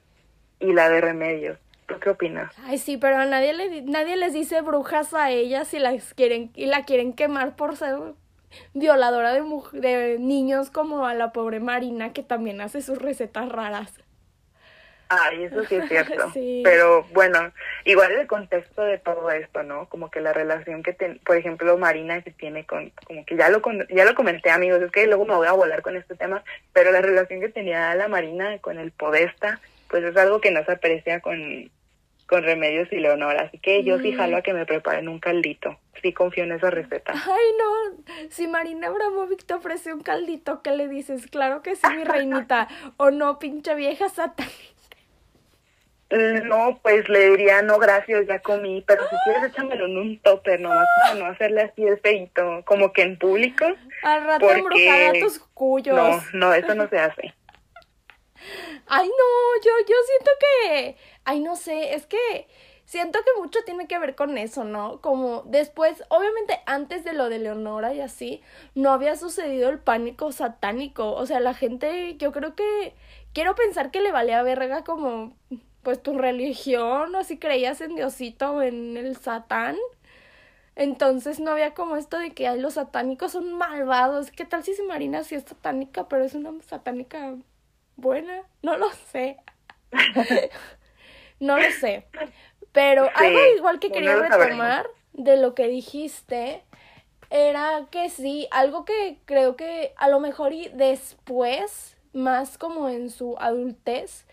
y 0.60 0.74
la 0.74 0.90
de 0.90 1.02
Remedios. 1.02 1.58
¿Tú 1.88 1.96
qué 2.00 2.10
opinas? 2.10 2.54
Ay, 2.64 2.78
sí, 2.78 2.98
pero 2.98 3.24
nadie, 3.26 3.54
le, 3.54 3.82
nadie 3.82 4.16
les 4.16 4.34
dice 4.34 4.62
brujas 4.62 5.14
a 5.14 5.30
ellas 5.32 5.74
y 5.74 5.80
las 5.80 6.14
quieren 6.14 6.52
y 6.56 6.66
la 6.66 6.84
quieren 6.84 7.14
quemar 7.14 7.56
por 7.56 7.76
ser 7.76 7.98
violadora 8.74 9.34
de, 9.34 9.44
de 9.74 10.18
niños 10.20 10.70
como 10.70 11.06
a 11.06 11.14
la 11.14 11.32
pobre 11.32 11.60
Marina 11.60 12.14
que 12.14 12.24
también 12.24 12.62
hace 12.62 12.82
sus 12.82 13.00
recetas 13.00 13.50
raras. 13.50 13.94
Ay, 15.10 15.44
eso 15.44 15.64
sí 15.66 15.76
es 15.76 15.88
cierto. 15.88 16.32
Pero 16.64 17.06
bueno, 17.14 17.52
igual 17.86 18.12
el 18.14 18.28
contexto 18.28 18.82
de 18.84 18.98
todo 18.98 19.30
esto, 19.32 19.64
¿no? 19.64 19.88
Como 19.90 20.10
que 20.10 20.22
la 20.22 20.34
relación 20.34 20.84
que, 20.84 20.94
por 21.26 21.38
ejemplo, 21.38 21.78
Marina 21.78 22.22
que 22.22 22.32
tiene 22.32 22.66
con, 22.66 22.92
como 23.06 23.26
que 23.26 23.36
ya 23.36 23.50
lo, 23.50 23.62
ya 23.90 24.06
lo 24.06 24.16
comenté, 24.16 24.50
amigos, 24.50 24.82
es 24.82 24.92
que 24.92 25.08
luego 25.08 25.26
me 25.26 25.36
voy 25.36 25.48
a 25.48 25.54
volar 25.54 25.82
con 25.82 25.96
este 25.96 26.16
tema, 26.16 26.44
pero 26.74 26.92
la 26.92 27.02
relación 27.02 27.42
que 27.42 27.50
tenía 27.50 27.94
la 27.96 28.08
Marina 28.08 28.58
con 28.60 28.80
el 28.80 28.92
Podesta, 28.92 29.60
pues 29.90 30.04
es 30.04 30.18
algo 30.18 30.42
que 30.42 30.52
no 30.52 30.64
se 30.66 30.72
aprecia 30.72 31.20
con, 31.20 31.70
con 32.28 32.44
Remedios 32.44 32.92
y 32.92 32.98
Leonora. 32.98 33.44
Así 33.44 33.60
que 33.60 33.84
yo 33.84 34.00
sí 34.00 34.12
mm. 34.12 34.18
jalo 34.18 34.38
a 34.38 34.42
que 34.42 34.54
me 34.54 34.66
preparen 34.66 35.08
un 35.08 35.20
caldito. 35.20 35.78
Sí 36.02 36.14
confío 36.14 36.44
en 36.44 36.54
esa 36.54 36.70
receta. 36.70 37.14
Ay, 37.28 37.46
no. 37.60 38.04
Si 38.32 38.48
Marina 38.48 38.88
Abramovic 38.88 39.46
te 39.46 39.54
ofrece 39.54 39.94
un 39.94 40.02
caldito, 40.02 40.62
¿qué 40.64 40.72
le 40.72 40.88
dices? 40.88 41.28
Claro 41.28 41.62
que 41.62 41.76
sí, 41.76 41.88
mi 41.96 42.04
reinita. 42.06 42.68
o 42.98 43.12
no, 43.12 43.38
pinche 43.40 43.76
vieja 43.76 44.10
satánica. 44.10 44.73
Mm, 46.14 46.48
no, 46.48 46.80
pues 46.84 47.10
le 47.10 47.32
diría, 47.32 47.64
no, 47.64 47.80
gracias, 47.80 48.28
ya 48.28 48.40
comí, 48.40 48.84
pero 48.86 49.02
si 49.10 49.16
quieres 49.24 49.46
échamelo 49.46 49.88
en 49.88 49.98
un 49.98 50.20
topper, 50.20 50.62
nomás 50.62 50.88
para 51.02 51.16
no 51.16 51.26
hacerle 51.26 51.62
así 51.62 51.84
el 51.84 52.00
feito, 52.00 52.62
como 52.66 52.94
que 52.94 53.02
en 53.02 53.18
público. 53.18 53.66
Al 54.04 54.24
rato 54.24 54.46
porque... 54.62 54.92
a 54.92 55.14
tus 55.20 55.40
cuyos. 55.40 55.96
No, 55.96 56.22
no, 56.34 56.54
eso 56.54 56.76
no 56.76 56.88
se 56.88 57.00
hace. 57.00 57.34
Ay, 58.88 59.08
no, 59.08 59.64
yo, 59.66 59.72
yo 59.88 59.96
siento 60.06 60.32
que, 60.40 60.98
ay, 61.24 61.40
no 61.40 61.56
sé, 61.56 61.96
es 61.96 62.06
que 62.06 62.48
siento 62.86 63.20
que 63.24 63.42
mucho 63.42 63.60
tiene 63.66 63.88
que 63.88 63.98
ver 63.98 64.14
con 64.14 64.38
eso, 64.38 64.66
¿no? 64.66 65.00
Como 65.02 65.44
después, 65.44 66.04
obviamente 66.10 66.60
antes 66.66 67.06
de 67.06 67.14
lo 67.14 67.30
de 67.30 67.40
Leonora 67.40 67.94
y 67.94 68.02
así, 68.02 68.42
no 68.76 68.92
había 68.92 69.16
sucedido 69.16 69.70
el 69.70 69.80
pánico 69.80 70.32
satánico, 70.34 71.14
o 71.14 71.26
sea, 71.26 71.40
la 71.40 71.54
gente, 71.54 72.18
yo 72.18 72.34
creo 72.34 72.54
que, 72.56 72.94
quiero 73.34 73.56
pensar 73.56 73.90
que 73.90 74.02
le 74.02 74.12
valía 74.12 74.44
verga 74.44 74.84
como 74.84 75.38
pues 75.84 76.02
tu 76.02 76.18
religión 76.18 77.14
o 77.16 77.24
si 77.24 77.38
creías 77.38 77.82
en 77.82 77.96
Diosito 77.96 78.54
o 78.54 78.62
en 78.62 78.98
el 78.98 79.18
Satán. 79.18 79.78
Entonces 80.76 81.40
no 81.40 81.52
había 81.52 81.74
como 81.74 81.98
esto 81.98 82.18
de 82.18 82.32
que 82.32 82.48
ay, 82.48 82.60
los 82.60 82.76
satánicos 82.76 83.34
son 83.34 83.54
malvados. 83.54 84.32
¿Qué 84.32 84.46
tal 84.46 84.64
si 84.64 84.74
Marina 84.84 85.24
sí 85.24 85.36
es 85.36 85.44
satánica, 85.44 86.08
pero 86.08 86.24
es 86.24 86.34
una 86.34 86.52
satánica 86.64 87.36
buena? 87.96 88.42
No 88.64 88.78
lo 88.78 88.92
sé. 89.12 89.38
no 91.40 91.60
lo 91.60 91.70
sé. 91.80 92.08
Pero 92.72 93.08
algo 93.14 93.40
igual 93.56 93.80
que 93.80 93.92
quería 93.92 94.16
retomar 94.16 94.88
de 95.14 95.38
lo 95.38 95.54
que 95.54 95.68
dijiste 95.68 96.64
era 97.30 97.88
que 97.92 98.10
sí, 98.10 98.48
algo 98.52 98.86
que 98.86 99.18
creo 99.26 99.56
que 99.56 99.94
a 99.98 100.08
lo 100.08 100.20
mejor 100.20 100.54
y 100.54 100.70
después, 100.70 101.98
más 102.14 102.58
como 102.58 102.90
en 102.90 103.10
su 103.10 103.38
adultez, 103.40 104.26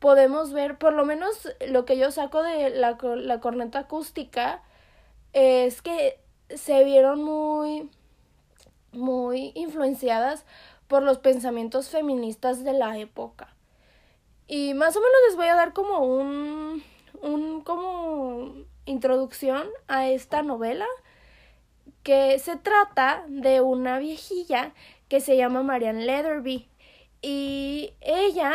podemos 0.00 0.52
ver, 0.52 0.78
por 0.78 0.92
lo 0.94 1.04
menos 1.04 1.48
lo 1.68 1.84
que 1.84 1.96
yo 1.96 2.10
saco 2.10 2.42
de 2.42 2.70
la, 2.70 2.98
la 3.16 3.40
corneta 3.40 3.80
acústica, 3.80 4.62
es 5.32 5.82
que 5.82 6.18
se 6.48 6.82
vieron 6.84 7.22
muy, 7.22 7.88
muy 8.92 9.52
influenciadas 9.54 10.44
por 10.88 11.02
los 11.02 11.18
pensamientos 11.18 11.88
feministas 11.88 12.64
de 12.64 12.72
la 12.72 12.98
época. 12.98 13.54
Y 14.48 14.74
más 14.74 14.96
o 14.96 15.00
menos 15.00 15.16
les 15.28 15.36
voy 15.36 15.46
a 15.46 15.54
dar 15.54 15.72
como 15.72 15.98
un, 16.00 16.82
un 17.22 17.60
como 17.60 18.54
introducción 18.86 19.68
a 19.86 20.08
esta 20.08 20.42
novela 20.42 20.86
que 22.02 22.38
se 22.38 22.56
trata 22.56 23.24
de 23.28 23.60
una 23.60 23.98
viejilla 23.98 24.72
que 25.08 25.20
se 25.20 25.36
llama 25.36 25.62
Marianne 25.62 26.04
Leatherby 26.04 26.68
y 27.22 27.92
ella 28.00 28.54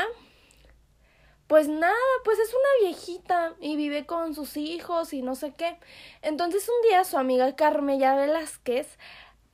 pues 1.48 1.68
nada, 1.68 1.94
pues 2.24 2.40
es 2.40 2.50
una 2.50 2.88
viejita 2.88 3.54
y 3.60 3.76
vive 3.76 4.06
con 4.06 4.34
sus 4.34 4.58
hijos 4.58 5.14
y 5.14 5.22
no 5.22 5.36
sé 5.36 5.54
qué. 5.54 5.78
Entonces 6.22 6.68
un 6.68 6.90
día 6.90 7.04
su 7.04 7.18
amiga 7.18 7.56
Carmella 7.56 8.16
Velázquez, 8.16 8.98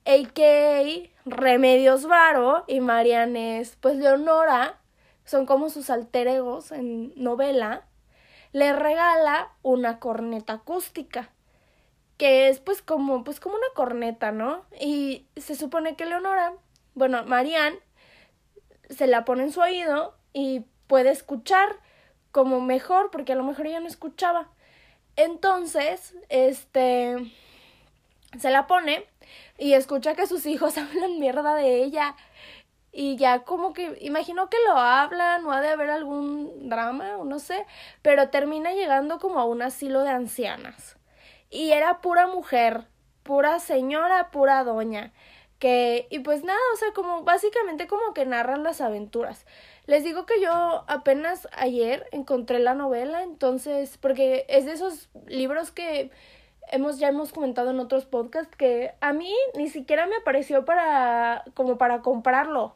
a.k.a. 0.06 1.10
Remedios 1.26 2.06
Varo 2.06 2.64
y 2.68 2.80
Marianes, 2.80 3.78
pues 3.82 3.98
Leonora, 3.98 4.80
son 5.26 5.46
como 5.46 5.70
sus 5.70 5.90
alter 5.90 6.28
egos 6.28 6.72
en 6.72 7.14
novela, 7.16 7.86
le 8.54 8.74
regala 8.74 9.52
una 9.62 10.00
corneta 10.00 10.54
acústica, 10.54 11.30
que 12.18 12.50
es 12.50 12.60
pues 12.60 12.82
como, 12.82 13.24
pues 13.24 13.40
como 13.40 13.56
una 13.56 13.68
corneta, 13.76 14.32
¿no? 14.32 14.66
Y 14.80 15.28
se 15.36 15.56
supone 15.56 15.96
que 15.96 16.06
Leonora, 16.06 16.54
bueno, 16.96 17.24
Marianne, 17.26 17.80
se 18.90 19.08
la 19.08 19.24
pone 19.24 19.44
en 19.44 19.52
su 19.52 19.62
oído 19.62 20.16
y 20.34 20.66
puede 20.92 21.12
escuchar 21.12 21.78
como 22.34 22.60
mejor, 22.60 23.12
porque 23.12 23.32
a 23.32 23.36
lo 23.38 23.46
mejor 23.46 23.66
ella 23.66 23.80
no 23.80 23.88
escuchaba. 23.88 24.50
Entonces, 25.16 26.14
este, 26.28 27.32
se 28.38 28.50
la 28.50 28.68
pone 28.68 29.06
y 29.58 29.72
escucha 29.72 30.16
que 30.16 30.28
sus 30.28 30.46
hijos 30.46 30.78
hablan 30.78 31.18
mierda 31.18 31.56
de 31.56 31.82
ella. 31.82 32.18
Y 32.92 33.16
ya 33.16 33.46
como 33.46 33.72
que, 33.72 34.00
imagino 34.02 34.50
que 34.50 34.58
lo 34.68 34.78
hablan 34.78 35.46
o 35.46 35.54
ha 35.54 35.62
de 35.62 35.70
haber 35.70 35.92
algún 35.92 36.68
drama 36.68 37.16
o 37.16 37.24
no 37.24 37.40
sé, 37.40 37.66
pero 38.02 38.28
termina 38.28 38.74
llegando 38.74 39.18
como 39.18 39.40
a 39.40 39.46
un 39.46 39.62
asilo 39.62 40.02
de 40.02 40.10
ancianas. 40.10 40.98
Y 41.50 41.72
era 41.72 42.02
pura 42.02 42.28
mujer, 42.28 42.86
pura 43.24 43.60
señora, 43.60 44.30
pura 44.30 44.66
doña. 44.66 45.14
Que, 45.58 46.08
y 46.10 46.20
pues 46.20 46.44
nada, 46.44 46.60
o 46.74 46.76
sea, 46.76 46.92
como 46.94 47.24
básicamente 47.24 47.88
como 47.88 48.14
que 48.14 48.26
narran 48.26 48.64
las 48.64 48.82
aventuras. 48.82 49.46
Les 49.88 50.04
digo 50.04 50.26
que 50.26 50.40
yo 50.42 50.84
apenas 50.88 51.48
ayer 51.54 52.08
encontré 52.12 52.60
la 52.60 52.76
novela, 52.76 53.24
entonces, 53.24 53.98
porque 53.98 54.46
es 54.48 54.66
de 54.66 54.74
esos 54.74 55.10
libros 55.28 55.72
que 55.72 56.12
hemos 56.72 57.00
ya 57.00 57.10
hemos 57.10 57.34
comentado 57.34 57.72
en 57.72 57.80
otros 57.80 58.06
podcasts 58.06 58.56
que 58.56 58.94
a 59.02 59.14
mí 59.14 59.34
ni 59.56 59.70
siquiera 59.70 60.06
me 60.08 60.16
apareció 60.16 60.64
para 60.64 61.44
como 61.54 61.78
para 61.78 62.02
comprarlo 62.02 62.76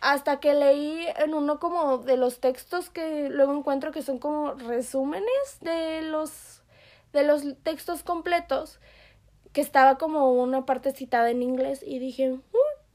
hasta 0.00 0.40
que 0.40 0.54
leí 0.54 1.06
en 1.16 1.34
uno 1.34 1.58
como 1.58 1.98
de 1.98 2.16
los 2.16 2.40
textos 2.40 2.90
que 2.90 3.28
luego 3.30 3.56
encuentro 3.56 3.92
que 3.92 4.02
son 4.02 4.18
como 4.18 4.54
resúmenes 4.54 5.58
de 5.60 6.02
los 6.02 6.62
de 7.12 7.24
los 7.24 7.42
textos 7.62 8.02
completos 8.02 8.78
que 9.52 9.60
estaba 9.60 9.98
como 9.98 10.32
una 10.32 10.64
parte 10.64 10.92
citada 10.92 11.30
en 11.30 11.42
inglés 11.42 11.82
y 11.84 11.98
dije, 11.98 12.30
mm, 12.30 12.40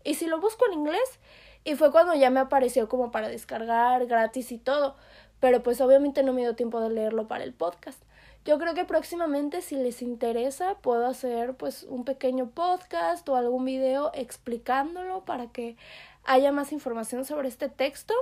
¿y 0.04 0.14
si 0.14 0.26
lo 0.28 0.40
busco 0.40 0.66
en 0.68 0.74
inglés? 0.74 1.20
Y 1.66 1.76
fue 1.76 1.92
cuando 1.92 2.14
ya 2.14 2.30
me 2.30 2.40
apareció 2.40 2.88
como 2.88 3.12
para 3.12 3.28
descargar 3.28 4.06
gratis 4.06 4.52
y 4.52 4.60
todo. 4.60 4.96
Pero 5.42 5.62
pues 5.64 5.82
obviamente 5.82 6.24
no 6.24 6.32
me 6.32 6.42
dio 6.42 6.56
tiempo 6.56 6.80
de 6.80 6.92
leerlo 6.92 7.28
para 7.28 7.44
el 7.44 7.54
podcast. 7.54 8.02
Yo 8.46 8.60
creo 8.60 8.76
que 8.76 8.86
próximamente 8.86 9.64
si 9.64 9.76
les 9.76 10.04
interesa 10.04 10.76
puedo 10.76 11.08
hacer 11.08 11.56
pues 11.56 11.84
un 11.84 12.06
pequeño 12.06 12.52
podcast 12.52 13.28
o 13.28 13.36
algún 13.36 13.66
video 13.66 14.12
explicándolo 14.14 15.26
para 15.26 15.48
que 15.48 15.76
haya 16.24 16.52
más 16.52 16.72
información 16.72 17.26
sobre 17.26 17.48
este 17.48 17.68
texto. 17.68 18.14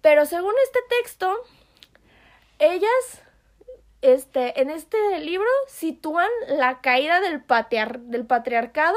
Pero 0.00 0.24
según 0.24 0.54
este 0.64 0.78
texto, 1.00 1.34
ellas 2.60 3.22
este, 4.02 4.60
en 4.60 4.70
este 4.70 5.18
libro 5.18 5.48
sitúan 5.66 6.28
la 6.48 6.80
caída 6.80 7.20
del, 7.20 7.42
del 8.10 8.26
patriarcado 8.26 8.96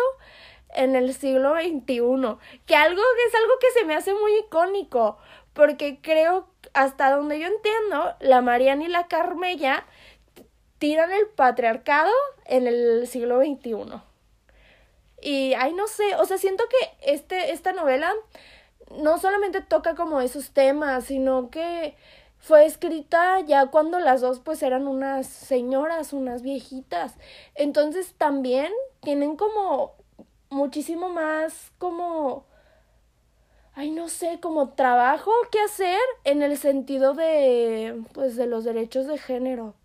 en 0.75 0.95
el 0.95 1.13
siglo 1.13 1.55
XXI, 1.55 2.37
que 2.65 2.75
algo 2.75 3.01
es 3.27 3.35
algo 3.35 3.53
que 3.59 3.71
se 3.79 3.85
me 3.85 3.95
hace 3.95 4.13
muy 4.13 4.37
icónico, 4.39 5.17
porque 5.53 5.99
creo, 6.01 6.47
hasta 6.73 7.15
donde 7.15 7.39
yo 7.39 7.47
entiendo, 7.47 8.15
la 8.19 8.41
Mariana 8.41 8.83
y 8.83 8.87
la 8.87 9.07
Carmella 9.07 9.85
tiran 10.79 11.11
el 11.11 11.27
patriarcado 11.27 12.11
en 12.45 12.67
el 12.67 13.07
siglo 13.07 13.39
XXI. 13.39 14.01
Y, 15.21 15.53
ay, 15.53 15.73
no 15.73 15.87
sé, 15.87 16.15
o 16.15 16.25
sea, 16.25 16.37
siento 16.37 16.65
que 16.69 17.13
este, 17.13 17.53
esta 17.53 17.71
novela 17.71 18.13
no 18.91 19.17
solamente 19.17 19.61
toca 19.61 19.95
como 19.95 20.19
esos 20.19 20.51
temas, 20.51 21.05
sino 21.05 21.49
que 21.49 21.95
fue 22.43 22.65
escrita 22.65 23.39
ya 23.39 23.67
cuando 23.67 23.99
las 23.99 24.19
dos 24.19 24.41
pues 24.41 24.61
eran 24.63 24.85
unas 24.85 25.27
señoras, 25.27 26.11
unas 26.11 26.41
viejitas. 26.41 27.15
Entonces 27.55 28.15
también 28.17 28.69
tienen 29.01 29.37
como 29.37 29.95
muchísimo 30.53 31.09
más 31.09 31.71
como 31.77 32.45
ay 33.75 33.91
no 33.91 34.07
sé, 34.07 34.39
como 34.39 34.69
trabajo 34.73 35.31
que 35.51 35.59
hacer 35.59 35.99
en 36.23 36.41
el 36.41 36.57
sentido 36.57 37.13
de 37.13 38.01
pues 38.13 38.35
de 38.35 38.47
los 38.47 38.63
derechos 38.63 39.07
de 39.07 39.17
género. 39.17 39.75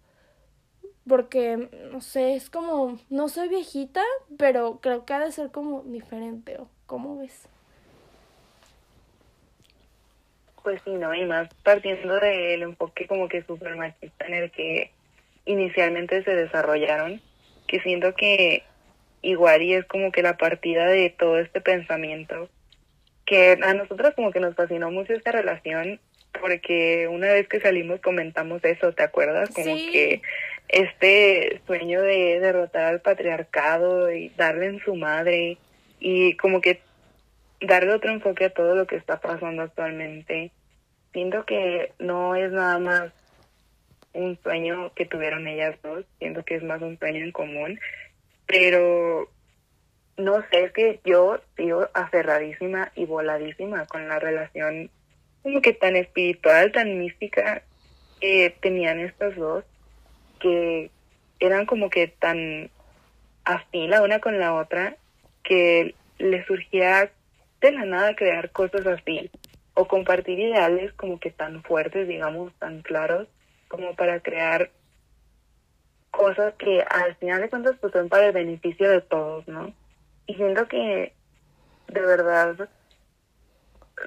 Porque 1.09 1.71
no 1.91 2.03
sé, 2.03 2.35
es 2.35 2.51
como 2.51 2.99
no 3.09 3.29
soy 3.29 3.49
viejita, 3.49 4.03
pero 4.37 4.79
creo 4.83 5.07
que 5.07 5.15
ha 5.15 5.21
de 5.21 5.33
ser 5.33 5.51
como 5.51 5.83
diferente, 5.85 6.59
¿o 6.59 6.69
cómo 6.87 7.19
ves? 7.19 7.49
Pues 10.63 10.83
sí, 10.85 10.91
¿no? 10.91 11.15
Y 11.15 11.25
más 11.25 11.49
partiendo 11.65 12.21
del 12.21 12.61
enfoque 12.63 13.07
como 13.07 13.27
que 13.29 13.43
super 13.43 13.75
machista 13.75 14.27
en 14.27 14.35
el 14.35 14.51
que 14.51 14.91
inicialmente 15.47 16.23
se 16.25 16.35
desarrollaron, 16.35 17.23
que 17.67 17.81
siento 17.81 18.15
que 18.15 18.65
igual 19.23 19.63
y 19.63 19.75
es 19.75 19.85
como 19.87 20.13
que 20.13 20.23
la 20.23 20.37
partida 20.37 20.87
de 20.87 21.11
todo 21.11 21.39
este 21.39 21.61
pensamiento 21.61 22.49
que 23.27 23.59
a 23.63 23.75
nosotras 23.75 24.15
como 24.15 24.31
que 24.31 24.41
nos 24.41 24.55
fascinó 24.55 24.91
mucho 24.91 25.13
esta 25.13 25.33
relación 25.33 26.01
porque 26.41 27.09
una 27.09 27.33
vez 27.33 27.49
que 27.49 27.61
salimos 27.61 28.01
comentamos 28.01 28.65
eso, 28.65 28.93
¿te 28.93 29.03
acuerdas? 29.03 29.51
Como 29.51 29.75
que 29.75 30.23
este 30.69 31.61
sueño 31.67 32.01
de 32.03 32.41
derrotar 32.41 32.85
al 32.85 33.01
patriarcado 33.01 34.13
y 34.13 34.31
darle 34.31 34.67
en 34.67 34.81
su 34.81 34.95
madre 34.95 35.59
y 36.01 36.37
como 36.37 36.61
que 36.61 36.81
darle 37.61 37.93
otro 37.93 38.13
enfoque 38.13 38.47
a 38.47 38.51
todo 38.51 38.75
lo 38.75 38.87
que 38.87 38.97
está 38.97 39.21
pasando 39.21 39.63
actualmente. 39.63 40.53
Siento 41.13 41.45
que 41.45 41.93
no 41.99 42.37
es 42.37 42.53
nada 42.53 42.79
más 42.79 43.13
un 44.13 44.39
sueño 44.43 44.93
que 44.95 45.07
tuvieron 45.07 45.47
ellas 45.47 45.77
dos, 45.83 46.05
siento 46.19 46.45
que 46.45 46.57
es 46.57 46.63
más 46.63 46.81
un 46.83 46.99
sueño 46.99 47.25
en 47.25 47.33
común, 47.33 47.79
pero 48.49 49.29
no 50.17 50.43
sé, 50.51 50.65
es 50.65 50.73
que 50.73 51.01
yo 51.05 51.39
sigo 51.57 51.89
aferradísima 51.95 52.91
y 52.97 53.05
voladísima 53.05 53.87
con 53.87 54.09
la 54.09 54.19
relación 54.19 54.91
como 55.43 55.63
que 55.63 55.73
tan 55.73 55.95
espiritual, 55.95 56.73
tan 56.73 56.99
mística 56.99 57.63
que 58.21 58.57
tenían 58.61 58.99
estas 58.99 59.37
dos, 59.37 59.65
que 60.41 60.91
eran 61.39 61.67
como 61.67 61.91
que 61.91 62.09
tan 62.09 62.71
afín 63.45 63.91
la 63.91 64.03
una 64.03 64.19
con 64.19 64.41
la 64.41 64.55
otra, 64.55 64.97
que 65.45 65.95
les 66.19 66.45
surgía 66.47 67.13
de 67.61 67.73
la 67.73 67.85
nada 67.85 68.17
crear 68.17 68.51
cosas 68.51 68.87
así, 68.87 69.31
o 69.75 69.87
compartir 69.87 70.39
ideales 70.39 70.93
como 70.95 71.21
que 71.21 71.31
tan 71.31 71.63
fuertes, 71.63 72.09
digamos, 72.09 72.53
tan 72.59 72.83
claros, 72.83 73.29
como 73.69 73.95
para 73.95 74.21
crear 74.21 74.71
cosas 76.19 76.55
que 76.55 76.83
al 76.83 77.15
final 77.17 77.41
de 77.41 77.49
cuentas 77.49 77.77
pues 77.81 77.93
son 77.93 78.09
para 78.09 78.27
el 78.27 78.33
beneficio 78.33 78.91
de 78.91 79.01
todos, 79.01 79.47
¿no? 79.47 79.73
Y 80.27 80.35
siento 80.35 80.67
que 80.67 81.15
de 81.87 82.01
verdad 82.01 82.69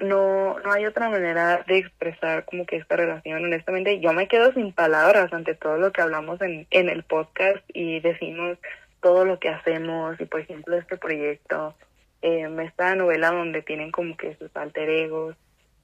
no, 0.02 0.58
no 0.58 0.72
hay 0.72 0.84
otra 0.84 1.08
manera 1.08 1.64
de 1.66 1.78
expresar 1.78 2.44
como 2.44 2.66
que 2.66 2.76
esta 2.76 2.96
relación. 2.96 3.42
Honestamente, 3.42 3.98
yo 4.00 4.12
me 4.12 4.28
quedo 4.28 4.52
sin 4.52 4.72
palabras 4.72 5.32
ante 5.32 5.54
todo 5.54 5.78
lo 5.78 5.90
que 5.90 6.02
hablamos 6.02 6.40
en, 6.42 6.66
en 6.70 6.90
el 6.90 7.02
podcast 7.02 7.64
y 7.72 8.00
decimos 8.00 8.58
todo 9.00 9.24
lo 9.24 9.38
que 9.40 9.48
hacemos 9.48 10.20
y 10.20 10.26
por 10.26 10.40
ejemplo 10.40 10.76
este 10.76 10.98
proyecto, 10.98 11.74
eh, 12.20 12.46
esta 12.62 12.94
novela 12.94 13.30
donde 13.30 13.62
tienen 13.62 13.90
como 13.90 14.18
que 14.18 14.36
sus 14.36 14.54
alter 14.54 14.88
egos. 14.90 15.34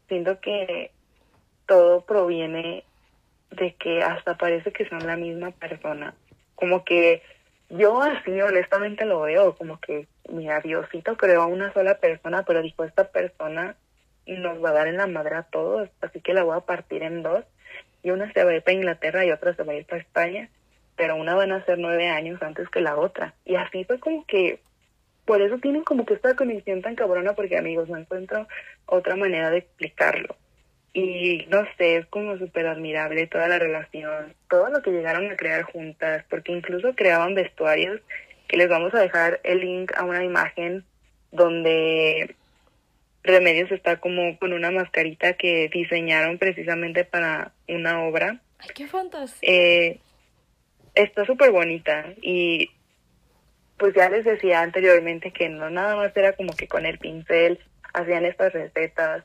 Siento 0.08 0.40
que 0.40 0.90
todo 1.66 2.02
proviene 2.02 2.84
de 3.50 3.74
que 3.74 4.02
hasta 4.02 4.36
parece 4.36 4.72
que 4.72 4.88
son 4.88 5.06
la 5.06 5.16
misma 5.16 5.50
persona. 5.52 6.14
Como 6.54 6.84
que 6.84 7.22
yo 7.70 8.02
así 8.02 8.40
honestamente 8.40 9.04
lo 9.04 9.20
veo, 9.22 9.54
como 9.56 9.78
que, 9.80 10.06
mira, 10.30 10.60
Diosito 10.60 11.16
creó 11.16 11.42
a 11.42 11.46
una 11.46 11.72
sola 11.72 11.98
persona, 11.98 12.44
pero 12.44 12.62
dijo, 12.62 12.84
esta 12.84 13.08
persona 13.08 13.76
nos 14.26 14.62
va 14.62 14.70
a 14.70 14.74
dar 14.74 14.88
en 14.88 14.96
la 14.96 15.06
madre 15.06 15.36
a 15.36 15.42
todos, 15.44 15.88
así 16.00 16.20
que 16.20 16.34
la 16.34 16.44
voy 16.44 16.56
a 16.56 16.60
partir 16.60 17.02
en 17.02 17.22
dos. 17.22 17.44
Y 18.02 18.10
una 18.10 18.32
se 18.32 18.44
va 18.44 18.50
a 18.50 18.54
ir 18.54 18.62
para 18.62 18.76
Inglaterra 18.76 19.24
y 19.24 19.30
otra 19.30 19.54
se 19.54 19.62
va 19.64 19.72
a 19.72 19.76
ir 19.76 19.86
para 19.86 20.00
España, 20.00 20.48
pero 20.96 21.16
una 21.16 21.34
van 21.34 21.52
a 21.52 21.64
ser 21.64 21.78
nueve 21.78 22.08
años 22.08 22.40
antes 22.42 22.68
que 22.68 22.80
la 22.80 22.96
otra. 22.96 23.34
Y 23.44 23.56
así 23.56 23.84
fue 23.84 23.98
como 23.98 24.24
que, 24.26 24.60
por 25.24 25.42
eso 25.42 25.58
tienen 25.58 25.82
como 25.84 26.06
que 26.06 26.14
esta 26.14 26.34
conexión 26.36 26.82
tan 26.82 26.94
cabrona, 26.94 27.34
porque 27.34 27.58
amigos, 27.58 27.88
no 27.88 27.96
encuentro 27.96 28.46
otra 28.86 29.16
manera 29.16 29.50
de 29.50 29.58
explicarlo. 29.58 30.36
Y 30.92 31.46
no 31.48 31.64
sé, 31.76 31.96
es 31.96 32.06
como 32.06 32.38
súper 32.38 32.66
admirable 32.66 33.26
toda 33.26 33.46
la 33.48 33.58
relación, 33.58 34.34
todo 34.48 34.70
lo 34.70 34.82
que 34.82 34.90
llegaron 34.90 35.30
a 35.30 35.36
crear 35.36 35.62
juntas, 35.62 36.24
porque 36.28 36.52
incluso 36.52 36.94
creaban 36.94 37.34
vestuarios, 37.34 38.00
que 38.48 38.56
les 38.56 38.68
vamos 38.68 38.94
a 38.94 39.00
dejar 39.00 39.40
el 39.44 39.60
link 39.60 39.92
a 39.96 40.04
una 40.04 40.24
imagen 40.24 40.84
donde 41.30 42.34
Remedios 43.22 43.70
está 43.70 44.00
como 44.00 44.38
con 44.38 44.52
una 44.52 44.70
mascarita 44.70 45.34
que 45.34 45.68
diseñaron 45.68 46.38
precisamente 46.38 47.04
para 47.04 47.52
una 47.68 48.02
obra. 48.04 48.40
Ay, 48.58 48.70
qué 48.74 48.86
fantasía. 48.86 49.38
Eh, 49.42 50.00
está 50.94 51.24
súper 51.26 51.50
bonita 51.50 52.06
y 52.22 52.70
pues 53.76 53.94
ya 53.94 54.08
les 54.08 54.24
decía 54.24 54.62
anteriormente 54.62 55.30
que 55.30 55.48
no 55.48 55.70
nada 55.70 55.94
más 55.94 56.16
era 56.16 56.32
como 56.32 56.54
que 56.54 56.66
con 56.66 56.86
el 56.86 56.98
pincel 56.98 57.60
hacían 57.92 58.24
estas 58.24 58.52
recetas, 58.52 59.24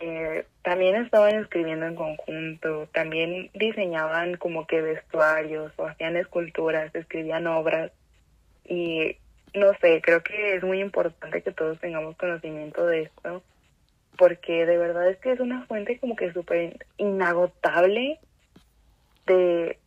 eh, 0.00 0.46
también 0.62 0.96
estaban 0.96 1.34
escribiendo 1.34 1.86
en 1.86 1.96
conjunto, 1.96 2.88
también 2.92 3.50
diseñaban 3.54 4.36
como 4.36 4.66
que 4.66 4.80
vestuarios 4.80 5.72
o 5.76 5.86
hacían 5.86 6.16
esculturas, 6.16 6.94
escribían 6.94 7.46
obras 7.46 7.90
y 8.64 9.16
no 9.54 9.72
sé, 9.80 10.00
creo 10.02 10.22
que 10.22 10.54
es 10.54 10.62
muy 10.62 10.80
importante 10.80 11.42
que 11.42 11.52
todos 11.52 11.80
tengamos 11.80 12.16
conocimiento 12.16 12.86
de 12.86 13.02
esto 13.02 13.42
porque 14.16 14.66
de 14.66 14.78
verdad 14.78 15.08
es 15.08 15.18
que 15.18 15.32
es 15.32 15.40
una 15.40 15.64
fuente 15.66 15.98
como 15.98 16.16
que 16.16 16.32
súper 16.32 16.86
inagotable 16.98 18.18
de 19.26 19.78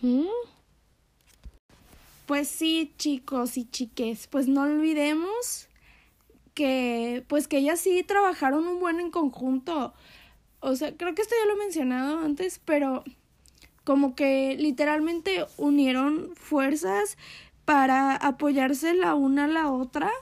¿Mm? 0.00 0.24
Pues 2.30 2.46
sí, 2.46 2.94
chicos 2.96 3.56
y 3.56 3.64
chiques, 3.68 4.28
pues 4.28 4.46
no 4.46 4.62
olvidemos 4.62 5.68
que 6.54 7.24
pues 7.26 7.48
que 7.48 7.58
ellas 7.58 7.80
sí 7.80 8.04
trabajaron 8.04 8.68
un 8.68 8.78
buen 8.78 9.00
en 9.00 9.10
conjunto. 9.10 9.94
O 10.60 10.76
sea, 10.76 10.96
creo 10.96 11.12
que 11.16 11.22
esto 11.22 11.34
ya 11.36 11.48
lo 11.48 11.54
he 11.54 11.64
mencionado 11.64 12.20
antes, 12.20 12.60
pero 12.64 13.02
como 13.82 14.14
que 14.14 14.56
literalmente 14.56 15.44
unieron 15.56 16.30
fuerzas 16.36 17.18
para 17.64 18.14
apoyarse 18.14 18.94
la 18.94 19.16
una 19.16 19.46
a 19.46 19.48
la 19.48 19.68
otra 19.68 20.12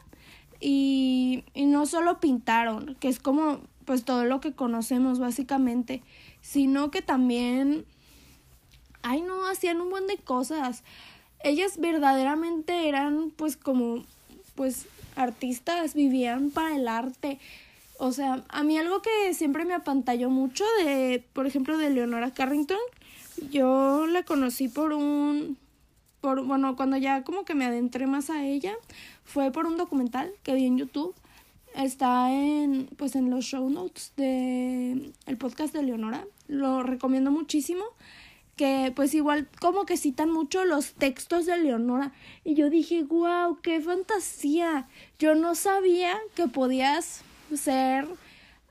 y, 0.60 1.44
y 1.52 1.66
no 1.66 1.84
solo 1.84 2.20
pintaron, 2.20 2.96
que 3.00 3.08
es 3.08 3.18
como 3.18 3.60
pues 3.84 4.06
todo 4.06 4.24
lo 4.24 4.40
que 4.40 4.54
conocemos 4.54 5.18
básicamente, 5.18 6.02
sino 6.40 6.90
que 6.90 7.02
también, 7.02 7.84
ay 9.02 9.20
no, 9.20 9.46
hacían 9.46 9.82
un 9.82 9.90
buen 9.90 10.06
de 10.06 10.16
cosas 10.16 10.84
ellas 11.42 11.78
verdaderamente 11.78 12.88
eran 12.88 13.30
pues 13.36 13.56
como 13.56 14.04
pues 14.54 14.86
artistas, 15.16 15.94
vivían 15.94 16.50
para 16.50 16.74
el 16.76 16.88
arte. 16.88 17.38
O 17.98 18.12
sea, 18.12 18.44
a 18.48 18.62
mí 18.62 18.78
algo 18.78 19.02
que 19.02 19.34
siempre 19.34 19.64
me 19.64 19.74
apantalló 19.74 20.30
mucho 20.30 20.64
de, 20.84 21.24
por 21.32 21.46
ejemplo, 21.46 21.76
de 21.76 21.90
Leonora 21.90 22.32
Carrington, 22.32 22.78
yo 23.50 24.06
la 24.06 24.22
conocí 24.22 24.68
por 24.68 24.92
un, 24.92 25.56
por, 26.20 26.44
bueno, 26.44 26.76
cuando 26.76 26.96
ya 26.96 27.22
como 27.24 27.44
que 27.44 27.54
me 27.54 27.64
adentré 27.64 28.06
más 28.06 28.30
a 28.30 28.44
ella, 28.44 28.74
fue 29.24 29.50
por 29.50 29.66
un 29.66 29.76
documental 29.76 30.32
que 30.42 30.54
vi 30.54 30.66
en 30.66 30.78
YouTube. 30.78 31.14
Está 31.74 32.32
en, 32.32 32.88
pues 32.96 33.14
en 33.14 33.30
los 33.30 33.44
show 33.44 33.68
notes 33.68 34.12
de 34.16 35.12
el 35.26 35.36
podcast 35.36 35.72
de 35.72 35.82
Leonora. 35.82 36.24
Lo 36.48 36.82
recomiendo 36.82 37.30
muchísimo 37.30 37.84
que 38.58 38.92
pues 38.94 39.14
igual 39.14 39.48
como 39.60 39.86
que 39.86 39.96
citan 39.96 40.30
mucho 40.30 40.66
los 40.66 40.92
textos 40.92 41.46
de 41.46 41.56
Leonora 41.56 42.12
y 42.44 42.54
yo 42.54 42.68
dije, 42.68 43.04
wow, 43.04 43.58
qué 43.62 43.80
fantasía. 43.80 44.88
Yo 45.18 45.34
no 45.34 45.54
sabía 45.54 46.18
que 46.34 46.48
podías 46.48 47.22
ser 47.54 48.06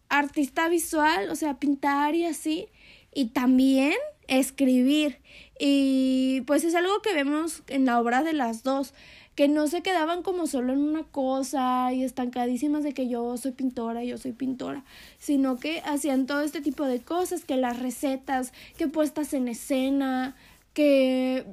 artista 0.09 0.69
visual, 0.69 1.31
o 1.31 1.35
sea, 1.35 1.55
pintar 1.55 2.13
y 2.13 2.25
así, 2.25 2.67
y 3.13 3.29
también 3.29 3.93
escribir. 4.27 5.19
Y 5.59 6.41
pues 6.41 6.63
es 6.63 6.75
algo 6.75 7.01
que 7.01 7.13
vemos 7.13 7.63
en 7.67 7.85
la 7.85 7.99
obra 7.99 8.21
de 8.21 8.33
las 8.33 8.63
dos 8.63 8.93
que 9.37 9.47
no 9.47 9.67
se 9.67 9.83
quedaban 9.83 10.23
como 10.23 10.47
solo 10.47 10.73
en 10.73 10.79
una 10.79 11.03
cosa 11.03 11.93
y 11.93 12.03
estancadísimas 12.03 12.83
de 12.83 12.95
que 12.95 13.07
yo 13.07 13.37
soy 13.37 13.51
pintora, 13.51 14.03
yo 14.03 14.17
soy 14.17 14.31
pintora, 14.31 14.83
sino 15.19 15.57
que 15.57 15.79
hacían 15.85 16.25
todo 16.25 16.41
este 16.41 16.59
tipo 16.59 16.85
de 16.85 17.03
cosas, 17.03 17.45
que 17.45 17.55
las 17.55 17.79
recetas, 17.79 18.51
que 18.79 18.87
puestas 18.87 19.33
en 19.33 19.47
escena, 19.47 20.35
que 20.73 21.45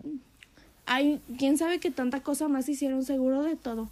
hay, 0.86 1.20
quién 1.38 1.58
sabe 1.58 1.78
qué 1.78 1.90
tanta 1.90 2.22
cosa 2.22 2.48
más 2.48 2.70
hicieron 2.70 3.04
seguro 3.04 3.42
de 3.42 3.54
todo. 3.54 3.90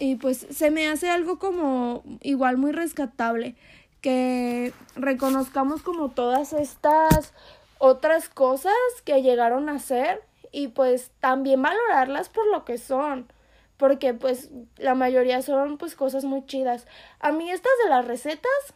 Y 0.00 0.16
pues 0.16 0.44
se 0.50 0.72
me 0.72 0.88
hace 0.88 1.08
algo 1.08 1.38
como 1.38 2.02
igual 2.22 2.56
muy 2.56 2.72
rescatable, 2.72 3.54
que 4.00 4.72
reconozcamos 4.96 5.80
como 5.80 6.08
todas 6.08 6.52
estas 6.52 7.32
otras 7.78 8.28
cosas 8.28 8.74
que 9.04 9.22
llegaron 9.22 9.68
a 9.68 9.76
hacer 9.76 10.24
y 10.52 10.68
pues 10.68 11.10
también 11.20 11.62
valorarlas 11.62 12.28
por 12.28 12.46
lo 12.46 12.64
que 12.64 12.78
son 12.78 13.32
porque 13.76 14.14
pues 14.14 14.50
la 14.76 14.94
mayoría 14.94 15.42
son 15.42 15.78
pues 15.78 15.94
cosas 15.94 16.24
muy 16.24 16.44
chidas. 16.46 16.86
A 17.20 17.32
mí 17.32 17.50
estas 17.50 17.72
de 17.84 17.90
las 17.90 18.06
recetas, 18.06 18.74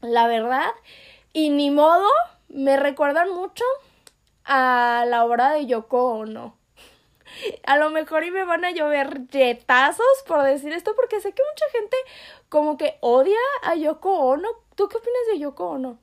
la 0.00 0.26
verdad, 0.26 0.70
y 1.32 1.50
ni 1.50 1.70
modo, 1.70 2.08
me 2.48 2.76
recuerdan 2.76 3.30
mucho 3.30 3.64
a 4.44 5.04
la 5.08 5.24
obra 5.24 5.52
de 5.52 5.66
Yoko 5.66 6.14
Ono. 6.14 6.56
A 7.66 7.78
lo 7.78 7.90
mejor 7.90 8.24
y 8.24 8.30
me 8.30 8.44
van 8.44 8.64
a 8.64 8.72
llover 8.72 9.26
retazos 9.32 10.22
por 10.26 10.42
decir 10.42 10.72
esto 10.72 10.92
porque 10.94 11.20
sé 11.20 11.32
que 11.32 11.42
mucha 11.50 11.78
gente 11.78 11.96
como 12.50 12.76
que 12.76 12.98
odia 13.00 13.38
a 13.62 13.74
Yoko 13.74 14.12
Ono. 14.12 14.48
¿Tú 14.74 14.88
qué 14.88 14.98
opinas 14.98 15.22
de 15.32 15.38
Yoko 15.38 15.70
Ono? 15.70 15.98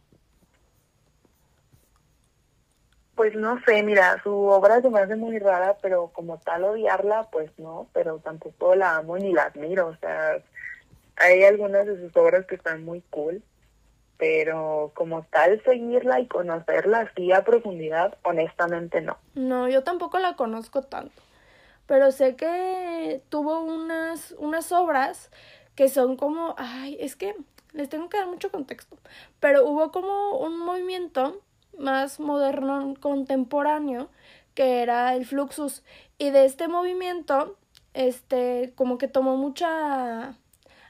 Pues 3.19 3.35
no 3.35 3.59
sé, 3.65 3.83
mira, 3.83 4.23
su 4.23 4.31
obra 4.31 4.79
se 4.79 4.89
me 4.89 5.01
hace 5.01 5.17
muy 5.17 5.39
rara, 5.39 5.75
pero 5.81 6.07
como 6.13 6.37
tal 6.37 6.63
odiarla, 6.63 7.27
pues 7.29 7.51
no, 7.57 7.89
pero 7.91 8.19
tampoco 8.19 8.75
la 8.75 8.95
amo 8.95 9.17
ni 9.17 9.33
la 9.33 9.43
admiro, 9.43 9.87
o 9.87 9.95
sea, 9.97 10.41
hay 11.17 11.43
algunas 11.43 11.85
de 11.85 11.97
sus 11.99 12.15
obras 12.15 12.45
que 12.45 12.55
están 12.55 12.85
muy 12.85 13.01
cool, 13.09 13.43
pero 14.17 14.93
como 14.95 15.23
tal 15.23 15.61
seguirla 15.65 16.21
y 16.21 16.27
conocerla 16.27 16.99
así 17.11 17.33
a 17.33 17.43
profundidad, 17.43 18.17
honestamente 18.23 19.01
no. 19.01 19.17
No, 19.35 19.67
yo 19.67 19.83
tampoco 19.83 20.17
la 20.19 20.37
conozco 20.37 20.83
tanto, 20.83 21.21
pero 21.87 22.13
sé 22.13 22.37
que 22.37 23.21
tuvo 23.27 23.59
unas, 23.59 24.33
unas 24.37 24.71
obras 24.71 25.29
que 25.75 25.89
son 25.89 26.15
como, 26.15 26.55
ay, 26.57 26.95
es 27.01 27.17
que 27.17 27.35
les 27.73 27.89
tengo 27.89 28.07
que 28.07 28.15
dar 28.15 28.27
mucho 28.27 28.49
contexto, 28.49 28.95
pero 29.41 29.65
hubo 29.65 29.91
como 29.91 30.37
un 30.39 30.57
movimiento 30.57 31.41
más 31.77 32.19
moderno, 32.19 32.93
contemporáneo, 32.99 34.09
que 34.53 34.81
era 34.81 35.15
el 35.15 35.25
Fluxus. 35.25 35.83
Y 36.17 36.31
de 36.31 36.45
este 36.45 36.67
movimiento, 36.67 37.57
este, 37.93 38.73
como 38.75 38.97
que 38.97 39.07
tomó 39.07 39.37
mucha... 39.37 40.35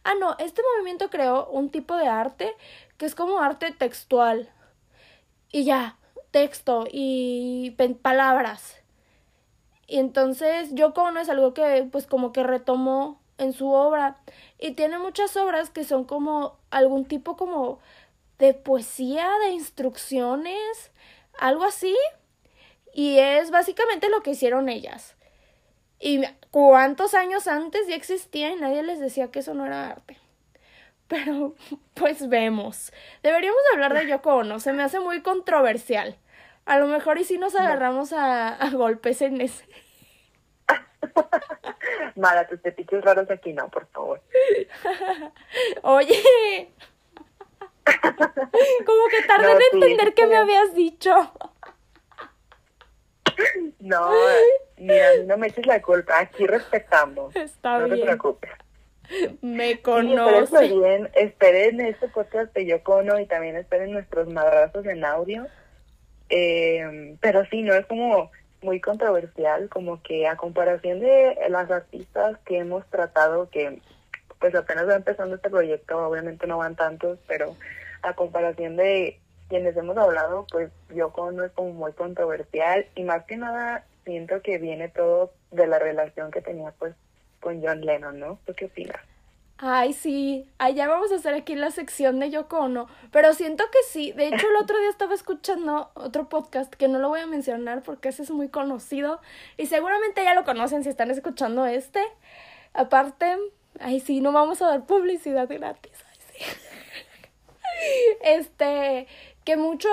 Ah, 0.03 0.13
no, 0.19 0.36
este 0.39 0.61
movimiento 0.73 1.09
creó 1.09 1.47
un 1.49 1.69
tipo 1.69 1.95
de 1.95 2.07
arte 2.07 2.55
que 2.97 3.05
es 3.05 3.15
como 3.15 3.39
arte 3.39 3.71
textual. 3.71 4.49
Y 5.51 5.63
ya, 5.65 5.97
texto 6.32 6.86
y 6.91 7.75
palabras. 8.01 8.77
Y 9.88 9.97
entonces 9.97 10.73
Yoko 10.75 11.11
no 11.11 11.19
es 11.19 11.30
algo 11.30 11.53
que 11.53 11.88
pues 11.91 12.05
como 12.05 12.32
que 12.32 12.43
retomó 12.43 13.19
en 13.39 13.53
su 13.53 13.71
obra 13.71 14.17
y 14.59 14.71
tiene 14.71 14.99
muchas 14.99 15.36
obras 15.38 15.69
que 15.69 15.84
son 15.84 16.03
como 16.03 16.57
algún 16.69 17.05
tipo 17.05 17.36
como 17.36 17.80
de 18.39 18.53
poesía, 18.53 19.29
de 19.43 19.49
instrucciones, 19.51 20.91
algo 21.37 21.65
así. 21.65 21.95
Y 22.93 23.19
es 23.19 23.51
básicamente 23.51 24.09
lo 24.09 24.23
que 24.23 24.31
hicieron 24.31 24.69
ellas. 24.69 25.15
Y 25.99 26.23
cuántos 26.49 27.13
años 27.13 27.47
antes 27.47 27.87
ya 27.87 27.95
existía 27.95 28.49
y 28.51 28.55
nadie 28.55 28.81
les 28.83 28.99
decía 28.99 29.29
que 29.29 29.39
eso 29.39 29.53
no 29.53 29.65
era 29.65 29.91
arte. 29.91 30.17
Pero, 31.07 31.55
pues 31.93 32.27
vemos. 32.29 32.93
Deberíamos 33.23 33.61
hablar 33.73 33.93
de 33.93 34.07
Yoko 34.07 34.37
Ono, 34.37 34.59
se 34.59 34.73
me 34.73 34.83
hace 34.83 34.99
muy 34.99 35.21
controversial. 35.21 36.17
A 36.65 36.77
lo 36.77 36.87
mejor 36.87 37.17
y 37.17 37.23
si 37.23 37.37
nos 37.37 37.55
agarramos 37.55 38.13
a, 38.13 38.49
a 38.49 38.69
golpes 38.71 39.21
en 39.21 39.41
ese. 39.41 39.65
Mala, 42.15 42.47
tus 42.47 42.59
petitos 42.59 43.03
raros 43.03 43.29
aquí 43.31 43.53
no, 43.53 43.69
por 43.69 43.87
favor. 43.87 44.21
Oye, 45.81 46.69
Como 48.85 49.07
que 49.09 49.27
tardé 49.27 49.51
en 49.51 49.59
entender 49.73 50.13
qué 50.13 50.27
me 50.27 50.37
habías 50.37 50.73
dicho. 50.73 51.11
No, 53.79 54.11
mira, 54.77 55.07
no 55.25 55.37
me 55.37 55.47
eches 55.47 55.65
la 55.65 55.81
culpa, 55.81 56.19
aquí 56.19 56.45
respetamos. 56.45 57.35
Está 57.35 57.77
bien. 57.77 57.89
No 57.89 57.95
te 57.95 58.01
preocupes. 58.03 58.51
Me 59.41 59.81
conoce. 59.81 60.67
Sí, 60.67 60.77
bien, 60.77 61.09
esperen 61.15 61.79
este 61.81 62.09
podcast 62.09 62.53
de 62.53 62.65
Yocono 62.65 63.19
y 63.19 63.25
también 63.25 63.55
esperen 63.55 63.91
nuestros 63.91 64.27
madrazos 64.27 64.85
en 64.85 65.03
audio. 65.05 65.47
Eh, 66.29 67.17
pero 67.21 67.45
sí, 67.45 67.63
no 67.63 67.73
es 67.73 67.85
como 67.87 68.29
muy 68.61 68.79
controversial, 68.81 69.69
como 69.69 70.01
que 70.03 70.27
a 70.27 70.35
comparación 70.35 70.99
de 70.99 71.37
las 71.49 71.71
artistas 71.71 72.37
que 72.45 72.59
hemos 72.59 72.85
tratado, 72.87 73.49
que 73.49 73.79
pues 74.39 74.55
apenas 74.55 74.87
va 74.87 74.95
empezando 74.95 75.35
este 75.35 75.49
proyecto, 75.49 76.07
obviamente 76.07 76.47
no 76.47 76.57
van 76.57 76.75
tantos, 76.75 77.19
pero 77.27 77.55
a 78.01 78.13
comparación 78.13 78.75
de 78.77 79.19
quienes 79.49 79.75
hemos 79.75 79.97
hablado, 79.97 80.45
pues 80.51 80.71
yo 80.95 81.11
no 81.33 81.43
es 81.43 81.51
como 81.51 81.73
muy 81.73 81.91
controversial 81.93 82.85
y 82.95 83.03
más 83.03 83.25
que 83.25 83.35
nada 83.35 83.83
siento 84.05 84.41
que 84.41 84.57
viene 84.57 84.89
todo 84.89 85.31
de 85.51 85.67
la 85.67 85.79
relación 85.79 86.31
que 86.31 86.41
tenía 86.41 86.71
pues 86.77 86.95
con 87.41 87.61
John 87.61 87.81
Lennon, 87.81 88.19
¿no? 88.19 88.39
¿Tú 88.45 88.53
qué 88.55 88.65
opinas? 88.65 89.01
Ay, 89.61 89.91
sí, 89.91 90.49
allá 90.57 90.87
vamos 90.87 91.11
a 91.11 91.15
hacer 91.15 91.33
aquí 91.33 91.53
la 91.53 91.69
sección 91.69 92.17
de 92.19 92.29
Yoko 92.29 92.59
Ono, 92.59 92.87
pero 93.11 93.33
siento 93.33 93.65
que 93.69 93.79
sí, 93.89 94.13
de 94.13 94.27
hecho 94.27 94.47
el 94.47 94.55
otro 94.55 94.79
día 94.79 94.89
estaba 94.89 95.13
escuchando 95.13 95.91
otro 95.95 96.29
podcast 96.29 96.73
que 96.73 96.87
no 96.87 96.97
lo 96.97 97.09
voy 97.09 97.19
a 97.19 97.27
mencionar 97.27 97.81
porque 97.83 98.07
ese 98.07 98.23
es 98.23 98.31
muy 98.31 98.47
conocido 98.47 99.19
y 99.57 99.65
seguramente 99.65 100.23
ya 100.23 100.33
lo 100.33 100.45
conocen 100.45 100.83
si 100.83 100.89
están 100.89 101.11
escuchando 101.11 101.65
este. 101.65 102.01
Aparte, 102.73 103.35
ay 103.80 103.99
sí, 103.99 104.21
no 104.21 104.32
vamos 104.32 104.61
a 104.61 104.67
dar 104.67 104.86
publicidad 104.86 105.47
gratis. 105.49 105.93
Ay, 106.09 106.19
sí. 106.27 106.45
este, 108.21 109.07
que 109.43 109.57
muchos 109.57 109.91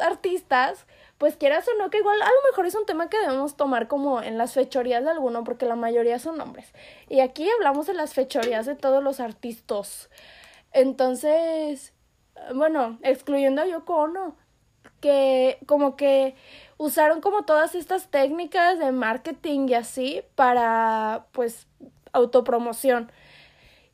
artistas, 0.00 0.86
pues 1.18 1.36
quieras 1.36 1.66
o 1.68 1.78
no, 1.78 1.90
que 1.90 1.98
igual 1.98 2.20
a 2.20 2.26
lo 2.26 2.50
mejor 2.50 2.66
es 2.66 2.74
un 2.74 2.86
tema 2.86 3.08
que 3.08 3.18
debemos 3.18 3.56
tomar 3.56 3.88
como 3.88 4.22
en 4.22 4.38
las 4.38 4.54
fechorías 4.54 5.04
de 5.04 5.10
alguno, 5.10 5.44
porque 5.44 5.66
la 5.66 5.76
mayoría 5.76 6.18
son 6.18 6.40
hombres. 6.40 6.72
Y 7.08 7.20
aquí 7.20 7.48
hablamos 7.50 7.86
de 7.86 7.94
las 7.94 8.14
fechorías 8.14 8.66
de 8.66 8.74
todos 8.74 9.02
los 9.02 9.20
artistas. 9.20 10.10
Entonces, 10.72 11.94
bueno, 12.54 12.98
excluyendo 13.02 13.62
a 13.62 13.66
Yoko 13.66 13.96
Ono, 13.96 14.36
que 15.00 15.58
como 15.66 15.96
que 15.96 16.34
usaron 16.78 17.20
como 17.20 17.44
todas 17.44 17.74
estas 17.74 18.08
técnicas 18.08 18.78
de 18.78 18.92
marketing 18.92 19.68
y 19.68 19.74
así 19.74 20.22
para 20.34 21.26
pues 21.32 21.66
autopromoción. 22.12 23.10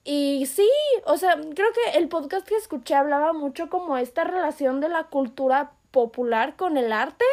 Y 0.04 0.46
sí, 0.46 0.68
o 1.06 1.16
sea, 1.16 1.34
creo 1.36 1.68
que 1.72 1.98
el 1.98 2.08
podcast 2.08 2.46
que 2.46 2.56
escuché 2.56 2.94
hablaba 2.94 3.32
mucho 3.32 3.68
como 3.70 3.96
esta 3.96 4.24
relación 4.24 4.80
de 4.80 4.88
la 4.88 5.04
cultura 5.04 5.72
popular 5.92 6.56
con 6.56 6.76
el 6.76 6.92
arte 6.92 7.24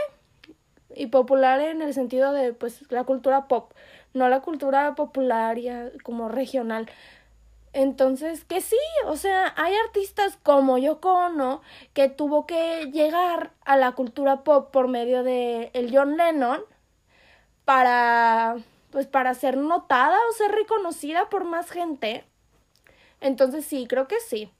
y 0.95 1.07
popular 1.07 1.61
en 1.61 1.81
el 1.81 1.93
sentido 1.93 2.31
de 2.31 2.53
pues 2.53 2.83
la 2.91 3.03
cultura 3.05 3.47
pop, 3.47 3.73
no 4.13 4.29
la 4.29 4.41
cultura 4.41 4.95
popular 4.95 5.57
ya 5.57 5.91
como 6.03 6.29
regional. 6.29 6.89
Entonces, 7.73 8.45
que 8.45 8.61
sí, 8.61 8.77
o 9.05 9.15
sea, 9.15 9.53
hay 9.57 9.73
artistas 9.85 10.37
como 10.43 10.77
Yoko 10.77 11.13
Ono 11.13 11.61
que 11.93 12.09
tuvo 12.09 12.45
que 12.47 12.89
llegar 12.91 13.51
a 13.65 13.77
la 13.77 13.91
cultura 13.93 14.43
pop 14.43 14.71
por 14.71 14.87
medio 14.87 15.23
de 15.23 15.71
el 15.73 15.95
John 15.95 16.17
Lennon 16.17 16.61
para 17.65 18.57
pues 18.91 19.07
para 19.07 19.33
ser 19.35 19.57
notada 19.57 20.17
o 20.29 20.33
ser 20.33 20.51
reconocida 20.51 21.29
por 21.29 21.45
más 21.45 21.69
gente. 21.69 22.25
Entonces 23.21 23.65
sí, 23.65 23.85
creo 23.87 24.07
que 24.07 24.19
sí. 24.19 24.51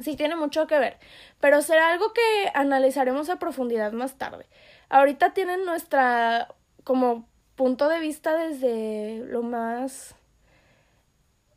Sí 0.00 0.14
tiene 0.16 0.36
mucho 0.36 0.66
que 0.66 0.78
ver, 0.78 0.98
pero 1.40 1.62
será 1.62 1.88
algo 1.90 2.12
que 2.12 2.50
analizaremos 2.52 3.30
a 3.30 3.38
profundidad 3.38 3.92
más 3.92 4.18
tarde. 4.18 4.44
Ahorita 4.90 5.32
tienen 5.32 5.64
nuestra 5.64 6.48
como 6.84 7.26
punto 7.56 7.88
de 7.88 8.00
vista 8.00 8.36
desde 8.36 9.24
lo 9.26 9.42
más 9.42 10.14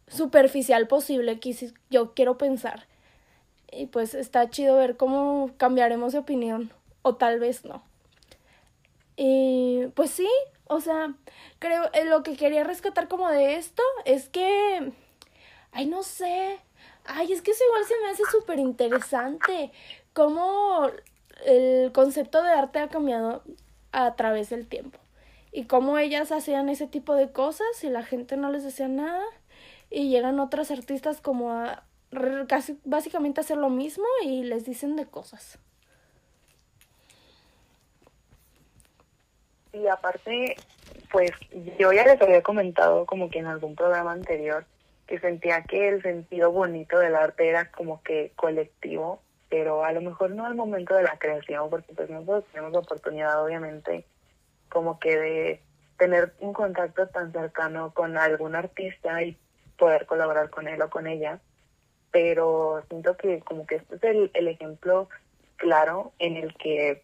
superficial 0.08 0.88
posible 0.88 1.40
que 1.40 1.56
yo 1.90 2.14
quiero 2.14 2.38
pensar. 2.38 2.88
Y 3.72 3.88
pues 3.88 4.16
está 4.16 4.50
chido 4.50 4.78
ver 4.78 4.98
cómo 4.98 5.52
cambiaremos 5.58 6.14
de 6.14 6.20
opinión 6.20 6.72
o 7.02 7.16
tal 7.16 7.40
vez 7.40 7.66
no. 7.66 7.84
Y 9.16 9.88
pues 9.96 10.12
sí, 10.12 10.30
o 10.66 10.80
sea, 10.80 11.14
creo 11.60 11.90
eh, 11.94 12.06
lo 12.06 12.24
que 12.24 12.38
quería 12.38 12.64
rescatar 12.64 13.08
como 13.08 13.30
de 13.30 13.56
esto 13.56 13.84
es 14.06 14.30
que 14.30 14.94
Ay, 15.72 15.86
no 15.86 16.04
sé. 16.04 16.60
Ay, 17.06 17.32
es 17.32 17.42
que 17.42 17.52
eso 17.52 17.64
igual 17.66 17.86
se 17.86 18.00
me 18.02 18.10
hace 18.10 18.24
súper 18.32 18.60
interesante. 18.60 19.72
Cómo 20.14 20.90
el 21.46 21.92
concepto 21.92 22.44
de 22.44 22.52
arte 22.52 22.80
ha 22.80 22.90
cambiado 22.90 23.44
a 23.92 24.16
través 24.16 24.50
del 24.50 24.68
tiempo. 24.68 25.00
Y 25.52 25.66
cómo 25.66 25.98
ellas 25.98 26.32
hacían 26.32 26.70
ese 26.70 26.88
tipo 26.88 27.16
de 27.16 27.32
cosas 27.32 27.84
y 27.84 27.90
la 27.90 28.04
gente 28.04 28.38
no 28.38 28.52
les 28.52 28.64
decía 28.64 28.88
nada. 28.88 29.24
Y 29.90 30.10
llegan 30.10 30.40
otras 30.40 30.72
artistas 30.72 31.22
como 31.22 31.52
a 31.52 31.84
casi 32.48 32.80
básicamente 32.86 33.42
hacer 33.42 33.58
lo 33.58 33.70
mismo 33.70 34.06
y 34.24 34.44
les 34.44 34.66
dicen 34.66 34.96
de 34.96 35.06
cosas. 35.06 35.60
Y 39.74 39.88
aparte, 39.88 40.56
pues 41.12 41.32
yo 41.78 41.94
ya 41.94 42.04
les 42.06 42.22
había 42.22 42.42
comentado 42.42 43.06
como 43.06 43.30
que 43.30 43.40
en 43.40 43.48
algún 43.48 43.76
programa 43.76 44.12
anterior 44.12 44.66
que 45.10 45.20
sentía 45.20 45.64
que 45.64 45.90
el 45.90 46.04
sentido 46.04 46.52
bonito 46.52 47.00
del 47.00 47.16
arte 47.16 47.50
era 47.50 47.72
como 47.72 48.04
que 48.04 48.32
colectivo, 48.36 49.24
pero 49.50 49.84
a 49.84 49.92
lo 49.92 50.02
mejor 50.02 50.30
no 50.30 50.46
al 50.46 50.54
momento 50.54 50.94
de 50.94 51.02
la 51.02 51.18
creación, 51.18 51.68
porque 51.72 51.92
pues 51.96 52.12
nosotros 52.12 52.46
tenemos 52.52 52.74
la 52.74 52.80
oportunidad 52.80 53.44
obviamente 53.44 54.06
como 54.70 55.00
que 55.00 55.18
de 55.18 55.62
tener 55.98 56.34
un 56.40 56.54
contacto 56.54 57.08
tan 57.08 57.32
cercano 57.32 57.92
con 57.92 58.20
algún 58.20 58.56
artista 58.56 59.24
y 59.24 59.36
poder 59.80 60.06
colaborar 60.06 60.52
con 60.52 60.68
él 60.68 60.80
o 60.80 60.92
con 60.92 61.08
ella, 61.08 61.40
pero 62.12 62.84
siento 62.88 63.18
que 63.18 63.40
como 63.40 63.66
que 63.66 63.78
este 63.78 63.96
es 63.96 64.04
el, 64.04 64.30
el 64.36 64.48
ejemplo 64.48 65.10
claro 65.56 66.12
en 66.20 66.38
el 66.38 66.54
que 66.54 67.02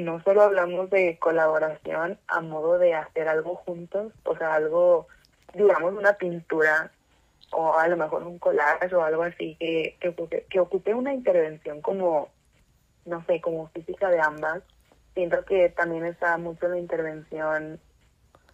no 0.00 0.20
solo 0.24 0.42
hablamos 0.42 0.90
de 0.90 1.20
colaboración 1.20 2.18
a 2.26 2.40
modo 2.40 2.78
de 2.80 2.94
hacer 2.94 3.28
algo 3.28 3.54
juntos, 3.54 4.12
o 4.24 4.36
sea, 4.36 4.54
algo, 4.54 5.06
digamos, 5.54 5.94
una 5.94 6.14
pintura 6.14 6.90
o 7.54 7.78
a 7.78 7.88
lo 7.88 7.96
mejor 7.96 8.22
un 8.24 8.38
collage 8.38 8.94
o 8.94 9.02
algo 9.02 9.22
así 9.22 9.56
que, 9.58 9.96
que, 10.00 10.60
ocupe, 10.60 10.94
una 10.94 11.14
intervención 11.14 11.80
como, 11.80 12.28
no 13.04 13.24
sé, 13.26 13.40
como 13.40 13.68
física 13.68 14.10
de 14.10 14.20
ambas, 14.20 14.62
siento 15.14 15.44
que 15.44 15.68
también 15.70 16.04
está 16.04 16.36
mucho 16.38 16.68
la 16.68 16.78
intervención 16.78 17.80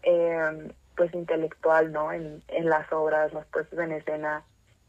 eh, 0.03 0.73
pues 0.97 1.15
intelectual, 1.15 1.93
¿no? 1.93 2.13
En, 2.13 2.43
en 2.49 2.69
las 2.69 2.93
obras, 2.93 3.33
las 3.33 3.47
puestas 3.47 3.79
en 3.79 3.93
escena, 3.93 4.45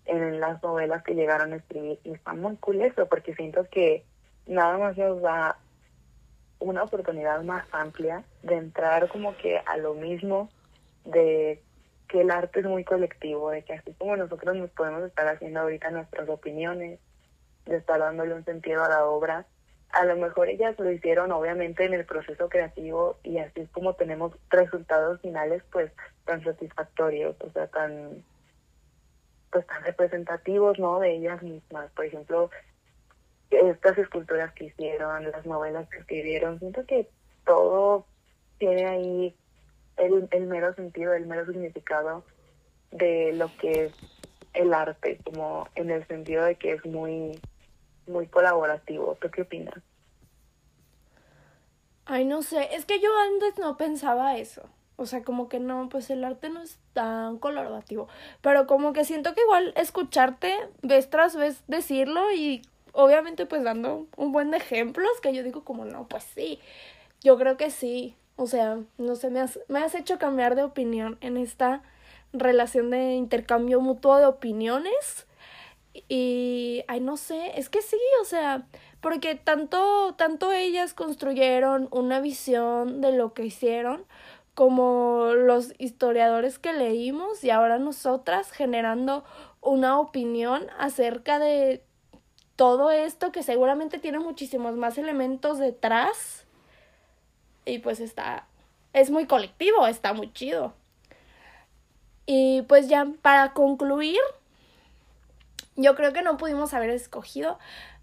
en 0.05 0.39
las 0.39 0.61
novelas 0.61 1.03
que 1.03 1.15
llegaron 1.15 1.53
a 1.53 1.57
escribir. 1.57 1.99
Y 2.03 2.11
está 2.11 2.33
muy 2.33 2.57
cool 2.57 2.81
eso, 2.81 3.07
porque 3.07 3.33
siento 3.35 3.65
que 3.71 4.03
nada 4.45 4.77
más 4.77 4.97
nos 4.97 5.21
da 5.21 5.57
una 6.59 6.83
oportunidad 6.83 7.41
más 7.43 7.65
amplia 7.71 8.23
de 8.43 8.55
entrar 8.55 9.09
como 9.09 9.35
que 9.37 9.59
a 9.59 9.77
lo 9.77 9.93
mismo 9.93 10.49
de 11.05 11.61
que 12.11 12.21
el 12.21 12.29
arte 12.29 12.59
es 12.59 12.65
muy 12.65 12.83
colectivo, 12.83 13.51
de 13.51 13.63
que 13.63 13.73
así 13.73 13.93
como 13.93 14.17
nosotros 14.17 14.53
nos 14.57 14.69
podemos 14.71 15.01
estar 15.03 15.25
haciendo 15.29 15.61
ahorita 15.61 15.91
nuestras 15.91 16.27
opiniones, 16.27 16.99
de 17.65 17.77
estar 17.77 17.99
dándole 17.99 18.33
un 18.33 18.43
sentido 18.43 18.83
a 18.83 18.89
la 18.89 19.05
obra, 19.05 19.45
a 19.91 20.05
lo 20.05 20.17
mejor 20.17 20.49
ellas 20.49 20.77
lo 20.77 20.91
hicieron 20.91 21.31
obviamente 21.31 21.85
en 21.85 21.93
el 21.93 22.05
proceso 22.05 22.49
creativo 22.49 23.17
y 23.23 23.37
así 23.37 23.61
es 23.61 23.69
como 23.69 23.93
tenemos 23.93 24.33
resultados 24.49 25.21
finales 25.21 25.63
pues 25.71 25.89
tan 26.25 26.43
satisfactorios, 26.43 27.37
o 27.39 27.49
sea, 27.51 27.67
tan 27.67 28.25
pues 29.49 29.65
tan 29.67 29.83
representativos, 29.83 30.79
¿no? 30.79 30.99
De 30.99 31.13
ellas 31.13 31.41
mismas. 31.41 31.91
Por 31.91 32.05
ejemplo, 32.05 32.49
estas 33.49 33.97
esculturas 33.97 34.53
que 34.53 34.65
hicieron, 34.65 35.31
las 35.31 35.45
novelas 35.45 35.87
que 35.89 35.99
escribieron, 35.99 36.59
siento 36.59 36.85
que 36.85 37.07
todo 37.45 38.05
tiene 38.57 38.85
ahí 38.85 39.35
el, 40.01 40.47
mero 40.47 40.73
sentido, 40.73 41.13
el 41.13 41.25
mero 41.25 41.45
significado 41.45 42.23
de 42.91 43.33
lo 43.33 43.49
que 43.57 43.85
es 43.85 43.93
el 44.53 44.73
arte, 44.73 45.19
como 45.23 45.67
en 45.75 45.91
el 45.91 46.05
sentido 46.07 46.43
de 46.43 46.55
que 46.55 46.73
es 46.73 46.85
muy 46.85 47.39
muy 48.07 48.27
colaborativo. 48.27 49.17
¿Tú 49.21 49.29
qué 49.29 49.43
opinas? 49.43 49.75
Ay, 52.05 52.25
no 52.25 52.41
sé, 52.41 52.75
es 52.75 52.85
que 52.85 52.99
yo 52.99 53.09
antes 53.19 53.57
no 53.59 53.77
pensaba 53.77 54.37
eso. 54.37 54.63
O 54.97 55.05
sea, 55.05 55.23
como 55.23 55.49
que 55.49 55.59
no, 55.59 55.89
pues 55.89 56.09
el 56.09 56.23
arte 56.23 56.49
no 56.49 56.61
es 56.61 56.77
tan 56.93 57.37
colaborativo. 57.39 58.07
Pero 58.41 58.67
como 58.67 58.93
que 58.93 59.05
siento 59.05 59.33
que 59.33 59.41
igual 59.41 59.73
escucharte 59.75 60.53
vez 60.81 61.09
tras 61.09 61.35
vez 61.35 61.63
decirlo 61.67 62.31
y 62.31 62.61
obviamente 62.93 63.45
pues 63.45 63.63
dando 63.63 64.07
un 64.17 64.31
buen 64.31 64.51
de 64.51 64.57
ejemplos 64.57 65.09
que 65.21 65.33
yo 65.33 65.43
digo 65.43 65.63
como 65.63 65.85
no, 65.85 66.07
pues 66.07 66.23
sí. 66.23 66.59
Yo 67.21 67.37
creo 67.37 67.57
que 67.57 67.71
sí. 67.71 68.15
O 68.41 68.47
sea, 68.47 68.79
no 68.97 69.15
sé, 69.15 69.29
me 69.29 69.39
has, 69.39 69.59
me 69.67 69.83
has 69.83 69.93
hecho 69.93 70.17
cambiar 70.17 70.55
de 70.55 70.63
opinión 70.63 71.19
en 71.21 71.37
esta 71.37 71.83
relación 72.33 72.89
de 72.89 73.13
intercambio 73.13 73.81
mutuo 73.81 74.17
de 74.17 74.25
opiniones. 74.25 75.27
Y, 76.09 76.83
ay, 76.87 77.01
no 77.01 77.17
sé, 77.17 77.51
es 77.59 77.69
que 77.69 77.83
sí, 77.83 77.99
o 78.19 78.25
sea, 78.25 78.65
porque 78.99 79.35
tanto, 79.35 80.15
tanto 80.17 80.51
ellas 80.51 80.95
construyeron 80.95 81.87
una 81.91 82.19
visión 82.19 82.99
de 82.99 83.11
lo 83.11 83.35
que 83.35 83.45
hicieron, 83.45 84.05
como 84.55 85.33
los 85.35 85.75
historiadores 85.77 86.57
que 86.57 86.73
leímos 86.73 87.43
y 87.43 87.51
ahora 87.51 87.77
nosotras 87.77 88.49
generando 88.49 89.23
una 89.61 89.99
opinión 89.99 90.65
acerca 90.79 91.37
de 91.37 91.83
todo 92.55 92.89
esto 92.89 93.31
que 93.31 93.43
seguramente 93.43 93.99
tiene 93.99 94.17
muchísimos 94.17 94.75
más 94.77 94.97
elementos 94.97 95.59
detrás 95.59 96.40
y 97.65 97.79
pues 97.79 97.99
está 97.99 98.45
es 98.93 99.09
muy 99.09 99.25
colectivo, 99.25 99.87
está 99.87 100.13
muy 100.13 100.31
chido. 100.33 100.73
Y 102.25 102.61
pues 102.63 102.87
ya 102.87 103.07
para 103.21 103.53
concluir, 103.53 104.19
yo 105.75 105.95
creo 105.95 106.13
que 106.13 106.21
no 106.21 106.37
pudimos 106.37 106.73
haber 106.73 106.89
escogido 106.89 107.57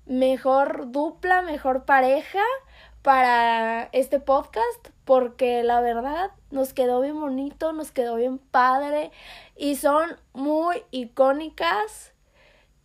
mejor 0.06 0.90
dupla, 0.90 1.42
mejor 1.42 1.84
pareja 1.84 2.42
para 3.02 3.84
este 3.92 4.20
podcast 4.20 4.88
porque 5.04 5.62
la 5.62 5.80
verdad 5.80 6.30
nos 6.50 6.72
quedó 6.72 7.00
bien 7.00 7.20
bonito, 7.20 7.72
nos 7.72 7.92
quedó 7.92 8.16
bien 8.16 8.38
padre 8.38 9.10
y 9.56 9.76
son 9.76 10.16
muy 10.32 10.82
icónicas. 10.90 12.12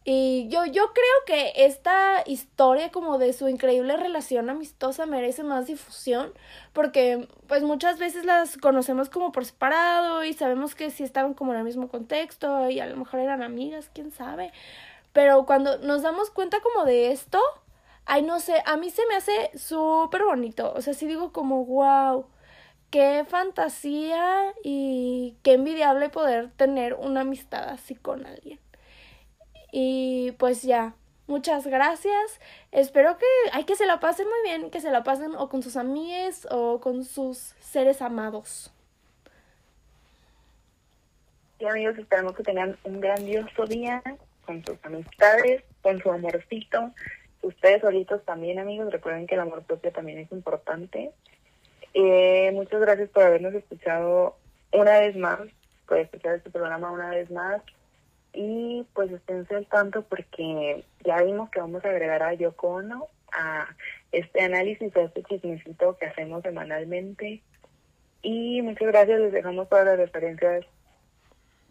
Y 0.06 0.50
yo, 0.50 0.66
yo 0.66 0.92
creo 0.94 1.26
que 1.26 1.66
esta 1.66 2.24
historia 2.26 2.92
como 2.92 3.18
de 3.18 3.32
su 3.32 3.48
increíble 3.48 3.96
relación 3.96 4.50
amistosa 4.50 5.06
merece 5.06 5.44
más 5.44 5.68
difusión 5.68 6.34
porque 6.74 7.30
pues 7.48 7.64
muchas 7.64 8.00
veces 8.00 8.26
las 8.26 8.58
conocemos 8.58 9.10
como 9.10 9.32
por 9.32 9.46
separado 9.46 10.26
y 10.26 10.34
sabemos 10.34 10.76
que 10.76 10.92
sí 10.92 11.04
estaban 11.04 11.34
como 11.34 11.54
en 11.54 11.60
el 11.60 11.64
mismo 11.64 11.88
contexto 11.88 12.70
y 12.70 12.82
a 12.82 12.86
lo 12.86 12.98
mejor 12.98 13.22
eran 13.22 13.42
amigas, 13.42 13.90
quién 13.94 14.12
sabe. 14.12 14.52
Pero 15.14 15.46
cuando 15.46 15.78
nos 15.80 16.02
damos 16.02 16.30
cuenta 16.32 16.60
como 16.62 16.86
de 16.86 17.12
esto, 17.14 17.40
ay 18.06 18.24
no 18.24 18.40
sé, 18.40 18.62
a 18.66 18.78
mí 18.78 18.90
se 18.90 19.06
me 19.08 19.16
hace 19.16 19.52
súper 19.58 20.24
bonito. 20.24 20.74
O 20.76 20.82
sea, 20.82 20.94
sí 20.94 21.08
digo 21.08 21.32
como 21.32 21.66
wow 21.66 22.26
qué 22.92 23.26
fantasía 23.28 24.54
y 24.64 25.36
qué 25.44 25.54
envidiable 25.54 26.10
poder 26.10 26.52
tener 26.52 26.94
una 26.96 27.22
amistad 27.22 27.70
así 27.70 27.96
con 27.96 28.26
alguien. 28.26 28.63
Y 29.76 30.34
pues 30.34 30.62
ya, 30.62 30.94
muchas 31.26 31.66
gracias. 31.66 32.40
Espero 32.72 33.18
que, 33.18 33.26
hay 33.54 33.64
que 33.64 33.76
se 33.76 33.88
la 33.88 34.00
pasen 34.00 34.28
muy 34.28 34.38
bien, 34.44 34.70
que 34.70 34.80
se 34.80 34.92
la 34.92 35.04
pasen 35.04 35.34
o 35.36 35.50
con 35.50 35.64
sus 35.64 35.78
amigues 35.78 36.48
o 36.52 36.80
con 36.80 37.04
sus 37.04 37.56
seres 37.60 38.04
amados. 38.04 38.72
Y 41.58 41.66
amigos, 41.66 41.98
esperamos 41.98 42.36
que 42.36 42.44
tengan 42.44 42.78
un 42.84 43.02
grandioso 43.02 43.66
día 43.66 44.04
con 44.46 44.64
sus 44.64 44.78
amistades, 44.84 45.64
con 45.82 46.00
su 46.00 46.12
amorcito. 46.12 46.92
Ustedes 47.42 47.82
solitos 47.82 48.24
también, 48.26 48.60
amigos, 48.60 48.94
recuerden 48.94 49.26
que 49.26 49.34
el 49.34 49.42
amor 49.42 49.64
propio 49.64 49.92
también 49.92 50.20
es 50.20 50.32
importante. 50.32 51.14
Eh, 51.96 52.52
muchas 52.54 52.80
gracias 52.80 53.10
por 53.10 53.24
habernos 53.24 53.56
escuchado 53.56 54.36
una 54.72 55.00
vez 55.00 55.16
más, 55.16 55.40
por 55.88 55.98
escuchar 55.98 56.36
este 56.36 56.52
programa 56.52 56.92
una 56.92 57.10
vez 57.10 57.32
más. 57.32 57.64
Y 58.34 58.86
pues 58.94 59.12
esténse 59.12 59.56
al 59.56 59.68
tanto 59.68 60.02
porque 60.04 60.84
ya 61.04 61.22
vimos 61.22 61.50
que 61.52 61.60
vamos 61.60 61.86
a 61.86 61.90
agregar 61.90 62.24
a 62.24 62.34
Yoko 62.34 62.68
Ono 62.68 63.08
a 63.32 63.68
este 64.12 64.44
análisis, 64.44 64.96
a 64.96 65.02
este 65.02 65.24
chismecito 65.24 65.98
que 65.98 66.08
hacemos 66.08 66.42
semanalmente. 66.44 67.42
Y 68.22 68.62
muchas 68.62 68.88
gracias, 68.88 69.20
les 69.20 69.34
dejamos 69.34 69.70
todas 69.70 69.86
las 69.86 69.98
referencias 69.98 70.66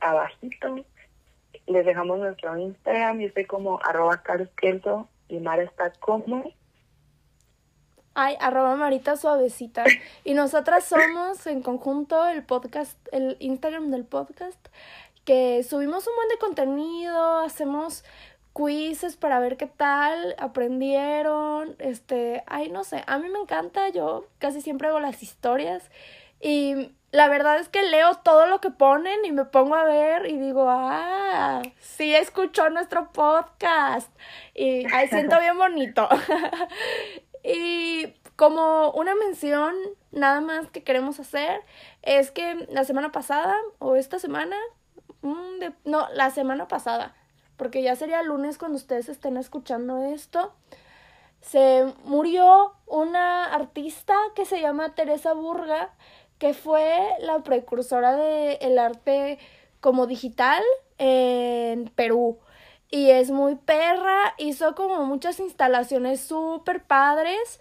abajito. 0.01 0.85
Les 1.67 1.87
dejamos 1.87 2.19
nuestro 2.19 2.57
Instagram, 2.57 3.21
yo 3.21 3.29
estoy 3.29 3.45
como 3.45 3.81
arroba 3.85 4.23
y 5.29 5.39
Mara 5.39 5.63
está 5.63 5.93
como 5.93 6.45
Ay, 8.15 8.37
arroba 8.41 8.77
Marita 8.77 9.17
Suavecita. 9.17 9.85
Y 10.23 10.35
nosotras 10.35 10.85
somos 10.85 11.47
en 11.47 11.63
conjunto 11.63 12.29
el 12.29 12.45
podcast, 12.45 12.99
el 13.11 13.39
Instagram 13.41 13.91
del 13.91 14.05
podcast, 14.05 14.69
que 15.25 15.63
subimos 15.63 16.07
un 16.07 16.15
buen 16.17 16.29
de 16.29 16.39
contenido, 16.39 17.39
hacemos 17.41 18.05
quizzes 18.55 19.17
para 19.17 19.41
ver 19.41 19.57
qué 19.57 19.67
tal 19.67 20.35
aprendieron, 20.39 21.77
este, 21.79 22.45
ay, 22.47 22.71
no 22.71 22.85
sé, 22.85 23.03
a 23.07 23.19
mí 23.19 23.29
me 23.29 23.39
encanta, 23.39 23.89
yo 23.89 24.27
casi 24.39 24.61
siempre 24.61 24.89
hago 24.89 25.01
las 25.01 25.23
historias 25.23 25.91
y 26.41 26.93
la 27.13 27.29
verdad 27.29 27.59
es 27.59 27.69
que 27.69 27.83
leo 27.83 28.15
todo 28.17 28.47
lo 28.47 28.61
que 28.61 28.71
ponen 28.71 29.25
y 29.25 29.33
me 29.33 29.45
pongo 29.45 29.75
a 29.75 29.85
ver 29.85 30.27
y 30.27 30.39
digo, 30.39 30.67
ah, 30.69 31.63
sí 31.79 32.15
escuchó 32.15 32.69
nuestro 32.71 33.13
podcast 33.13 34.11
y 34.55 34.87
ay, 34.93 35.09
siento 35.09 35.39
bien 35.39 35.57
bonito. 35.57 36.09
Y 37.45 38.15
como 38.37 38.93
una 38.93 39.15
mención 39.15 39.75
nada 40.13 40.41
más 40.41 40.71
que 40.71 40.85
queremos 40.85 41.19
hacer 41.19 41.61
es 42.03 42.31
que 42.31 42.67
la 42.71 42.85
semana 42.85 43.11
pasada 43.11 43.57
o 43.79 43.97
esta 43.97 44.19
semana, 44.19 44.57
no, 45.23 46.09
la 46.13 46.31
semana 46.31 46.69
pasada, 46.69 47.15
porque 47.57 47.83
ya 47.83 47.97
sería 47.97 48.23
lunes 48.23 48.59
cuando 48.59 48.77
ustedes 48.77 49.09
estén 49.09 49.37
escuchando 49.37 50.03
esto, 50.05 50.53
se 51.41 51.93
murió 52.05 52.75
una 52.87 53.47
artista 53.47 54.15
que 54.35 54.45
se 54.45 54.61
llama 54.61 54.95
Teresa 54.95 55.33
Burga, 55.33 55.91
que 56.39 56.55
fue 56.55 57.09
la 57.21 57.41
precursora 57.41 58.17
del 58.17 58.79
arte 58.79 59.39
como 59.81 60.07
digital 60.07 60.63
en 60.99 61.89
Perú. 61.95 62.39
Y 62.91 63.11
es 63.11 63.31
muy 63.31 63.55
perra, 63.57 64.35
hizo 64.39 64.75
como 64.75 65.05
muchas 65.05 65.41
instalaciones 65.41 66.21
súper 66.21 66.83
padres 66.85 67.61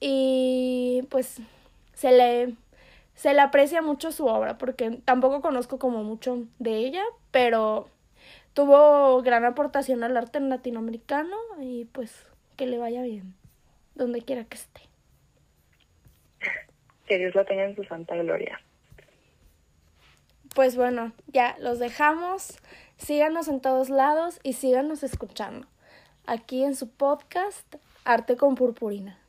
y 0.00 1.02
pues 1.10 1.38
se 1.94 2.12
le, 2.12 2.54
se 3.20 3.34
le 3.34 3.42
aprecia 3.42 3.82
mucho 3.82 4.12
su 4.12 4.24
obra 4.24 4.56
porque 4.56 4.92
tampoco 5.04 5.42
conozco 5.42 5.78
como 5.78 6.02
mucho 6.02 6.46
de 6.58 6.76
ella, 6.76 7.02
pero 7.30 7.86
tuvo 8.54 9.20
gran 9.20 9.44
aportación 9.44 10.02
al 10.04 10.16
arte 10.16 10.40
latinoamericano 10.40 11.36
y 11.60 11.84
pues 11.84 12.24
que 12.56 12.64
le 12.66 12.78
vaya 12.78 13.02
bien, 13.02 13.34
donde 13.94 14.22
quiera 14.22 14.44
que 14.44 14.56
esté. 14.56 14.80
Que 17.06 17.18
Dios 17.18 17.34
la 17.34 17.44
tenga 17.44 17.64
en 17.64 17.76
su 17.76 17.84
santa 17.84 18.16
gloria. 18.16 18.58
Pues 20.54 20.74
bueno, 20.76 21.12
ya 21.26 21.56
los 21.60 21.78
dejamos. 21.78 22.56
Síganos 22.96 23.48
en 23.48 23.60
todos 23.60 23.90
lados 23.90 24.40
y 24.42 24.54
síganos 24.54 25.02
escuchando. 25.02 25.66
Aquí 26.24 26.64
en 26.64 26.74
su 26.74 26.88
podcast 26.88 27.76
Arte 28.06 28.38
con 28.38 28.54
Purpurina. 28.54 29.19